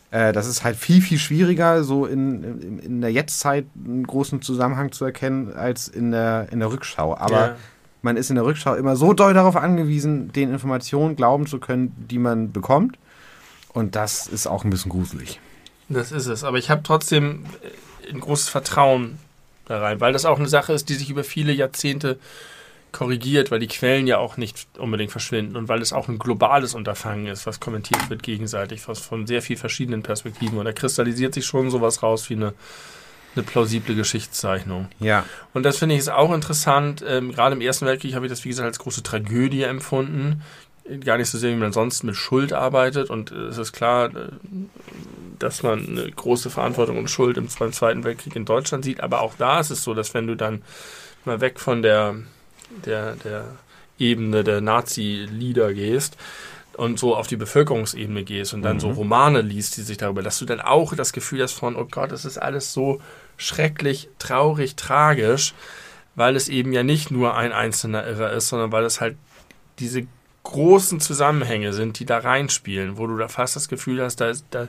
[0.09, 4.41] Äh, das ist halt viel, viel schwieriger, so in, in, in der Jetztzeit einen großen
[4.41, 7.15] Zusammenhang zu erkennen, als in der, in der Rückschau.
[7.15, 7.55] Aber Ja.
[8.01, 11.93] man ist in der Rückschau immer so doll darauf angewiesen, den Informationen glauben zu können,
[12.09, 12.97] die man bekommt.
[13.73, 15.39] Und das ist auch ein bisschen gruselig.
[15.91, 16.43] Das ist es.
[16.43, 19.19] Aber ich habe trotzdem äh, ein großes Vertrauen
[19.65, 22.17] da rein, weil das auch eine Sache ist, die sich über viele Jahrzehnte
[22.91, 26.73] korrigiert, weil die Quellen ja auch nicht unbedingt verschwinden und weil es auch ein globales
[26.73, 30.57] Unterfangen ist, was kommentiert wird gegenseitig, was von sehr vielen verschiedenen Perspektiven.
[30.57, 32.53] Und da kristallisiert sich schon sowas raus wie eine,
[33.35, 34.89] eine plausible Geschichtszeichnung.
[34.99, 35.25] Ja.
[35.53, 37.03] Und das finde ich ist auch interessant.
[37.07, 40.41] Ähm, gerade im Ersten Weltkrieg habe ich das, wie gesagt, als große Tragödie empfunden.
[41.05, 43.09] Gar nicht so sehr, wie man sonst mit Schuld arbeitet.
[43.09, 44.29] Und äh, es ist klar, äh,
[45.39, 49.01] dass man eine große Verantwortung und Schuld im, beim Zweiten Weltkrieg in Deutschland sieht.
[49.01, 50.61] Aber auch da ist es so, dass wenn du dann
[51.25, 52.15] mal weg von der,
[52.85, 53.45] der, der
[53.99, 56.17] Ebene der Nazi-Lieder gehst
[56.73, 60.39] und so auf die Bevölkerungsebene gehst und dann so Romane liest, die sich darüber, dass
[60.39, 63.01] du dann auch das Gefühl hast von, oh Gott, das ist alles so
[63.37, 65.53] schrecklich, traurig, tragisch,
[66.15, 69.17] weil es eben ja nicht nur ein einzelner Irrer ist, sondern weil es halt
[69.79, 70.07] diese
[70.43, 74.67] großen Zusammenhänge sind, die da reinspielen, wo du da fast das Gefühl hast, da da,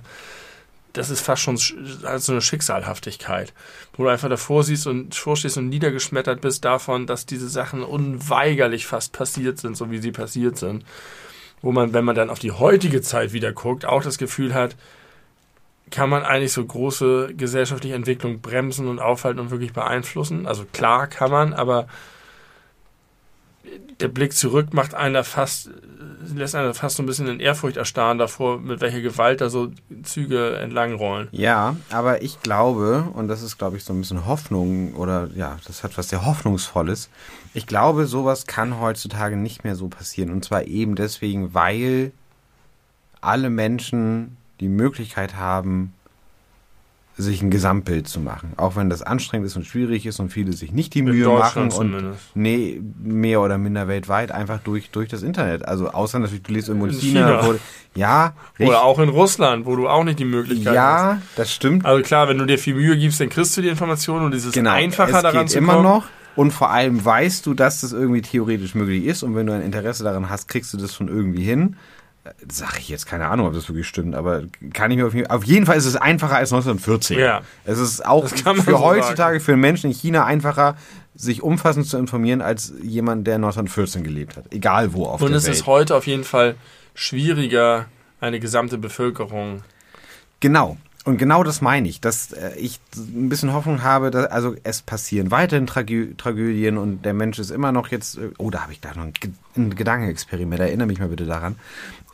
[0.93, 3.55] das ist fast schon so eine Schicksalhaftigkeit,
[3.95, 8.87] wo du einfach davor siehst und vorstehst und niedergeschmettert bist davon, dass diese Sachen unweigerlich
[8.87, 10.85] fast passiert sind, so wie sie passiert sind.
[11.63, 14.77] Wo man, wenn man dann auf die heutige Zeit wieder guckt, auch das Gefühl hat,
[15.91, 20.47] kann man eigentlich so große gesellschaftliche Entwicklung bremsen und aufhalten und wirklich beeinflussen?
[20.47, 21.87] Also klar kann man, aber
[24.01, 25.71] der Blick zurück macht einer fast,
[26.35, 29.71] lässt einer fast so ein bisschen in Ehrfurcht erstarren davor, mit welcher Gewalt da so
[30.03, 31.29] Züge entlangrollen.
[31.33, 35.59] Ja, aber ich glaube, und das ist, glaube ich, so ein bisschen Hoffnung oder ja,
[35.67, 37.11] das hat was sehr Hoffnungsvolles.
[37.55, 40.31] Ich glaube, sowas kann heutzutage nicht mehr so passieren.
[40.31, 42.13] Und zwar eben deswegen, weil
[43.21, 45.93] alle Menschen die Möglichkeit haben,
[47.17, 48.55] sich ein Gesamtbild zu machen.
[48.57, 51.71] Auch wenn das anstrengend ist und schwierig ist und viele sich nicht die Mühe machen
[51.71, 55.69] und nee, mehr oder minder weltweit einfach durch, durch das Internet.
[55.69, 57.41] Also außer natürlich, du liest irgendwo in, in China.
[57.41, 57.47] China.
[57.47, 57.59] Wo,
[57.95, 58.35] ja.
[58.59, 58.69] Richtig.
[58.69, 61.03] Oder auch in Russland, wo du auch nicht die Möglichkeit ja, hast.
[61.03, 61.85] Ja, das stimmt.
[61.85, 64.47] Also klar, wenn du dir viel Mühe gibst, dann kriegst du die Informationen und es
[64.47, 65.71] ist genau, einfacher es daran geht zu kommen.
[65.71, 66.07] immer noch.
[66.35, 69.61] Und vor allem weißt du, dass das irgendwie theoretisch möglich ist und wenn du ein
[69.61, 71.77] Interesse daran hast, kriegst du das schon irgendwie hin
[72.51, 75.29] sage ich jetzt keine Ahnung, ob das wirklich stimmt, aber kann ich mir auf jeden,
[75.29, 77.19] auf jeden Fall ist es einfacher als 1914.
[77.19, 77.43] Ja.
[77.65, 79.45] Es ist auch für so heutzutage sagen.
[79.45, 80.77] für Menschen in China einfacher,
[81.15, 84.53] sich umfassend zu informieren, als jemand, der 1914 gelebt hat.
[84.53, 85.57] Egal wo auf Und der es Welt.
[85.57, 86.55] ist heute auf jeden Fall
[86.95, 87.87] schwieriger,
[88.21, 89.63] eine gesamte Bevölkerung.
[90.41, 90.77] Genau.
[91.05, 94.83] Und genau das meine ich, dass äh, ich ein bisschen Hoffnung habe, dass, also es
[94.83, 98.73] passieren weiterhin Tragö Tragödien und der Mensch ist immer noch jetzt, äh, oh, da habe
[98.73, 99.13] ich da noch ein,
[99.57, 101.57] ein Gedankenexperiment, erinnere mich mal bitte daran.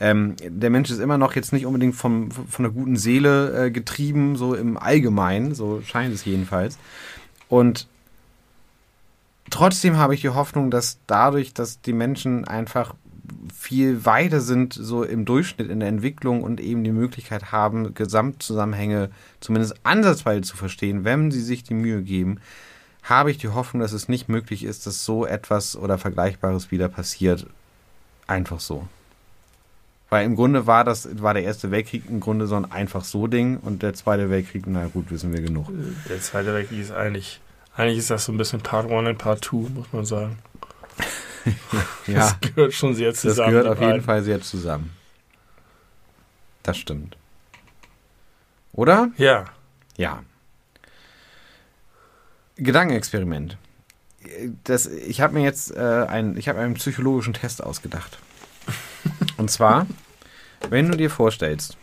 [0.00, 3.70] Ähm, der Mensch ist immer noch jetzt nicht unbedingt vom, von einer guten Seele äh,
[3.70, 6.78] getrieben, so im Allgemeinen, so scheint es jedenfalls.
[7.50, 7.88] Und
[9.50, 12.94] trotzdem habe ich die Hoffnung, dass dadurch, dass die Menschen einfach
[13.54, 19.10] viel weiter sind, so im Durchschnitt in der Entwicklung und eben die Möglichkeit haben, Gesamtzusammenhänge
[19.40, 22.40] zumindest ansatzweise zu verstehen, wenn sie sich die Mühe geben,
[23.02, 26.88] habe ich die Hoffnung, dass es nicht möglich ist, dass so etwas oder Vergleichbares wieder
[26.88, 27.46] passiert.
[28.26, 28.86] Einfach so.
[30.10, 33.26] Weil im Grunde war das, war der Erste Weltkrieg im Grunde so ein einfach so
[33.26, 35.68] Ding und der Zweite Weltkrieg, na gut, wissen wir genug.
[36.08, 37.40] Der Zweite Weltkrieg ist eigentlich,
[37.76, 40.38] eigentlich ist das so ein bisschen Part 1 und Part 2, muss man sagen.
[42.06, 43.54] ja, das gehört schon sehr zusammen.
[43.54, 44.92] Das gehört auf jeden Fall sehr zusammen.
[46.62, 47.16] Das stimmt.
[48.72, 49.10] Oder?
[49.16, 49.46] Ja.
[49.96, 50.22] Ja.
[52.56, 53.56] Gedankenexperiment.
[54.64, 58.18] Das, ich habe mir jetzt äh, ein, ich habe einen psychologischen Test ausgedacht.
[59.36, 59.86] Und zwar,
[60.68, 61.76] wenn du dir vorstellst,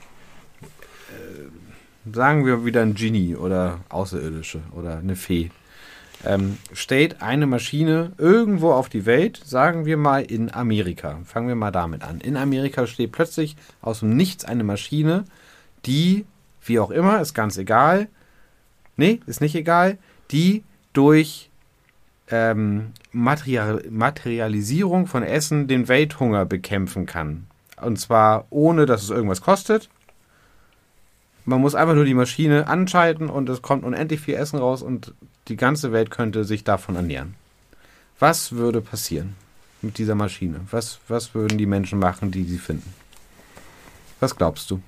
[0.61, 5.49] äh, sagen wir wieder ein Genie oder Außerirdische oder eine Fee,
[6.25, 11.19] ähm, stellt eine Maschine irgendwo auf die Welt, sagen wir mal in Amerika.
[11.25, 12.19] Fangen wir mal damit an.
[12.19, 15.25] In Amerika steht plötzlich aus dem Nichts eine Maschine,
[15.85, 16.25] die,
[16.63, 18.07] wie auch immer, ist ganz egal.
[18.97, 19.97] Nee, ist nicht egal.
[20.31, 21.49] Die durch
[22.29, 27.47] ähm, Material Materialisierung von Essen den Welthunger bekämpfen kann.
[27.81, 29.89] Und zwar ohne, dass es irgendwas kostet.
[31.43, 35.13] Man muss einfach nur die Maschine anschalten und es kommt unendlich viel Essen raus und
[35.47, 37.35] die ganze Welt könnte sich davon ernähren.
[38.19, 39.35] Was würde passieren
[39.81, 40.61] mit dieser Maschine?
[40.71, 42.93] Was, was würden die Menschen machen, die sie finden?
[44.19, 44.81] Was glaubst du?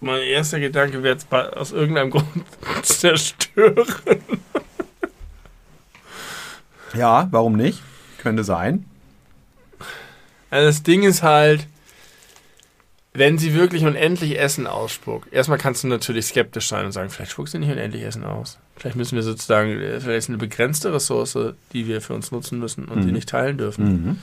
[0.00, 2.26] Mein erster Gedanke wäre jetzt aus irgendeinem Grund
[2.82, 3.86] zerstören.
[6.92, 7.80] Ja, warum nicht?
[8.18, 8.84] Könnte sein.
[10.50, 11.68] Also das Ding ist halt,
[13.14, 17.32] wenn sie wirklich unendlich Essen ausspuckt, erstmal kannst du natürlich skeptisch sein und sagen, vielleicht
[17.32, 18.58] spuckt sie nicht unendlich Essen aus.
[18.76, 21.38] Vielleicht müssen wir sozusagen, vielleicht ist eine begrenzte Ressource,
[21.72, 23.06] die wir für uns nutzen müssen und mhm.
[23.06, 23.84] die nicht teilen dürfen.
[23.84, 24.18] Mhm.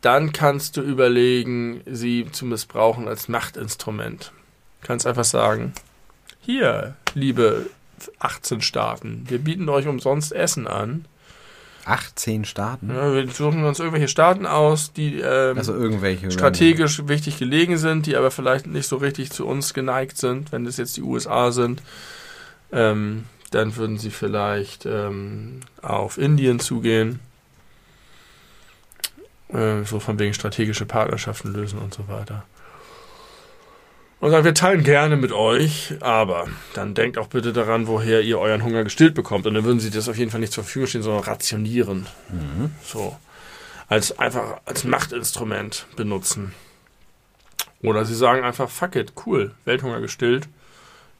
[0.00, 4.32] Dann kannst du überlegen, sie zu missbrauchen als Machtinstrument.
[4.80, 5.72] Du kannst einfach sagen,
[6.40, 7.66] hier, liebe
[8.20, 11.04] 18 Staaten, wir bieten euch umsonst Essen an
[11.86, 12.90] 18 Staaten?
[12.90, 17.08] Ja, wir suchen uns irgendwelche Staaten aus, die ähm, also irgendwelche strategisch random.
[17.08, 20.52] wichtig gelegen sind, die aber vielleicht nicht so richtig zu uns geneigt sind.
[20.52, 21.82] Wenn das jetzt die USA sind,
[22.72, 27.20] ähm, dann würden sie vielleicht ähm, auf Indien zugehen.
[29.48, 32.44] Äh, so von wegen strategische Partnerschaften lösen und so weiter
[34.20, 38.38] und sagen, wir teilen gerne mit euch, aber dann denkt auch bitte daran, woher ihr
[38.38, 39.46] euren Hunger gestillt bekommt.
[39.46, 42.06] Und dann würden sie das auf jeden Fall nicht zur Verfügung stehen, sondern rationieren.
[42.30, 42.70] Mhm.
[42.82, 43.16] So.
[43.88, 46.54] Als einfach als Machtinstrument benutzen.
[47.82, 50.48] Oder sie sagen einfach, fuck it, cool, Welthunger gestillt.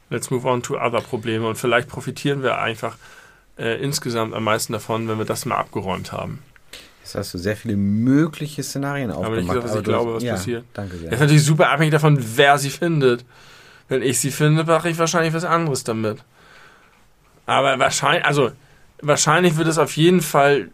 [0.09, 1.47] Let's move on to other Probleme.
[1.47, 2.97] Und vielleicht profitieren wir einfach
[3.57, 6.41] äh, insgesamt am meisten davon, wenn wir das mal abgeräumt haben.
[7.07, 9.43] Jetzt hast du sehr viele mögliche Szenarien Aber aufgemacht.
[9.43, 10.65] nicht gesagt, was ich glaube, was ja, passiert.
[10.73, 11.19] Danke Das ist sehr.
[11.19, 13.23] natürlich super abhängig davon, wer sie findet.
[13.87, 16.25] Wenn ich sie finde, mache ich wahrscheinlich was anderes damit.
[17.45, 18.51] Aber wahrscheinlich, also
[19.01, 20.67] wahrscheinlich wird es auf jeden Fall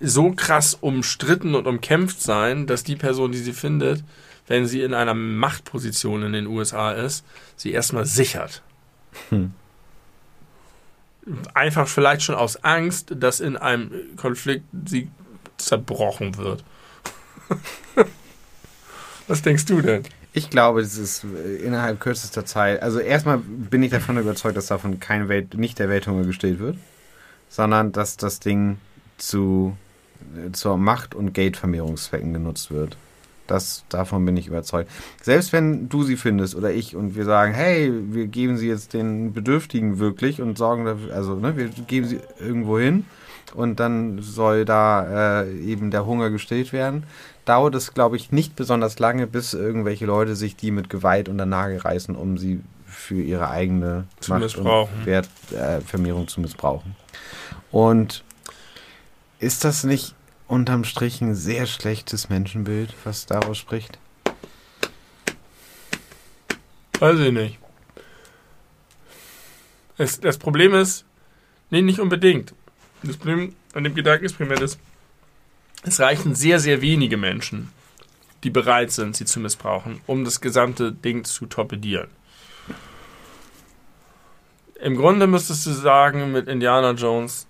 [0.00, 4.02] so krass umstritten und umkämpft sein, dass die Person, die sie findet,
[4.46, 7.22] wenn sie in einer Machtposition in den USA ist,
[7.56, 8.62] sie erstmal sichert.
[9.28, 9.52] Hm.
[11.54, 15.10] Einfach vielleicht schon aus Angst, dass in einem Konflikt sie
[15.56, 16.64] zerbrochen wird.
[19.28, 20.02] Was denkst du denn?
[20.32, 22.82] Ich glaube, es ist äh, innerhalb kürzester Zeit.
[22.82, 26.76] Also erstmal bin ich davon überzeugt, dass davon kein Welt, nicht der Welthunger gestillt wird,
[27.48, 28.78] sondern dass das Ding
[29.18, 29.76] zu
[30.36, 32.96] äh, zur Macht- und Geldvermehrungszwecken genutzt wird.
[33.52, 34.90] Das, davon bin ich überzeugt.
[35.20, 38.94] Selbst wenn du sie findest oder ich und wir sagen, hey, wir geben sie jetzt
[38.94, 43.04] den Bedürftigen wirklich und sorgen dafür, also ne, wir geben sie irgendwo hin
[43.54, 47.04] und dann soll da äh, eben der Hunger gestillt werden,
[47.44, 51.44] dauert es, glaube ich, nicht besonders lange, bis irgendwelche Leute sich die mit Gewalt unter
[51.44, 54.94] Nagel reißen, um sie für ihre eigene Zu Macht missbrauchen.
[54.98, 56.96] und Wert, äh, zu missbrauchen.
[57.70, 58.24] Und
[59.38, 60.14] ist das nicht
[60.52, 63.98] unterm Strich ein sehr schlechtes Menschenbild, was daraus spricht?
[67.00, 67.58] Weiß ich nicht.
[69.96, 71.06] Es, das Problem ist,
[71.70, 72.54] nee, nicht unbedingt.
[73.02, 74.78] Das Problem an dem Gedankenexperiment ist,
[75.84, 77.70] es reichen sehr, sehr wenige Menschen,
[78.44, 82.10] die bereit sind, sie zu missbrauchen, um das gesamte Ding zu torpedieren.
[84.74, 87.46] Im Grunde müsstest du sagen, mit Indiana Jones,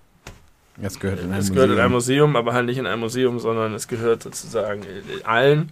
[0.81, 1.55] Es gehört in ein es Museum.
[1.55, 4.81] gehört in ein Museum, aber halt nicht in ein Museum, sondern es gehört sozusagen
[5.23, 5.71] allen.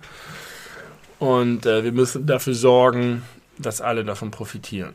[1.19, 3.23] Und äh, wir müssen dafür sorgen,
[3.57, 4.94] dass alle davon profitieren.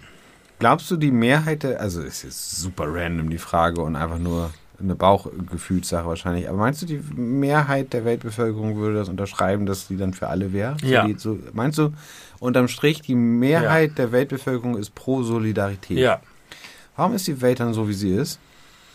[0.58, 4.94] Glaubst du, die Mehrheit der, also ist super random die Frage und einfach nur eine
[4.94, 10.14] Bauchgefühlssache wahrscheinlich, aber meinst du, die Mehrheit der Weltbevölkerung würde das unterschreiben, dass die dann
[10.14, 10.76] für alle wäre?
[10.82, 11.08] Ja.
[11.16, 11.92] so, meinst du,
[12.38, 15.98] unterm Strich, die Mehrheit der Weltbevölkerung ist pro Solidarität?
[15.98, 16.20] Ja,
[16.96, 18.38] Warum ist die Welt dann so, wie sie ist?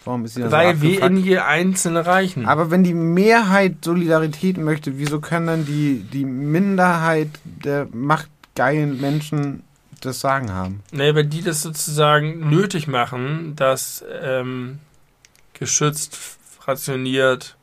[0.04, 2.48] Warum ist sie dann weil so wir in je Einzelne reichen.
[2.48, 9.64] Aber wenn die Mehrheit Solidarität möchte, wieso können dann die, die Minderheit der machtgeilen Menschen
[10.02, 10.82] das Sagen haben?
[10.92, 14.80] Nee, weil die das sozusagen nötig machen, dass ähm,
[15.54, 16.18] geschützt,
[16.66, 17.56] rationiert.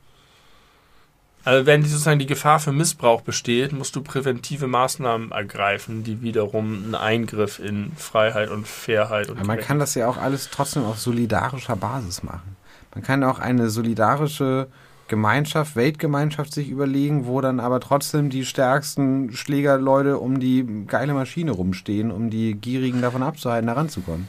[1.44, 6.84] Also wenn sozusagen die Gefahr für Missbrauch besteht, musst du präventive Maßnahmen ergreifen, die wiederum
[6.84, 10.84] einen Eingriff in Freiheit und Fairheit und Aber man kann das ja auch alles trotzdem
[10.84, 12.56] auf solidarischer Basis machen.
[12.94, 14.66] Man kann auch eine solidarische
[15.06, 21.52] Gemeinschaft, Weltgemeinschaft sich überlegen, wo dann aber trotzdem die stärksten Schlägerleute um die geile Maschine
[21.52, 24.28] rumstehen, um die Gierigen davon abzuhalten, da ranzukommen.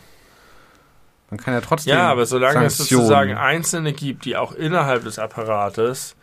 [1.30, 1.94] Man kann ja trotzdem.
[1.94, 6.16] Ja, aber solange es Sanktionen- sozusagen Einzelne gibt, die auch innerhalb des Apparates,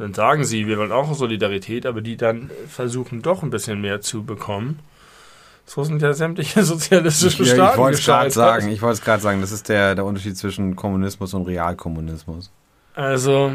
[0.00, 4.00] dann sagen sie, wir wollen auch Solidarität, aber die dann versuchen doch ein bisschen mehr
[4.00, 4.80] zu bekommen.
[5.66, 9.02] So sind ja sämtliche sozialistischen Ja, Staaten ich wollte es gerade sagen, ich wollte es
[9.04, 12.50] gerade sagen, das ist der, der Unterschied zwischen Kommunismus und Realkommunismus.
[12.94, 13.52] Also,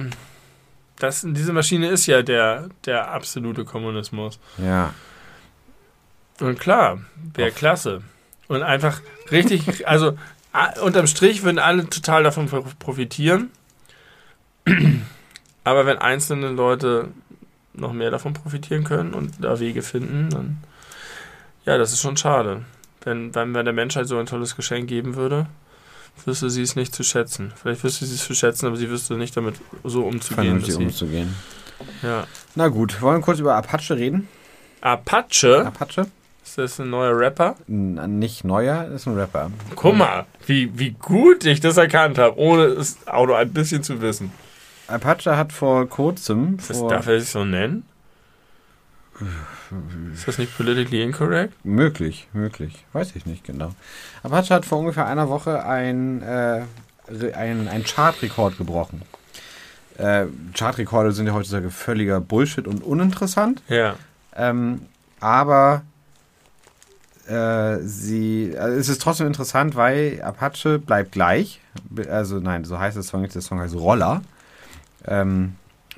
[0.99, 4.39] das, diese Maschine ist ja der, der absolute Kommunismus.
[4.57, 4.93] Ja.
[6.39, 6.99] Und klar,
[7.33, 8.01] wäre klasse.
[8.47, 9.01] Und einfach
[9.31, 10.17] richtig, also
[10.83, 13.49] unterm Strich würden alle total davon pro- profitieren.
[15.65, 17.09] Aber wenn einzelne Leute
[17.73, 20.57] noch mehr davon profitieren können und da Wege finden, dann
[21.65, 22.61] ja, das ist schon schade.
[23.03, 25.47] Wenn, wenn man der Menschheit so ein tolles Geschenk geben würde,
[26.25, 27.51] wüsste sie es nicht zu schätzen.
[27.59, 30.45] Vielleicht wüsste sie es zu schätzen, aber sie wüsste nicht damit so umzugehen.
[30.45, 31.35] Vernünftig Dass sie, umzugehen.
[32.03, 32.25] ja.
[32.53, 34.27] Na gut, wollen wir kurz über Apache reden?
[34.81, 36.05] Apache, Apache?
[36.43, 37.55] ist das ein neuer Rapper?
[37.67, 39.51] N nicht neuer, ist ein Rapper.
[39.75, 43.81] Guck mal, wie, wie gut ich das erkannt habe, ohne es auch nur ein bisschen
[43.83, 44.31] zu wissen.
[44.87, 47.83] Apache hat vor kurzem, Das vor, darf er sich so nennen?
[50.13, 51.53] Ist das nicht politically incorrect?
[51.65, 53.71] möglich, möglich, weiß ich nicht genau.
[54.23, 56.63] Apache hat vor ungefähr einer Woche ein, äh,
[57.33, 59.01] ein, ein Chartrekord gebrochen.
[59.97, 63.61] Äh, Chartrekorde sind ja heutzutage völliger Bullshit und uninteressant.
[63.69, 63.95] Ja.
[64.35, 64.81] Ähm,
[65.21, 65.83] aber
[67.27, 71.61] äh, sie, also es ist trotzdem interessant, weil Apache bleibt gleich.
[72.09, 73.33] Also nein, so heißt der Song nicht.
[73.33, 74.21] Der Song heißt Roller.
[75.07, 75.55] Ähm,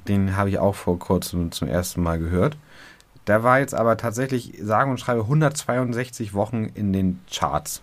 [0.07, 2.57] den habe ich auch vor kurzem zum ersten Mal gehört.
[3.27, 7.81] Der war jetzt aber tatsächlich, sagen und schreibe, 162 Wochen in den Charts.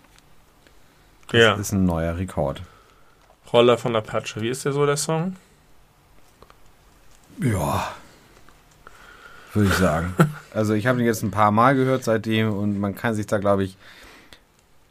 [1.29, 1.53] Das Ja.
[1.55, 2.61] ist ein neuer Rekord.
[3.53, 4.41] Roller von Apache.
[4.41, 5.35] Wie ist der so, der Song?
[7.41, 7.93] Ja.
[9.53, 10.13] Würde ich sagen.
[10.53, 13.37] also ich habe ihn jetzt ein paar Mal gehört seitdem und man kann sich da,
[13.37, 13.77] glaube ich,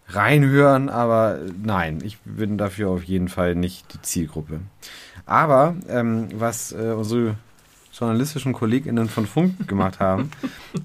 [0.09, 4.61] reinhören, aber nein, ich bin dafür auf jeden Fall nicht die Zielgruppe.
[5.27, 7.37] Aber ähm, was äh, unsere
[7.99, 10.31] journalistischen KollegInnen von Funk gemacht haben,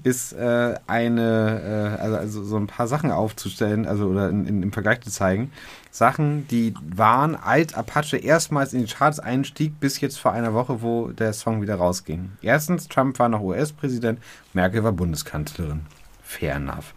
[0.04, 4.62] ist äh, eine, äh, also, also, so ein paar Sachen aufzustellen, also oder in, in,
[4.62, 5.50] im Vergleich zu zeigen.
[5.90, 10.82] Sachen, die waren, als Apache erstmals in die Charts einstieg, bis jetzt vor einer Woche,
[10.82, 12.32] wo der Song wieder rausging.
[12.42, 14.20] Erstens, Trump war noch US-Präsident,
[14.54, 15.80] Merkel war Bundeskanzlerin.
[16.22, 16.94] Fair enough.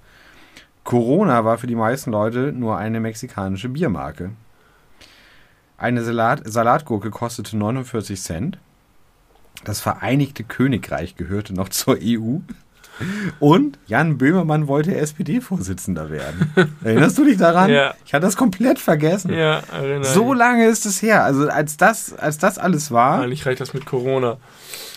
[0.84, 4.32] Corona war für die meisten Leute nur eine mexikanische Biermarke.
[5.84, 8.58] Eine Salat Salatgurke kostete 49 Cent.
[9.66, 12.38] Das Vereinigte Königreich gehörte noch zur EU.
[13.42, 16.54] Und Jan Böhmermann wollte SPD-Vorsitzender werden.
[16.86, 17.70] Erinnerst du dich daran?
[17.70, 17.96] Ja.
[18.06, 19.34] Ich hatte das komplett vergessen.
[19.34, 21.26] Ja, erinnere So lange ist es her.
[21.26, 24.38] Also als das, als das alles war, Eigentlich reicht das mit Corona.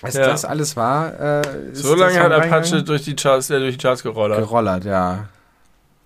[0.03, 0.27] als Ja.
[0.27, 1.43] das alles war, äh,
[1.73, 2.31] So lange hat?
[2.31, 4.39] Apache durch die Charts, äh, durch die Charts gerollert.
[4.39, 5.29] gerollert, ja.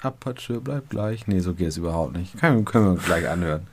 [0.03, 1.27] Apache bleibt gleich.
[1.27, 2.39] Nee, so geht es überhaupt nicht.
[2.41, 3.67] Können, können wir gleich anhören.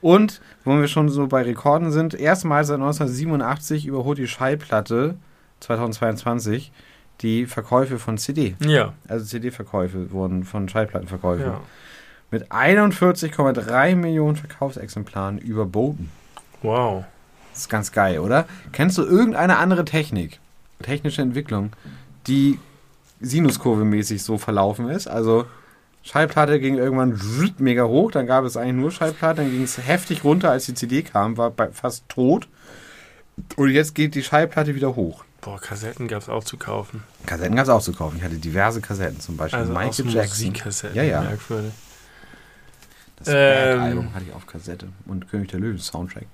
[0.00, 5.16] Und, wo wir schon so bei Rekorden sind, erstmals seit 1987 überholt die Schallplatte
[5.60, 6.72] 2022
[7.20, 8.54] die Verkäufe von CD.
[8.60, 8.92] Ja.
[9.08, 11.46] Also CD-Verkäufe wurden von Schallplattenverkäufen.
[11.46, 11.60] ja.
[12.30, 16.10] Mit 41,3 Millionen Verkaufsexemplaren überboten.
[16.62, 17.04] Wow.
[17.52, 18.46] Das ist ganz geil, oder?
[18.72, 20.38] Kennst du irgendeine andere Technik,
[20.82, 21.72] technische Entwicklung,
[22.26, 22.58] die
[23.22, 25.08] Sinuskurve-mäßig so verlaufen ist?
[25.08, 25.46] Also
[26.02, 27.20] Schallplatte ging irgendwann
[27.58, 30.74] mega hoch, dann gab es eigentlich nur Schallplatte, dann ging es heftig runter, als die
[30.74, 32.48] CD kam, war bei fast tot.
[33.56, 35.24] Und jetzt geht die Schallplatte wieder hoch.
[35.40, 37.04] Boah, Kassetten gab es auch zu kaufen.
[37.26, 38.16] Kassetten gab es auch zu kaufen.
[38.18, 40.48] Ich hatte diverse Kassetten, zum Beispiel Also Michael Jackson.
[40.48, 40.96] Musikkassetten.
[40.96, 41.20] Ja, ja.
[41.20, 41.72] Merkwürdig.
[43.16, 43.34] Das Ähm.
[43.78, 46.26] Bad-Album hatte ich auf Kassette und König der Löwen Soundtrack.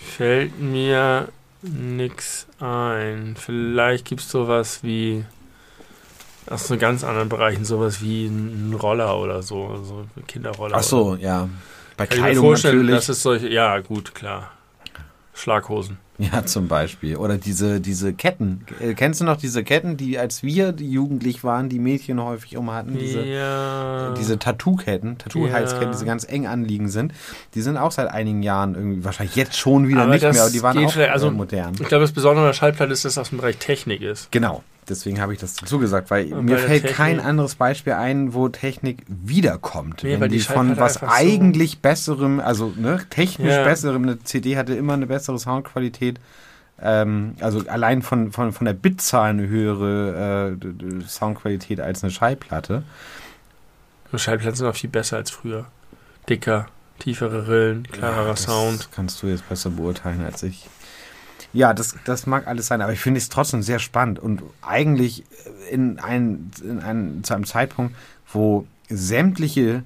[0.00, 1.28] Fällt mir
[1.62, 3.36] nix ein.
[3.38, 5.24] Vielleicht gibt es sowas wie
[6.50, 10.76] aus so ganz anderen Bereichen, sowas wie ein Roller oder so, so ein Kinderroller.
[10.78, 11.48] Ach so, ja.
[11.96, 12.96] Bei Kann ich mir Kleidung vorstellen, natürlich.
[12.96, 14.50] dass es solche, ja gut, klar.
[15.34, 15.96] Schlaghosen.
[16.18, 17.16] Ja, zum Beispiel.
[17.16, 18.66] Oder diese, diese Ketten.
[18.80, 22.70] Äh, Kennst du noch diese Ketten, die als wir jugendlich waren, die Mädchen häufig um
[22.70, 22.98] hatten?
[22.98, 24.12] Diese, ja.
[24.16, 25.92] diese Tattoo-Ketten, Tattoo-Halsketten, Ja.
[25.92, 27.12] die so ganz eng anliegend sind.
[27.54, 30.42] Die sind auch seit einigen Jahren irgendwie, wahrscheinlich jetzt schon wieder Aber nicht das mehr,
[30.42, 31.72] aber die waren auch also- modern.
[31.80, 34.30] ich glaube, das Besondere an der Schallplatte ist, dass das aus dem Bereich Technik ist.
[34.30, 34.62] Genau.
[34.92, 38.34] Deswegen habe ich das dazu gesagt, weil Und mir fällt Technik- kein anderes Beispiel ein,
[38.34, 40.02] wo Technik wiederkommt.
[40.04, 43.64] Nee, wenn die die von was einfach so- eigentlich besserem, also ne, technisch Ja.
[43.64, 46.20] besserem, eine CD hatte immer eine bessere Soundqualität.
[46.80, 52.82] Ähm, also allein von, von, von der Bitzahl eine höhere äh, Soundqualität als eine Schallplatte.
[54.10, 55.66] Und Schallplatten sind auch viel besser als früher.
[56.28, 56.66] Dicker,
[56.98, 58.88] tiefere Rillen, klarerer Ja, das Sound.
[58.94, 60.68] Kannst du jetzt besser beurteilen als ich.
[61.52, 65.24] Ja, das, das mag alles sein, aber ich finde es trotzdem sehr spannend und eigentlich
[65.70, 67.94] in, ein, in ein, zu einem Zeitpunkt,
[68.32, 69.82] wo sämtliche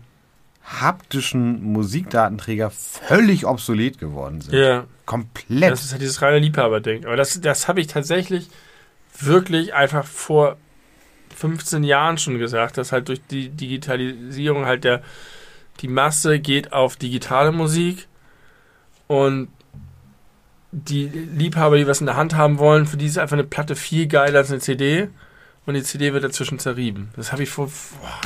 [0.64, 4.54] haptischen Musikdatenträger völlig obsolet geworden sind.
[4.54, 5.70] Ja, Komplett.
[5.70, 7.04] das ist halt dieses reine Liebhaberding.
[7.04, 8.48] Aber das, das habe ich tatsächlich
[9.18, 10.56] wirklich einfach vor
[11.36, 15.02] 15 Jahren schon gesagt, dass halt durch die Digitalisierung halt der
[15.80, 18.08] die Masse geht auf digitale Musik
[19.08, 19.48] und
[20.76, 23.76] die Liebhaber, die was in der Hand haben wollen, für die ist einfach eine Platte
[23.76, 25.08] viel geiler als eine CD
[25.64, 27.08] und die CD wird dazwischen zerrieben.
[27.16, 28.20] Das habe ich vor boah,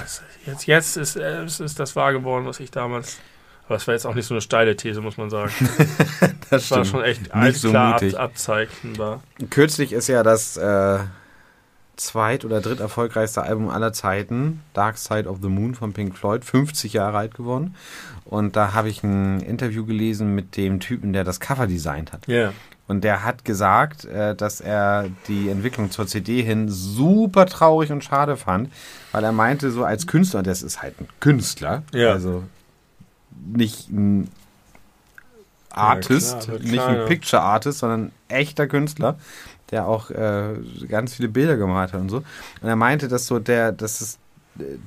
[0.47, 3.19] jetzt jetzt ist, äh, ist das wahr geworden, was ich damals
[3.71, 5.53] aber es war jetzt auch nicht so eine steile These, muss man sagen.
[5.79, 8.19] das Das war schon echt alles so klar mutig.
[8.19, 9.23] ab, abzeichnbar.
[9.49, 10.99] Kürzlich ist ja das äh,
[11.95, 16.45] zweit- oder dritt erfolgreichste Album aller Zeiten, Dark Side of the Moon von Pink Floyd,
[16.45, 17.77] 50 Jahre alt geworden.
[18.31, 22.29] Und da habe ich ein Interview gelesen mit dem Typen, der das Cover designt hat.
[22.29, 22.53] Ja.
[22.87, 28.05] Und der hat gesagt, äh, dass er die Entwicklung zur CD hin super traurig und
[28.05, 28.71] schade fand,
[29.11, 32.13] weil er meinte, so als Künstler, das ist halt ein Künstler, Ja.
[32.13, 32.45] also
[33.53, 34.29] nicht ein
[35.71, 37.05] Artist, klar, wird nicht klar, ein ja.
[37.07, 39.19] Picture Artist, sondern ein echter Künstler,
[39.73, 40.55] der auch äh,
[40.89, 42.19] ganz viele Bilder gemalt hat und so.
[42.19, 44.19] Und er meinte, dass so der, dass es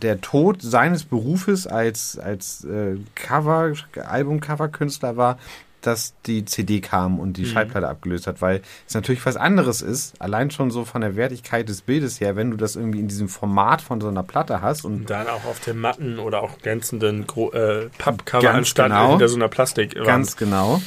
[0.01, 3.73] der Tod seines Berufes als, als äh, Cover,
[4.05, 5.37] Album-Cover-Künstler war,
[5.81, 7.47] dass die CD kam und die Mhm.
[7.47, 11.67] Schallplatte abgelöst hat, weil es natürlich was anderes ist, allein schon so von der Wertigkeit
[11.67, 14.85] des Bildes her, wenn du das irgendwie in diesem Format von so einer Platte hast
[14.85, 18.91] und Und dann auch auf dem matten oder auch glänzenden Gro äh, Pappcover Ganz anstatt
[18.91, 19.09] genau.
[19.11, 19.95] hinter so einer Plastik.
[20.05, 20.81] Ganz genau.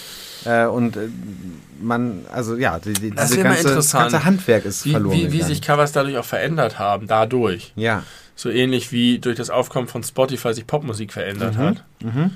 [0.47, 1.09] Äh, und äh,
[1.79, 5.15] man, also ja, die, die, Das diese ist immer ganze, ganze Handwerk ist wie, verloren.
[5.15, 7.73] wie, wie sich Covers dadurch auch verändert haben, dadurch.
[7.77, 8.03] ja.
[8.37, 11.59] So ähnlich wie durch das Aufkommen von Spotify sich Popmusik verändert Mhm.
[11.59, 11.85] hat.
[12.03, 12.31] Mhm.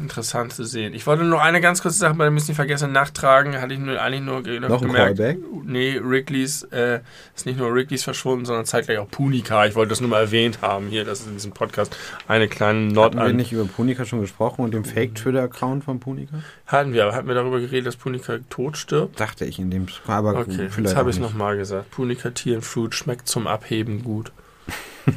[0.00, 0.94] Interessant zu sehen.
[0.94, 3.60] Ich wollte nur eine ganz kurze Sache bei dem nicht vergessen nachtragen.
[3.60, 5.18] Hatte ich nur eigentlich nur Noch ein gemerkt.
[5.18, 5.38] Callback?
[5.64, 7.00] nee, Wrigley's äh,
[7.36, 9.66] ist nicht nur Wrigley's verschwunden, sondern zeitgleich auch Punica.
[9.66, 11.94] Ich wollte das nur mal erwähnt haben hier, dass in diesem Podcast
[12.26, 16.38] eine kleine Nord Haben wir nicht über Punica schon gesprochen und dem Fake-Twitter-Account von Punica?
[16.66, 19.20] Hatten wir, aber hatten wir darüber geredet, dass Punica tot stirbt?
[19.20, 21.90] Dachte ich in dem aber Okay, jetzt habe ich es nochmal gesagt.
[21.90, 24.32] Punica Tea and Fruit schmeckt zum Abheben gut.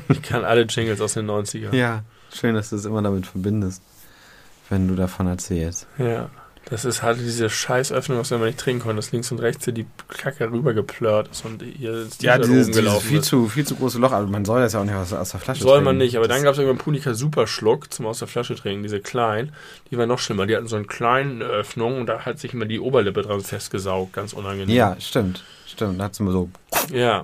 [0.09, 1.73] Ich kann alle Jingles aus den 90ern.
[1.75, 2.03] Ja,
[2.33, 3.81] schön, dass du es immer damit verbindest,
[4.69, 5.87] wenn du davon erzählst.
[5.97, 6.29] Ja.
[6.69, 9.63] Das ist halt diese Scheißöffnung, aus der man nicht trinken konnte, dass links und rechts
[9.63, 13.25] hier die Kacke rübergeplört ist und hier ist Ja, T-Shirt dieses, dieses gelaufen viel ist.
[13.25, 15.39] zu, viel zu große Loch, aber man soll das ja auch nicht aus, aus der
[15.39, 15.97] Flasche Soll man trinken.
[15.99, 18.99] nicht, aber dann Das- gab es irgendwann Punika Superschluck zum aus der Flasche trinken, diese
[18.99, 19.53] kleinen.
[19.91, 20.45] Die waren noch schlimmer.
[20.45, 24.11] Die hatten so eine kleine Öffnung und da hat sich immer die Oberlippe dran festgesaugt,
[24.11, 24.75] ganz unangenehm.
[24.75, 25.45] Ja, stimmt.
[25.67, 26.49] Stimmt, da hat es immer so.
[26.91, 27.23] Ja.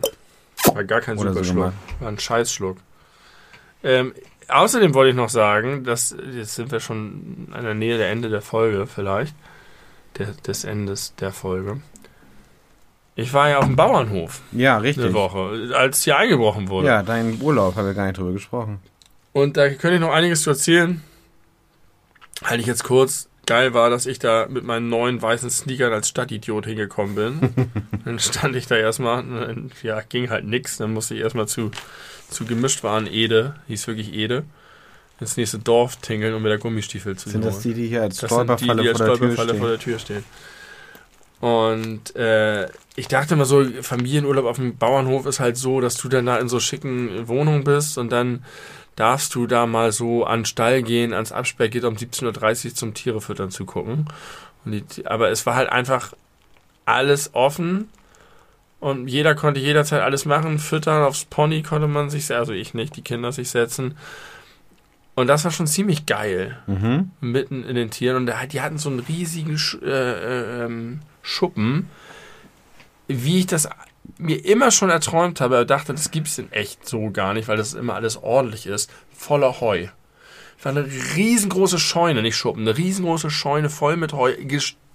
[0.74, 1.56] War gar kein Oder so Superschluck.
[1.56, 1.74] gemacht.
[2.00, 2.78] War ein Scheißschluck.
[3.84, 4.14] Ähm,
[4.48, 8.30] außerdem wollte ich noch sagen, dass jetzt sind wir schon an der Nähe der Ende
[8.30, 9.36] der Folge vielleicht.
[10.18, 11.82] Der, des Endes der Folge.
[13.16, 15.06] Ich war ja auf dem Bauernhof Ja, richtig.
[15.06, 16.88] eine Woche, als hier eingebrochen wurde.
[16.88, 18.80] Ja, dein Urlaub haben wir gar nicht drüber gesprochen.
[19.34, 21.02] Und da könnte ich noch einiges zu erzählen.
[22.44, 23.28] Halte ich jetzt kurz.
[23.46, 27.72] Geil war, dass ich da mit meinen neuen weißen Sneakern als Stadtidiot hingekommen bin.
[28.06, 30.78] dann stand ich da erstmal, ne, ja, ging halt nix.
[30.78, 31.72] Dann musste ich erstmal zu,
[32.30, 34.44] zu gemischt waren Ede, hieß wirklich Ede,
[35.20, 38.18] ins nächste Dorf tingeln, um mir da Gummistiefel zu Sind das die, die hier als
[38.18, 40.24] Stolperfalle die als vor der Tür vor der Tür stehen.
[41.42, 46.08] Und äh, ich dachte immer so, Familienurlaub auf dem Bauernhof ist halt so, dass du
[46.08, 48.46] dann da in so schicken Wohnungen bist und dann
[48.96, 52.94] darfst du da mal so an den Stall gehen, ans Absperrgitter um 17.30 Uhr zum
[52.94, 54.08] Tiere füttern zu gucken.
[54.66, 56.14] Die, aber es war halt einfach
[56.86, 57.90] alles offen
[58.80, 60.60] und jeder konnte jederzeit alles machen.
[60.60, 63.98] Füttern aufs Pony konnte man sich, also ich nicht, die Kinder sich setzen.
[65.16, 67.12] Und das war schon ziemlich geil Mhm.
[67.22, 71.88] mitten in den Tieren und die hatten so einen riesigen äh, äh, ähm, Schuppen,
[73.08, 73.70] wie ich das
[74.18, 77.58] mir immer schon erträumt habe, aber dachte, das gibt's in echt so gar nicht, weil
[77.58, 79.88] das immer alles ordentlich ist, voller Heu.
[80.58, 80.86] Es war eine
[81.16, 84.34] riesengroße Scheune, nicht Schuppen, eine riesengroße Scheune voll mit Heu,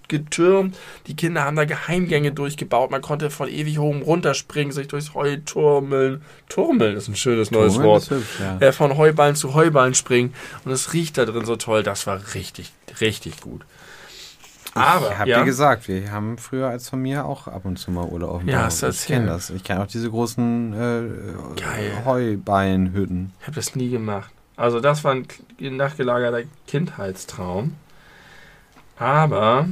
[0.09, 0.76] getürmt.
[1.06, 2.90] Die Kinder haben da Geheimgänge durchgebaut.
[2.90, 6.22] Man konnte von ewig hoch runterspringen, sich durchs Heu turmeln.
[6.48, 8.59] Turmeln ist ein schönes neues Turmeln Wort hübsch, ja.
[8.59, 11.82] äh, von Heuballen zu Heuballen springen und es riecht da drin so toll.
[11.82, 13.62] Das war richtig, richtig gut.
[14.80, 17.90] Aber, ich habe ja, dir gesagt, wir haben früher als Familie auch ab und zu
[17.90, 18.72] mal Urlaub auf dem Ja, Bauernhof.
[18.72, 19.50] hast du Ich kenne das.
[19.50, 22.05] Ich kenne auch diese großen äh, Geil.
[22.05, 23.32] Heubeinhütten.
[23.40, 24.30] ich habe das nie gemacht.
[24.56, 25.26] Also das war ein
[25.60, 27.76] nachgelagerter Kindheitstraum.
[28.98, 29.68] Aber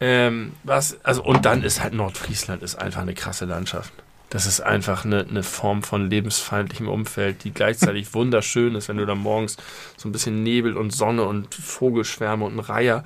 [0.00, 3.92] ähm, was, also und dann ist halt Nordfriesland ist einfach eine krasse Landschaft.
[4.30, 9.04] Das ist einfach eine, eine Form von lebensfeindlichem Umfeld, die gleichzeitig wunderschön ist, wenn du
[9.04, 9.56] da morgens
[9.96, 13.04] so ein bisschen Nebel und Sonne und Vogelschwärme und ein Reiher,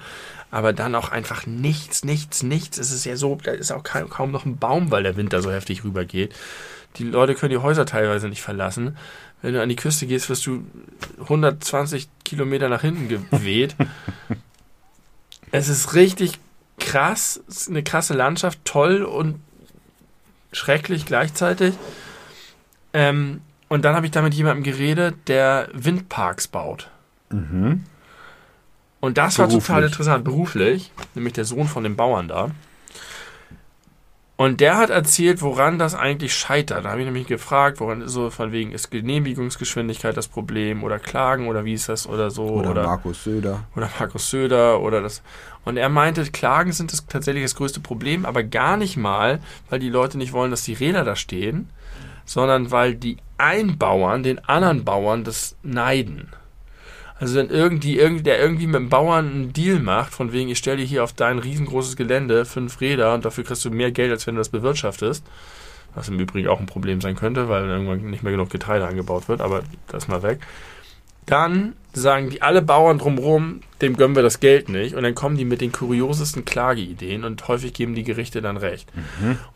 [0.50, 2.78] aber dann auch einfach nichts, nichts, nichts.
[2.78, 5.32] Es ist ja so, da ist auch kaum, kaum noch ein Baum, weil der Wind
[5.32, 6.34] da so heftig rübergeht.
[6.96, 8.96] Die Leute können die Häuser teilweise nicht verlassen.
[9.42, 10.64] Wenn du an die Küste gehst, wirst du
[11.22, 13.74] 120 Kilometer nach hinten geweht.
[15.50, 16.38] es ist richtig
[16.78, 19.40] krass, eine krasse Landschaft, toll und
[20.54, 21.74] schrecklich gleichzeitig.
[22.92, 26.90] Ähm, und dann habe ich da mit jemandem geredet, der Windparks baut.
[27.30, 27.84] Mhm.
[29.00, 29.66] Und das war Beruflich.
[29.66, 32.50] total interessant, beruflich, nämlich der Sohn von dem Bauern da.
[34.36, 36.84] Und der hat erzählt, woran das eigentlich scheitert.
[36.84, 41.46] Da habe ich nämlich gefragt, woran so von wegen ist Genehmigungsgeschwindigkeit das Problem oder Klagen
[41.46, 43.64] oder wie ist das oder so Oder, oder, Markus Söder.
[43.76, 45.22] oder Markus Söder oder das.
[45.64, 49.38] Und er meinte, Klagen sind das tatsächlich das größte Problem, aber gar nicht mal,
[49.70, 51.70] weil die Leute nicht wollen, dass die Räder da stehen,
[52.24, 56.28] sondern weil die Einbauern den anderen Bauern das neiden.
[57.24, 60.58] Also wenn irgendwie, irgendwie, der irgendwie mit dem Bauern einen Deal macht, von wegen, ich
[60.58, 64.10] stelle dir hier auf dein riesengroßes Gelände fünf Räder und dafür kriegst du mehr Geld,
[64.10, 65.24] als wenn du das bewirtschaftest.
[65.94, 69.26] Was im Übrigen auch ein Problem sein könnte, weil irgendwann nicht mehr genug Getreide angebaut
[69.28, 70.40] wird, aber das mal weg.
[71.24, 74.94] Dann sagen die alle Bauern drumherum, dem gönnen wir das Geld nicht.
[74.94, 78.92] Und dann kommen die mit den kuriosesten Klageideen und häufig geben die Gerichte dann recht.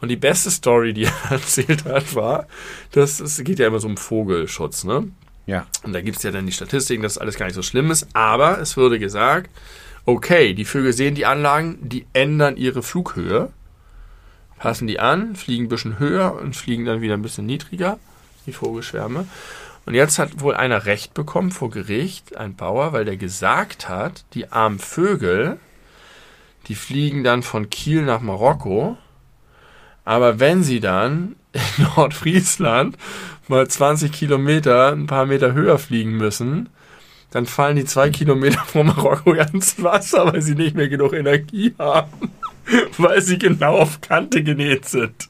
[0.01, 2.47] Und die beste Story, die er erzählt hat, war,
[2.93, 5.09] dass es geht ja immer so um Vogelschutz, ne?
[5.49, 5.67] Ja.
[5.83, 8.07] Und da gibt es ja dann die Statistiken, dass alles gar nicht so schlimm ist.
[8.13, 9.51] Aber es würde gesagt,
[10.05, 13.51] okay, die Vögel sehen die Anlagen, die ändern ihre Flughöhe,
[14.59, 17.99] passen die an, fliegen ein bisschen höher und fliegen dann wieder ein bisschen niedriger,
[18.45, 19.27] die Vogelschwärme.
[19.87, 24.27] Und jetzt hat wohl einer Recht bekommen vor Gericht, ein Bauer, weil der gesagt hat,
[24.35, 25.59] die armen Vögel,
[26.67, 28.99] die fliegen dann von Kiel nach Marokko.
[30.05, 32.99] Aber wenn sie dann in Nordfriesland
[33.49, 36.69] mal 20 Kilometer, ein paar Meter höher fliegen müssen,
[37.31, 41.75] dann fallen die zwei Kilometer vor Marokko ins Wasser, weil sie nicht mehr genug Energie
[41.79, 42.31] haben.
[42.99, 45.29] weil sie genau auf Kante genäht sind.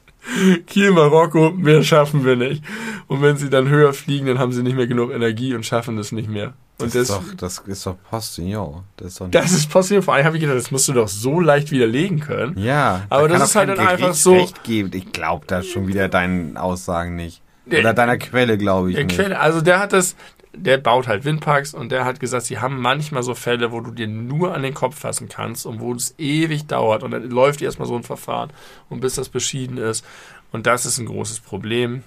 [0.67, 2.63] Kiel, Marokko, mehr schaffen wir nicht.
[3.07, 5.95] Und wenn sie dann höher fliegen, dann haben sie nicht mehr genug Energie und schaffen
[5.97, 6.53] das nicht mehr.
[6.79, 8.83] Und Das ist doch, das ist doch Postillon.
[8.97, 10.03] Das ist doch das ist passiert.
[10.03, 12.57] Vor allem habe ich gedacht, das musst du doch so leicht widerlegen können.
[12.59, 14.91] Ja, Aber da das ist halt dann einfach so- Recht geben.
[14.93, 17.41] Ich glaube da schon wieder deinen Aussagen nicht.
[17.71, 19.15] Der- Oder deiner Quelle, glaube ich Der nicht.
[19.17, 20.15] Quelle, also der hat das,
[20.53, 23.91] der baut halt Windparks und der hat gesagt, sie haben manchmal so Fälle, wo du
[23.91, 27.61] dir nur an den Kopf fassen kannst und wo es ewig dauert und dann läuft
[27.61, 28.49] erstmal so ein Verfahren
[28.89, 30.05] und bis das beschieden ist.
[30.51, 32.03] Und das ist ein großes Problem.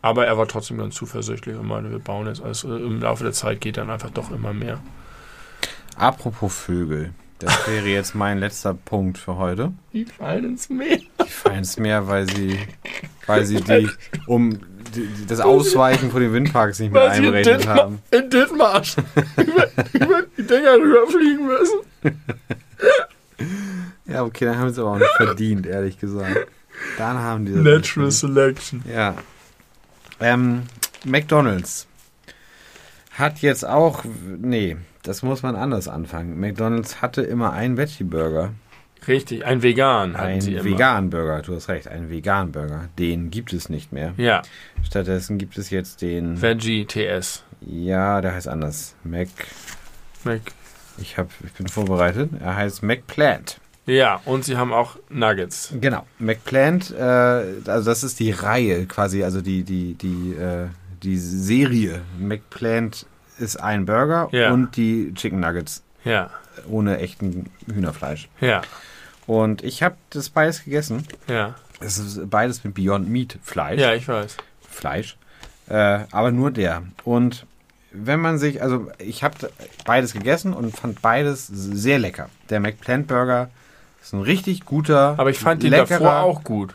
[0.00, 2.42] Aber er war trotzdem ganz zuversichtlich und meinte, wir bauen jetzt.
[2.42, 4.78] Also im Laufe der Zeit geht dann einfach doch immer mehr.
[5.96, 7.12] Apropos Vögel.
[7.38, 9.72] Das wäre jetzt mein letzter Punkt für heute.
[9.92, 10.98] Die fallen ins Meer.
[10.98, 12.58] Die fallen ins Meer, weil sie,
[13.26, 13.88] weil sie die,
[14.26, 14.58] um
[15.28, 18.00] das Ausweichen von den Windparks nicht mehr einberechnet haben.
[18.10, 18.96] in Dithmarsch
[19.36, 21.78] über, über die Dinger rüberfliegen müssen.
[24.06, 26.46] Ja, okay, dann haben sie es aber auch nicht verdient, ehrlich gesagt.
[26.98, 28.10] Dann haben die das Natural.
[28.10, 28.82] Selection.
[28.92, 29.14] Ja.
[30.20, 30.64] Ähm,
[31.04, 31.86] McDonalds
[33.12, 36.38] hat jetzt auch, nee, das muss man anders anfangen.
[36.38, 38.50] McDonalds hatte immer einen Veggie-Burger.
[39.08, 40.42] Richtig, ein Vegan Ein.
[40.44, 42.88] Vegan-Burger, du hast recht, einen Vegan-Burger.
[42.98, 44.14] Den gibt es nicht mehr.
[44.16, 44.42] Ja,
[44.82, 47.42] Stattdessen gibt es jetzt den, Veggie TS.
[47.60, 48.94] ja, der heißt anders.
[49.04, 49.28] Mac,
[50.24, 50.40] Mac.
[50.98, 52.30] ich, hab, ich bin vorbereitet.
[52.40, 53.58] Er heißt McPlant.
[53.86, 55.74] Ja, und sie haben auch Nuggets.
[55.78, 60.68] Genau, McPlant, äh, also das ist die Reihe quasi, also die, die, die, äh,
[61.02, 62.00] die Serie.
[62.18, 63.04] McPlant
[63.38, 64.52] ist ein Burger Ja.
[64.52, 66.30] und die Chicken Nuggets Ja,
[66.66, 68.28] ohne echten Hühnerfleisch.
[68.40, 68.62] ja,
[69.26, 71.06] Und ich habe das beides gegessen.
[71.28, 71.54] ja.
[71.80, 73.80] Es ist beides mit Beyond Meat Fleisch.
[73.80, 74.36] Ja, ich weiß.
[74.70, 75.16] Fleisch.
[75.68, 76.82] Äh, aber nur der.
[77.02, 77.46] Und
[77.90, 79.50] wenn man sich, also ich habe
[79.84, 82.30] beides gegessen und fand beides sehr lecker.
[82.48, 83.50] Der McPlant Burger
[84.02, 86.74] ist ein richtig guter, Aber ich fand den leckerer, davor auch gut.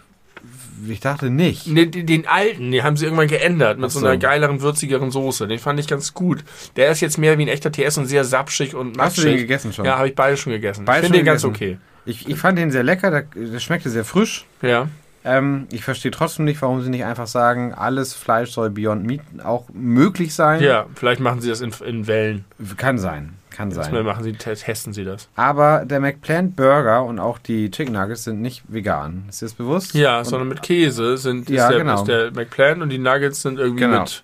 [0.87, 1.65] Ich dachte nicht.
[1.65, 4.05] Den, den, den alten, den haben sie irgendwann geändert mit so so.
[4.05, 5.47] einer geileren, würzigeren Soße.
[5.47, 6.43] Den fand ich ganz gut.
[6.75, 9.31] Der ist jetzt mehr wie ein echter TS und sehr sapschig und Hast du den
[9.31, 9.41] matschig.
[9.47, 9.85] gegessen schon?
[9.85, 10.85] Ja, habe ich beide schon gegessen.
[10.85, 11.55] Beide ich finde den ganz gegessen?
[11.55, 11.77] okay.
[12.09, 14.45] Ich, ich fand den sehr lecker, der, der schmeckte sehr frisch.
[14.61, 14.87] Ja,
[15.23, 19.21] Ähm, ich verstehe trotzdem nicht, warum sie nicht einfach sagen, alles Fleisch soll Beyond Meat
[19.43, 20.61] auch möglich sein.
[20.63, 22.45] ja, vielleicht machen sie das in, in Wellen.
[22.77, 24.05] Kann sein, kann Jetzt sein.
[24.05, 25.27] machen sie, te- testen sie das.
[25.35, 29.25] Aber der McPlant Burger und auch die Chicken Nuggets sind nicht vegan.
[29.27, 29.93] Ist dir das bewusst?
[29.93, 32.03] Ja, und, sondern mit Käse sind Ja, der, genau.
[32.05, 33.99] der McPlant und die Nuggets sind irgendwie Genau.
[34.01, 34.23] mit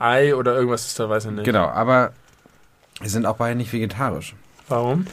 [0.00, 1.44] Ei oder irgendwas ist da, weiß ich nicht.
[1.44, 2.12] Genau, aber
[3.02, 4.34] sie sind auch beide nicht vegetarisch.
[4.68, 5.06] Warum?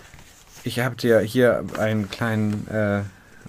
[0.66, 3.02] Ich habe dir hier einen kleinen, äh,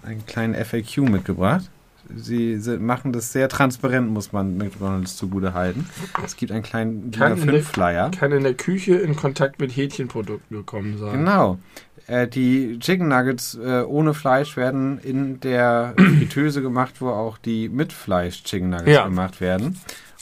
[0.06, 1.68] einen kleinen FAQ mitgebracht.
[2.14, 5.88] Sie machen das sehr transparent, muss man McDonalds zugute halten.
[6.24, 8.10] Es gibt einen kleinen Kann eine- A5-Flyer.
[8.12, 11.12] Kann in der Küche in Kontakt mit Hähnchenprodukten gekommen sein.
[11.18, 11.58] Genau.
[12.06, 17.68] Äh, die Chicken Nuggets äh, ohne Fleisch werden in der Fritteuse gemacht, wo auch die
[17.68, 19.06] mit Fleisch Chicken Nuggets Ja.
[19.06, 19.76] gemacht werden.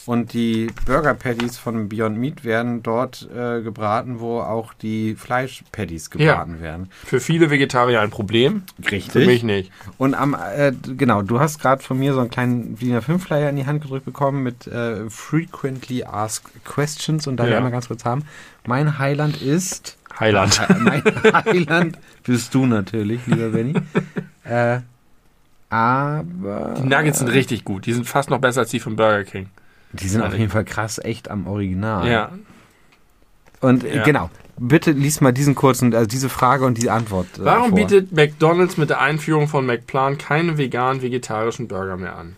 [0.07, 5.65] Und die Burger Patties von Beyond Meat werden dort äh, gebraten, wo auch die Fleisch
[5.73, 6.91] Patties gebraten werden.
[7.05, 8.65] Für viele Vegetarier ein Problem.
[8.91, 9.13] Richtig.
[9.13, 9.73] Für mich nicht.
[9.97, 13.57] Und am, äh, genau, du hast gerade von mir so einen kleinen DIN A5-Flyer in
[13.57, 17.57] die Hand gedrückt bekommen mit äh, Frequently Asked Questions und da wir Ja.
[17.57, 18.25] einmal ganz kurz haben.
[18.67, 19.97] Mein Highland ist.
[20.21, 20.61] Heiland.
[20.81, 21.03] mein
[21.33, 23.75] Highland bist du natürlich, lieber Benny.
[24.45, 24.81] äh,
[25.71, 26.75] aber.
[26.79, 27.87] Die Nuggets sind richtig gut.
[27.87, 29.49] Die sind fast noch besser als die von Burger King.
[30.01, 32.11] Die sind auf jeden Fall krass echt am Original.
[32.11, 32.33] Ja.
[33.61, 34.03] Und äh, Ja.
[34.05, 37.27] genau, bitte lies mal diesen kurzen, also diese Frage und die Antwort.
[37.39, 37.79] Äh, Warum vor.
[37.79, 42.37] bietet McDonald's mit der Einführung von McPlan keine vegan-vegetarischen Burger mehr an?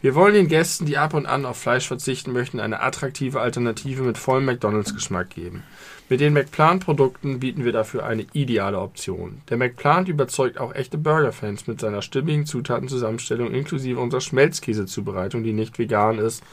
[0.00, 4.02] Wir wollen den Gästen, die ab und an auf Fleisch verzichten möchten, eine attraktive Alternative
[4.04, 5.64] mit vollem McDonalds-Geschmack geben.
[6.08, 9.42] Mit den McPlan-Produkten bieten wir dafür eine ideale Option.
[9.50, 15.78] Der McPlan überzeugt auch echte Burger-Fans mit seiner stimmigen Zutatenzusammenstellung inklusive unserer Schmelzkäsezubereitung, die nicht
[15.80, 16.44] vegan ist.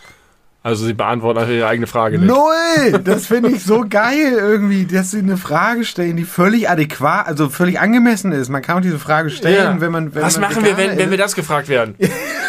[0.65, 2.27] Also sie beantworten einfach ihre eigene Frage nicht.
[2.27, 2.99] Null!
[3.03, 7.49] Das finde ich so geil irgendwie, dass sie eine Frage stellen, die völlig adäquat, also
[7.49, 8.49] völlig angemessen ist.
[8.49, 9.79] Man kann auch diese Frage stellen, Ja.
[9.81, 10.15] wenn man.
[10.15, 11.93] Wenn Was man machen wir, wenn, wenn wir das gefragt werden?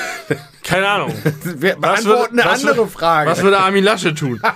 [0.64, 1.12] Keine Ahnung.
[1.58, 2.06] Wir Was beantworten
[2.36, 3.30] würde- eine was andere würde- Frage.
[3.30, 4.40] Was würde Armin Lasche tun?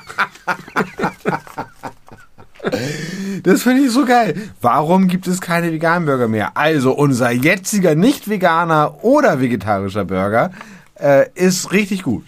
[3.42, 4.34] Das finde ich so geil.
[4.60, 6.56] Warum gibt es keine veganen Burger mehr?
[6.58, 10.50] Also unser jetziger nicht veganer oder vegetarischer Burger
[10.96, 12.24] äh, ist richtig gut.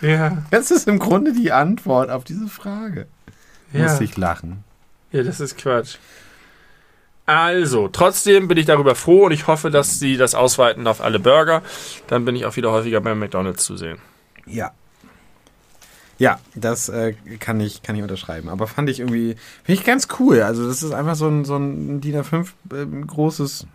[0.00, 0.42] Ja.
[0.50, 3.06] Das ist im Grunde die Antwort auf diese Frage.
[3.72, 3.84] Ja.
[3.84, 4.64] Muss ich lachen.
[5.12, 5.96] Ja, das ist Quatsch.
[7.26, 11.18] Also, trotzdem bin ich darüber froh und ich hoffe, dass sie das ausweiten auf alle
[11.18, 11.62] Burger.
[12.06, 13.98] Dann bin ich auch wieder häufiger beim McDonalds zu sehen.
[14.46, 14.72] Ja.
[16.18, 18.48] Ja, das äh, kann, ich, kann ich unterschreiben.
[18.48, 20.40] Aber fand ich irgendwie, finde ich ganz cool.
[20.42, 23.66] Also das ist einfach so ein, so ein DIN A5 ähm, großes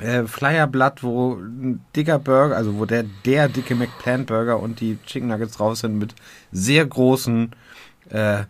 [0.00, 4.98] äh, Flyerblatt, wo ein dicker Burger, also wo der, der dicke McPlant Burger und die
[5.06, 6.14] Chicken Nuggets drauf sind mit
[6.50, 7.52] sehr großen
[8.10, 8.44] äh,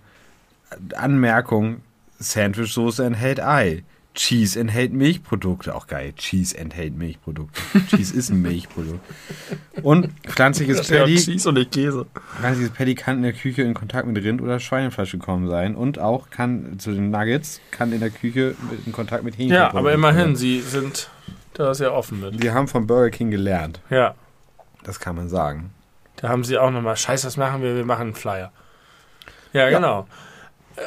[0.95, 1.83] Anmerkungen.
[2.19, 3.83] Sandwich-Soße enthält Ei.
[4.15, 5.75] Cheese enthält Milchprodukte.
[5.75, 6.13] Auch geil.
[6.15, 7.61] Cheese enthält Milchprodukte.
[7.89, 9.01] Cheese ist ein Milchprodukt.
[9.83, 11.17] Und pflanzliches Patty.
[11.17, 12.07] Cheese und nicht Käse.
[12.39, 15.75] Pflanzliches Patty kann in der Küche in Kontakt mit Rind oder Schweinefleisch gekommen sein.
[15.75, 18.55] Und auch kann zu den Nuggets kann in der Küche
[18.85, 19.57] in Kontakt mit Hähnchen.
[19.57, 21.09] Ja, aber immerhin, sie sind
[21.55, 22.43] da sehr offen mit.
[22.43, 23.81] Wir haben von Burger King gelernt.
[23.91, 24.15] Ja,
[24.85, 25.71] Das kann man sagen.
[26.17, 27.77] da haben sie auch nochmal, scheiße, was machen wir?
[27.77, 28.53] Wir machen einen Flyer.
[29.53, 29.79] Ja, Ja.
[29.79, 30.07] genau.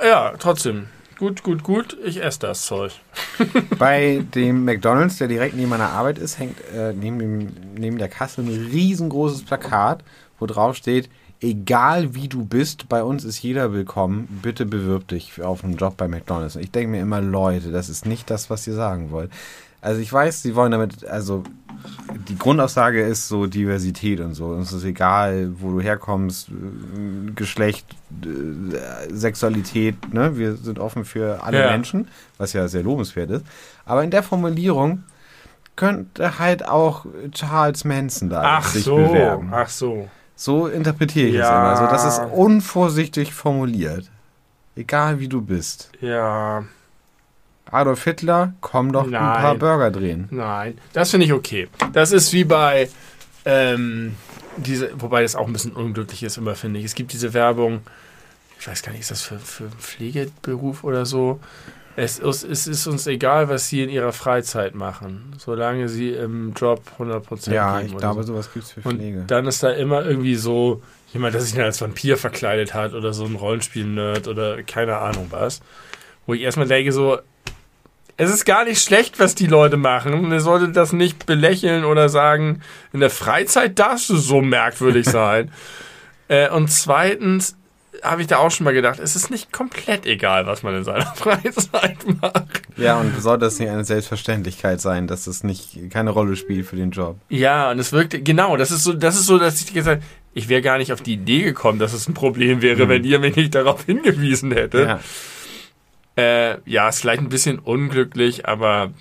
[0.03, 0.87] Ja, trotzdem.
[1.17, 1.95] Gut, gut, gut.
[2.03, 2.91] Ich esse das Zeug.
[3.79, 8.09] Bei dem McDonalds, der direkt neben meiner Arbeit ist, hängt äh, neben, dem, neben der
[8.09, 10.03] Kasse ein riesengroßes Plakat,
[10.39, 11.09] wo drauf steht,
[11.39, 15.95] egal wie du bist, bei uns ist jeder willkommen, bitte bewirb dich auf einen Job
[15.95, 16.55] bei McDonalds.
[16.57, 19.31] Und ich denke mir immer, Leute, das ist nicht das, was ihr sagen wollt.
[19.85, 21.43] Also ich weiß, sie wollen damit, also
[22.27, 24.47] die Grundaussage ist so Diversität und so.
[24.47, 27.85] Uns ist egal, wo du herkommst, äh, Geschlecht,
[28.23, 30.37] äh, Sexualität, ne?
[30.37, 31.67] Wir sind offen für alle Ja.
[31.71, 32.07] Menschen,
[32.39, 33.45] was ja sehr lobenswert ist.
[33.85, 35.03] Aber in der Formulierung
[35.75, 39.49] könnte halt auch Charles Manson da Ach sich so, bewerben.
[39.53, 40.09] ach so.
[40.35, 41.59] So interpretiere ich es Ja.
[41.59, 41.75] immer.
[41.77, 44.09] So, das ist unvorsichtig formuliert.
[44.75, 45.91] Egal wie du bist.
[46.01, 46.63] Ja,
[47.71, 49.59] Adolf Hitler, komm doch ein paar Nein.
[49.59, 50.27] Burger drehen.
[50.31, 50.77] nein.
[50.93, 51.67] Das finde ich okay.
[51.93, 52.89] Das ist wie bei,
[53.45, 54.15] ähm,
[54.57, 56.85] diese, wobei das auch ein bisschen unglücklich ist immer, finde ich.
[56.85, 57.81] Es gibt diese Werbung,
[58.59, 61.39] ich weiß gar nicht, ist das für, für einen Pflegeberuf oder so?
[61.97, 66.53] Es, ist- es ist uns egal, was sie in ihrer Freizeit machen, solange sie im
[66.53, 68.33] Job 100% Ja, geben ich oder glaube, so.
[68.33, 69.23] sowas gibt es für Und Pflege.
[69.27, 70.81] dann ist da immer irgendwie so
[71.13, 75.27] jemand, der sich dann als Vampir verkleidet hat oder so ein Rollenspiel-Nerd oder keine Ahnung
[75.29, 75.61] was.
[76.25, 77.17] Wo ich erstmal denke so,
[78.17, 80.27] es ist gar nicht schlecht, was die Leute machen.
[80.27, 82.61] Man sollte das nicht belächeln oder sagen,
[82.93, 85.51] in der Freizeit darfst du so merkwürdig sein.
[86.27, 87.57] äh, und zweitens
[88.03, 90.83] habe ich da auch schon mal gedacht, es ist nicht komplett egal, was man in
[90.83, 92.61] seiner Freizeit macht.
[92.77, 96.75] Ja, und sollte es nicht eine Selbstverständlichkeit sein, dass es nicht keine Rolle spielt für
[96.75, 97.17] den Job.
[97.29, 100.03] Ja, und es wirkt, genau, das ist so, das ist so, dass ich gesagt
[100.35, 103.19] ich wäre gar nicht auf die Idee gekommen, dass es ein Problem wäre, wenn ihr
[103.19, 104.87] mich nicht darauf hingewiesen hättet.
[104.87, 104.99] Ja.
[106.17, 108.91] Äh, ja, ist vielleicht ein bisschen unglücklich, aber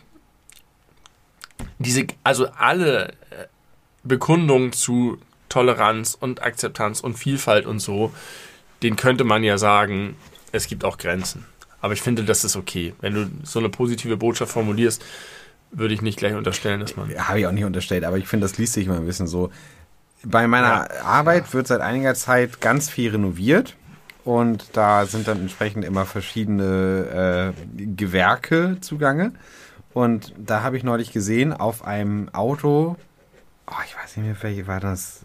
[1.78, 3.46] diese, also alle äh,
[4.02, 5.18] Bekundungen zu
[5.48, 8.12] Toleranz und Akzeptanz und Vielfalt und so,
[8.82, 10.16] den könnte man ja sagen,
[10.50, 11.46] es gibt auch Grenzen.
[11.80, 12.94] Aber ich finde, das ist okay.
[13.00, 15.04] Wenn du so eine positive Botschaft formulierst,
[15.70, 17.14] würde ich nicht gleich unterstellen, dass man.
[17.16, 19.50] Habe ich auch nicht unterstellt, aber ich finde, das liest sich immer ein bisschen so.
[20.22, 23.76] Bei meiner Arbeit wird seit einiger Zeit ganz viel renoviert
[24.24, 29.32] und da sind dann entsprechend immer verschiedene äh, Gewerke zugange.
[29.92, 32.96] Und da habe ich neulich gesehen, auf einem Auto,
[33.66, 35.24] oh, ich weiß nicht mehr, welche war das?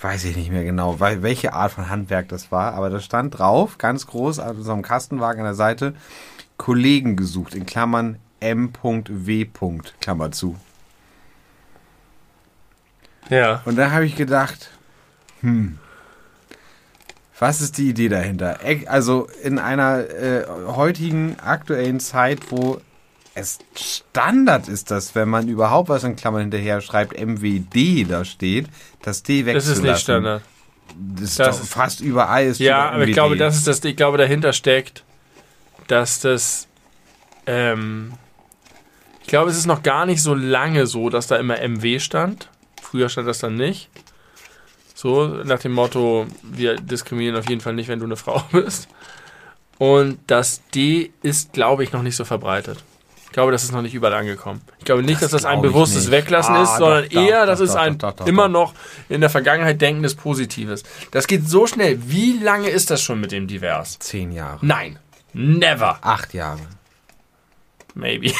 [0.00, 3.36] Weiß ich nicht mehr genau, weil, welche Art von Handwerk das war, aber da stand
[3.36, 5.94] drauf, ganz groß, auf so einem Kastenwagen an der Seite,
[6.56, 9.48] Kollegen gesucht, in Klammern M.W.
[10.00, 10.56] Klammer zu.
[13.28, 13.60] Ja.
[13.64, 14.70] Und da habe ich gedacht,
[15.40, 15.78] hm,
[17.38, 18.58] was ist die Idee dahinter?
[18.86, 22.80] Also in einer äh, heutigen aktuellen Zeit, wo
[23.34, 28.66] es Standard ist, dass wenn man überhaupt was in Klammern hinterher schreibt, MWD da steht,
[29.02, 29.72] das D Das wegzulassen.
[29.84, 30.42] ist nicht Standard.
[31.14, 33.84] Das ist Das doch ist- fast überall ist Ja, aber ich glaube, das ist das,
[33.84, 35.04] ich glaube, dahinter steckt,
[35.86, 36.66] dass das,
[37.46, 38.12] ähm,
[39.22, 42.48] ich glaube, es ist noch gar nicht so lange so, dass da immer MW stand.
[42.82, 43.90] Früher stand das dann nicht.
[45.00, 48.88] So, nach dem Motto, wir diskriminieren auf jeden Fall nicht, wenn du eine Frau bist.
[49.78, 52.82] Und das D ist, glaube ich, noch nicht so verbreitet.
[53.26, 54.60] Ich glaube, das ist noch nicht überall angekommen.
[54.80, 56.10] Ich glaube nicht, Das dass das ein bewusstes.
[56.10, 58.74] Weglassen Ah, ist, sondern doch, eher, doch, das ist doch, ein doch, doch, immer noch
[59.08, 60.82] in der Vergangenheit denkendes Positives.
[61.12, 62.00] Das geht so schnell.
[62.10, 64.00] Wie lange ist das schon mit dem Divers?
[64.00, 64.58] Zehn Jahre.
[64.62, 64.98] Nein.
[65.32, 65.98] Never.
[66.02, 66.58] Acht Jahre.
[68.00, 68.30] Maybe.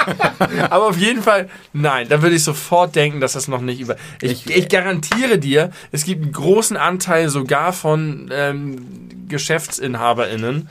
[0.70, 2.06] Aber auf jeden Fall, nein.
[2.08, 3.96] Da würde ich sofort denken, dass das noch nicht über.
[4.20, 10.68] Ich, Ich- ich garantiere dir, es gibt einen großen Anteil sogar von ähm, GeschäftsinhaberInnen,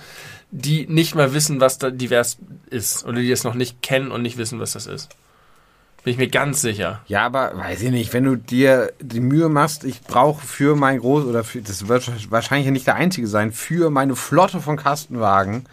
[0.51, 2.37] die nicht mal wissen, was da divers
[2.69, 3.05] ist.
[3.05, 5.09] Oder die es noch nicht kennen und nicht wissen, was das ist.
[6.03, 7.01] Bin ich mir ganz sicher.
[7.07, 10.99] Ja, aber weiß ich nicht, wenn du dir die Mühe machst, ich brauche für mein
[10.99, 15.65] Groß- oder für, das wird wahrscheinlich nicht der einzige sein, für meine Flotte von Kastenwagen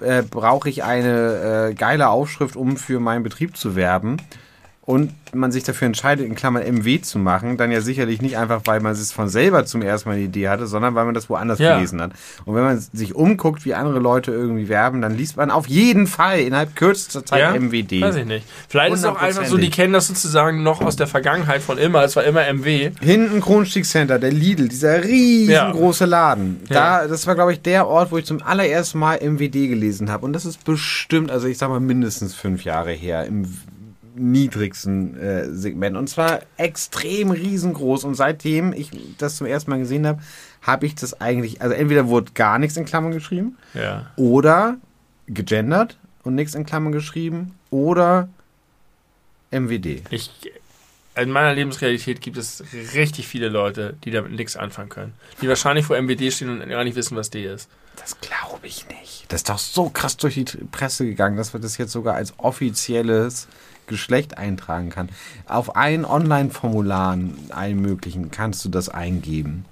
[0.00, 4.16] äh, brauche ich eine äh, geile Aufschrift, um für meinen Betrieb zu werben.
[4.86, 8.60] Und man sich dafür entscheidet, in Klammern MW zu machen, dann ja sicherlich nicht einfach,
[8.66, 11.30] weil man es von selber zum ersten Mal eine Idee hatte, sondern weil man das
[11.30, 11.74] woanders Ja.
[11.76, 12.12] gelesen hat.
[12.44, 16.06] Und wenn man sich umguckt, wie andere Leute irgendwie werben, dann liest man auf jeden
[16.06, 17.54] Fall innerhalb kürzester Zeit Ja?
[17.58, 18.02] MWD.
[18.02, 18.46] Weiß ich nicht.
[18.68, 21.78] Vielleicht ist es auch einfach so, die kennen das sozusagen noch aus der Vergangenheit von
[21.78, 22.04] immer.
[22.04, 22.90] Es war immer MW.
[23.00, 26.60] Hinten Kronstieg-Center, der Lidl, dieser riesengroße Laden.
[26.68, 30.26] Da, das war, glaube ich, der Ort, wo ich zum allerersten Mal MWD gelesen habe.
[30.26, 33.46] Und das ist bestimmt, also ich sag mal mindestens fünf Jahre her, im
[34.14, 35.96] niedrigsten äh, Segment.
[35.96, 38.04] Und zwar extrem riesengroß.
[38.04, 40.22] Und seitdem ich das zum ersten Mal gesehen habe,
[40.62, 44.10] habe ich das eigentlich, also entweder wurde gar nichts in Klammern geschrieben Ja.
[44.16, 44.76] oder
[45.26, 48.28] gegendert und nichts in Klammern geschrieben oder
[49.50, 50.02] MWD.
[50.10, 50.30] Ich,
[51.16, 52.62] in meiner Lebensrealität gibt es
[52.94, 55.12] richtig viele Leute, die damit nichts anfangen können.
[55.40, 57.68] Die wahrscheinlich vor MWD stehen und gar nicht wissen, was D ist.
[57.96, 59.26] Das glaube ich nicht.
[59.28, 62.34] Das ist doch so krass durch die Presse gegangen, dass man das jetzt sogar als
[62.38, 63.46] offizielles
[63.86, 65.08] Geschlecht eintragen kann.
[65.46, 69.64] Auf allen Online-Formularen, allen möglichen, kannst du das eingeben.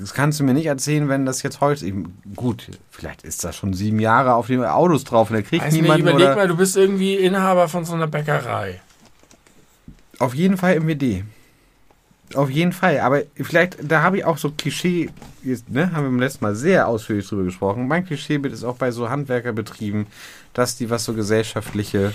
[0.00, 1.86] Das kannst du mir nicht erzählen, wenn das jetzt heute.
[1.86, 5.64] eben- Gut, vielleicht ist das schon sieben Jahre auf den Autos drauf und da kriegt
[5.64, 6.00] nicht, niemand.
[6.00, 8.80] überleg Oder mal, du bist irgendwie Inhaber von so einer Bäckerei.
[10.18, 11.24] auf jeden Fall MWD.
[12.34, 12.98] Auf jeden Fall.
[13.00, 15.10] Aber vielleicht, da habe ich auch so Klischee,
[15.68, 17.86] ne, haben wir beim letzten Mal sehr ausführlich drüber gesprochen.
[17.86, 20.06] Mein Klischeebild ist auch bei so Handwerkerbetrieben,
[20.54, 22.12] dass die, was so gesellschaftliche,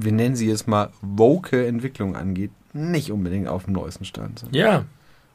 [0.00, 4.54] wir nennen sie jetzt mal woke Entwicklung angeht, nicht unbedingt auf dem neuesten Stand sind.
[4.54, 4.84] Ja.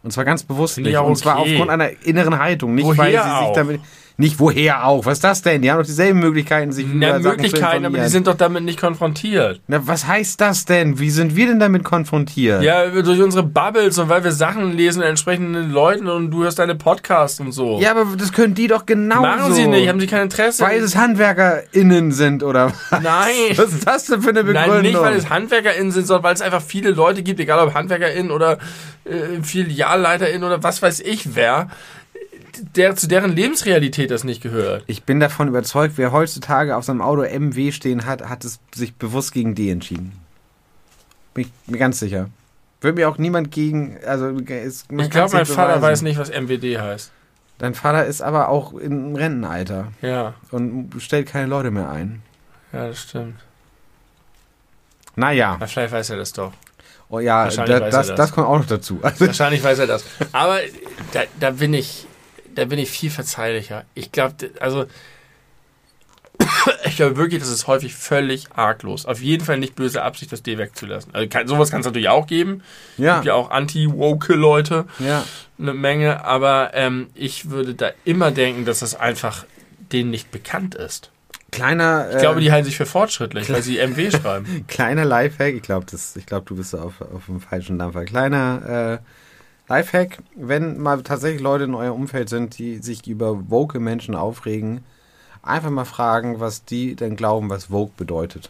[0.03, 0.98] Und zwar ganz bewusst nicht.
[0.98, 1.53] auch Und zwar okay.
[1.53, 2.76] aufgrund einer inneren Haltung.
[2.76, 3.53] Nicht, Woher weil sie sich auch?
[3.53, 3.81] damit.
[4.15, 5.06] Nicht woher auch.
[5.06, 5.64] Was ist das denn?
[5.64, 9.60] Die haben doch dieselben Möglichkeiten, sich Na, Möglichkeiten, aber die sind doch damit nicht konfrontiert.
[9.68, 10.99] Na, was heißt das denn?
[10.99, 12.61] Wie sind wir denn damit konfrontiert?
[12.61, 16.76] Ja, durch unsere Bubbles und weil wir Sachen lesen entsprechenden Leuten und du hörst deine
[16.76, 17.80] Podcasts und so.
[17.80, 19.22] Ja, aber das können die doch genauso.
[19.22, 20.64] Machen sie nicht, haben sie kein Interesse.
[20.64, 23.02] Weil es HandwerkerInnen sind, oder was?
[23.02, 23.56] Nein.
[23.56, 24.73] Was ist das denn für eine Begründung?
[24.76, 27.73] Nein, nicht weil es HandwerkerInnen sind, sondern weil es einfach viele Leute gibt, egal ob
[27.73, 28.60] HandwerkerInnen oder
[29.06, 31.69] äh, FilialleiterInnen oder was weiß ich wer,
[32.75, 34.84] der zu deren Lebensrealität das nicht gehört.
[34.88, 38.95] ich bin davon überzeugt, wer heutzutage auf seinem Auto MW stehen hat, hat es sich
[38.95, 40.13] bewusst gegen D entschieden.
[41.34, 42.30] Bin ich mir ganz sicher.
[42.81, 44.39] Wird mir auch niemand gegen, also man
[45.05, 45.81] ich glaube, mein Vater beweisen.
[45.81, 47.11] weiß nicht, was MWD heißt.
[47.59, 52.21] Dein Vater ist aber auch im Rentenalter Ja, und stellt keine Leute mehr ein.
[52.73, 53.35] ja, das stimmt.
[55.15, 56.51] Naja, Na, vielleicht weiß er das doch.
[57.09, 58.15] oh ja, da, das, das.
[58.15, 58.99] das kommt auch noch dazu.
[59.01, 60.03] Also, Wahrscheinlich weiß er das.
[60.31, 60.57] Aber
[61.13, 62.07] da, da bin ich,
[62.55, 63.85] da bin ich viel verzeihlicher.
[63.93, 64.85] Ich glaube, also
[66.85, 69.05] ich glaube wirklich, das ist häufig völlig arglos.
[69.05, 71.13] Auf jeden Fall nicht böse Absicht, das D wegzulassen.
[71.13, 72.63] Also kann, sowas kann es natürlich auch geben.
[72.97, 75.23] ja, Gibt ja auch anti-woke Leute, ja.
[75.59, 76.23] eine Menge.
[76.25, 79.45] Aber ähm, ich würde da immer denken, dass das einfach
[79.91, 81.11] denen nicht bekannt ist.
[81.51, 84.65] Kleiner, Ich glaube, die halten sich für fortschrittlich, weil sie MW schreiben.
[84.67, 85.85] Kleiner Lifehack, ich glaube,
[86.25, 88.05] glaub, du bist da auf, auf dem falschen Dampfer.
[88.05, 89.22] Kleiner äh,
[89.68, 94.84] Lifehack, wenn mal tatsächlich Leute in eurem Umfeld sind, die sich über woke Menschen aufregen,
[95.41, 98.49] einfach mal fragen, was die denn glauben, was woke bedeutet.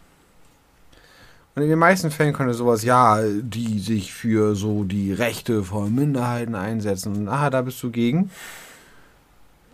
[1.55, 5.93] Und in den meisten Fällen könnte sowas, ja, die sich für so die Rechte von
[5.93, 7.15] Minderheiten einsetzen.
[7.15, 8.31] Und, aha, da bist du gegen.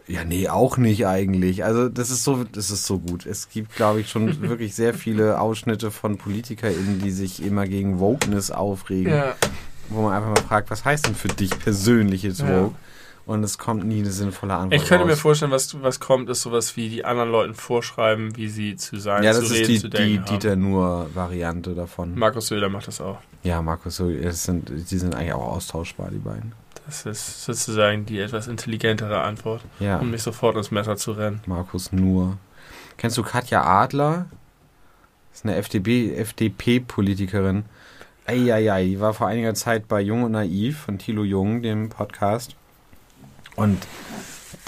[0.06, 1.64] Ja, nee, auch nicht eigentlich.
[1.64, 3.26] Also das ist so, das ist so gut.
[3.26, 8.00] Es gibt, glaube ich, schon wirklich sehr viele Ausschnitte von PolitikerInnen, die sich immer gegen
[8.00, 9.36] Wokeness aufregen, ja.
[9.90, 12.64] Wo man einfach mal fragt, was heißt denn für dich persönlich jetzt Ja.
[12.64, 12.76] Woke?
[13.26, 14.82] Und es kommt nie eine sinnvolle Antwort.
[14.82, 15.20] Ich könnte mir raus.
[15.20, 19.22] vorstellen, was, was kommt, ist sowas wie die anderen Leuten vorschreiben, wie sie zu sein,
[19.24, 20.40] Ja, zu das reden, ist die, zu die denken haben.
[20.40, 22.18] Dieter Nuhr-Variante davon.
[22.18, 23.20] Markus Söder macht das auch.
[23.44, 26.54] ja, Markus, es sind, die sind eigentlich auch austauschbar, die beiden.
[26.88, 31.40] Das ist sozusagen die etwas intelligentere Antwort, Ja, um nicht sofort ins Messer zu rennen.
[31.46, 32.38] Markus Nuhr.
[32.98, 34.26] Kennst du Katja Adler?
[35.30, 37.64] Das ist eine FDP, FDP-Politikerin.
[38.30, 42.56] Eieiei, die war vor einiger Zeit bei Jung und Naiv von Thilo Jung, dem Podcast.
[43.56, 43.88] Und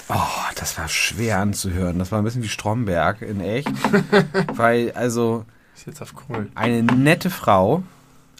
[0.08, 2.00] oh, das war schwer anzuhören.
[2.00, 3.70] Das war ein bisschen wie Stromberg in echt.
[4.56, 5.44] Weil, also,
[5.76, 6.50] Ist jetzt auf cool.
[6.56, 7.84] eine nette Frau,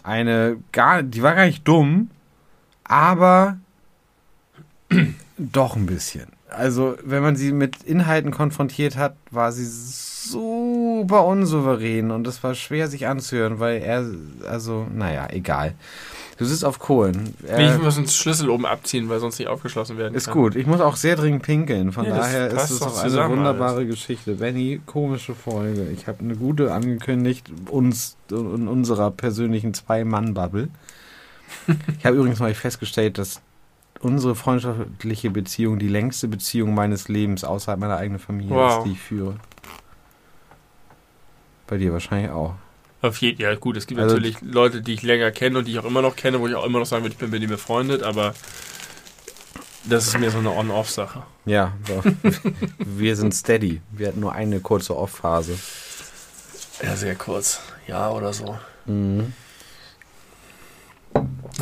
[0.03, 2.09] eine gar, die war gar nicht dumm,
[2.83, 3.59] aber
[5.37, 6.27] doch ein bisschen.
[6.49, 9.63] Also, wenn man sie mit Inhalten konfrontiert hat, war sie
[10.31, 14.05] super unsouverän und es war schwer sich anzuhören, weil er,
[14.49, 15.73] also, naja, egal.
[16.37, 17.35] Du sitzt auf Kohlen.
[17.43, 20.33] ich Er, muss den Schlüssel oben abziehen, weil sonst nicht aufgeschlossen werden ist kann.
[20.33, 20.55] gut.
[20.55, 21.91] Ich muss auch sehr dringend pinkeln.
[21.91, 24.33] Von Ja, daher ist es auch eine wunderbare Geschichte.
[24.35, 25.87] Benny, komische Folge.
[25.93, 30.69] Ich habe eine gute angekündigt, uns und unserer persönlichen Zwei-Mann-Bubble.
[31.99, 33.39] ich habe übrigens mal festgestellt, dass
[33.99, 38.79] unsere freundschaftliche Beziehung die längste Beziehung meines Lebens außerhalb meiner eigenen Familie Wow.
[38.79, 39.35] ist, die ich führe.
[41.67, 42.53] Bei dir wahrscheinlich auch.
[43.01, 45.65] Auf jeden Fall, ja, gut, es gibt Also- natürlich Leute, die ich länger kenne und
[45.65, 47.29] die ich auch immer noch kenne, wo ich auch immer noch sagen würde, ich bin
[47.29, 48.33] mit ihm befreundet, aber
[49.85, 51.23] das ist mir so eine On-Off-Sache.
[51.45, 52.01] Ja, so.
[52.79, 53.81] wir sind steady.
[53.91, 55.57] Wir hatten nur eine kurze Off-Phase.
[56.81, 57.59] Ja, sehr kurz.
[57.87, 58.57] Ja, oder so.
[58.85, 59.33] Mhm.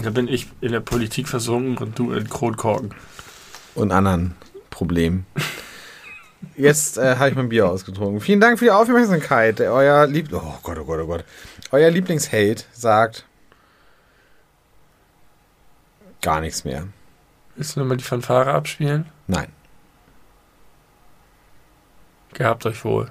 [0.03, 2.93] Da bin ich in der Politik versunken und du in Kronkorken.
[3.75, 4.35] Und anderen
[4.69, 5.25] Problemen.
[6.55, 8.22] Jetzt äh, habe ich mein Bier ausgetrunken.
[8.22, 9.59] Vielen Dank für die Aufmerksamkeit.
[9.61, 11.26] Euer Lieb oh Gott, oh Gott, oh Gott.
[11.72, 13.26] Euer Lieblingshate sagt
[16.22, 16.88] gar nichts mehr.
[17.55, 19.07] Willst du nochmal die Fanfare abspielen?
[19.27, 19.51] Nein.
[22.34, 23.09] Gehabt euch wohl.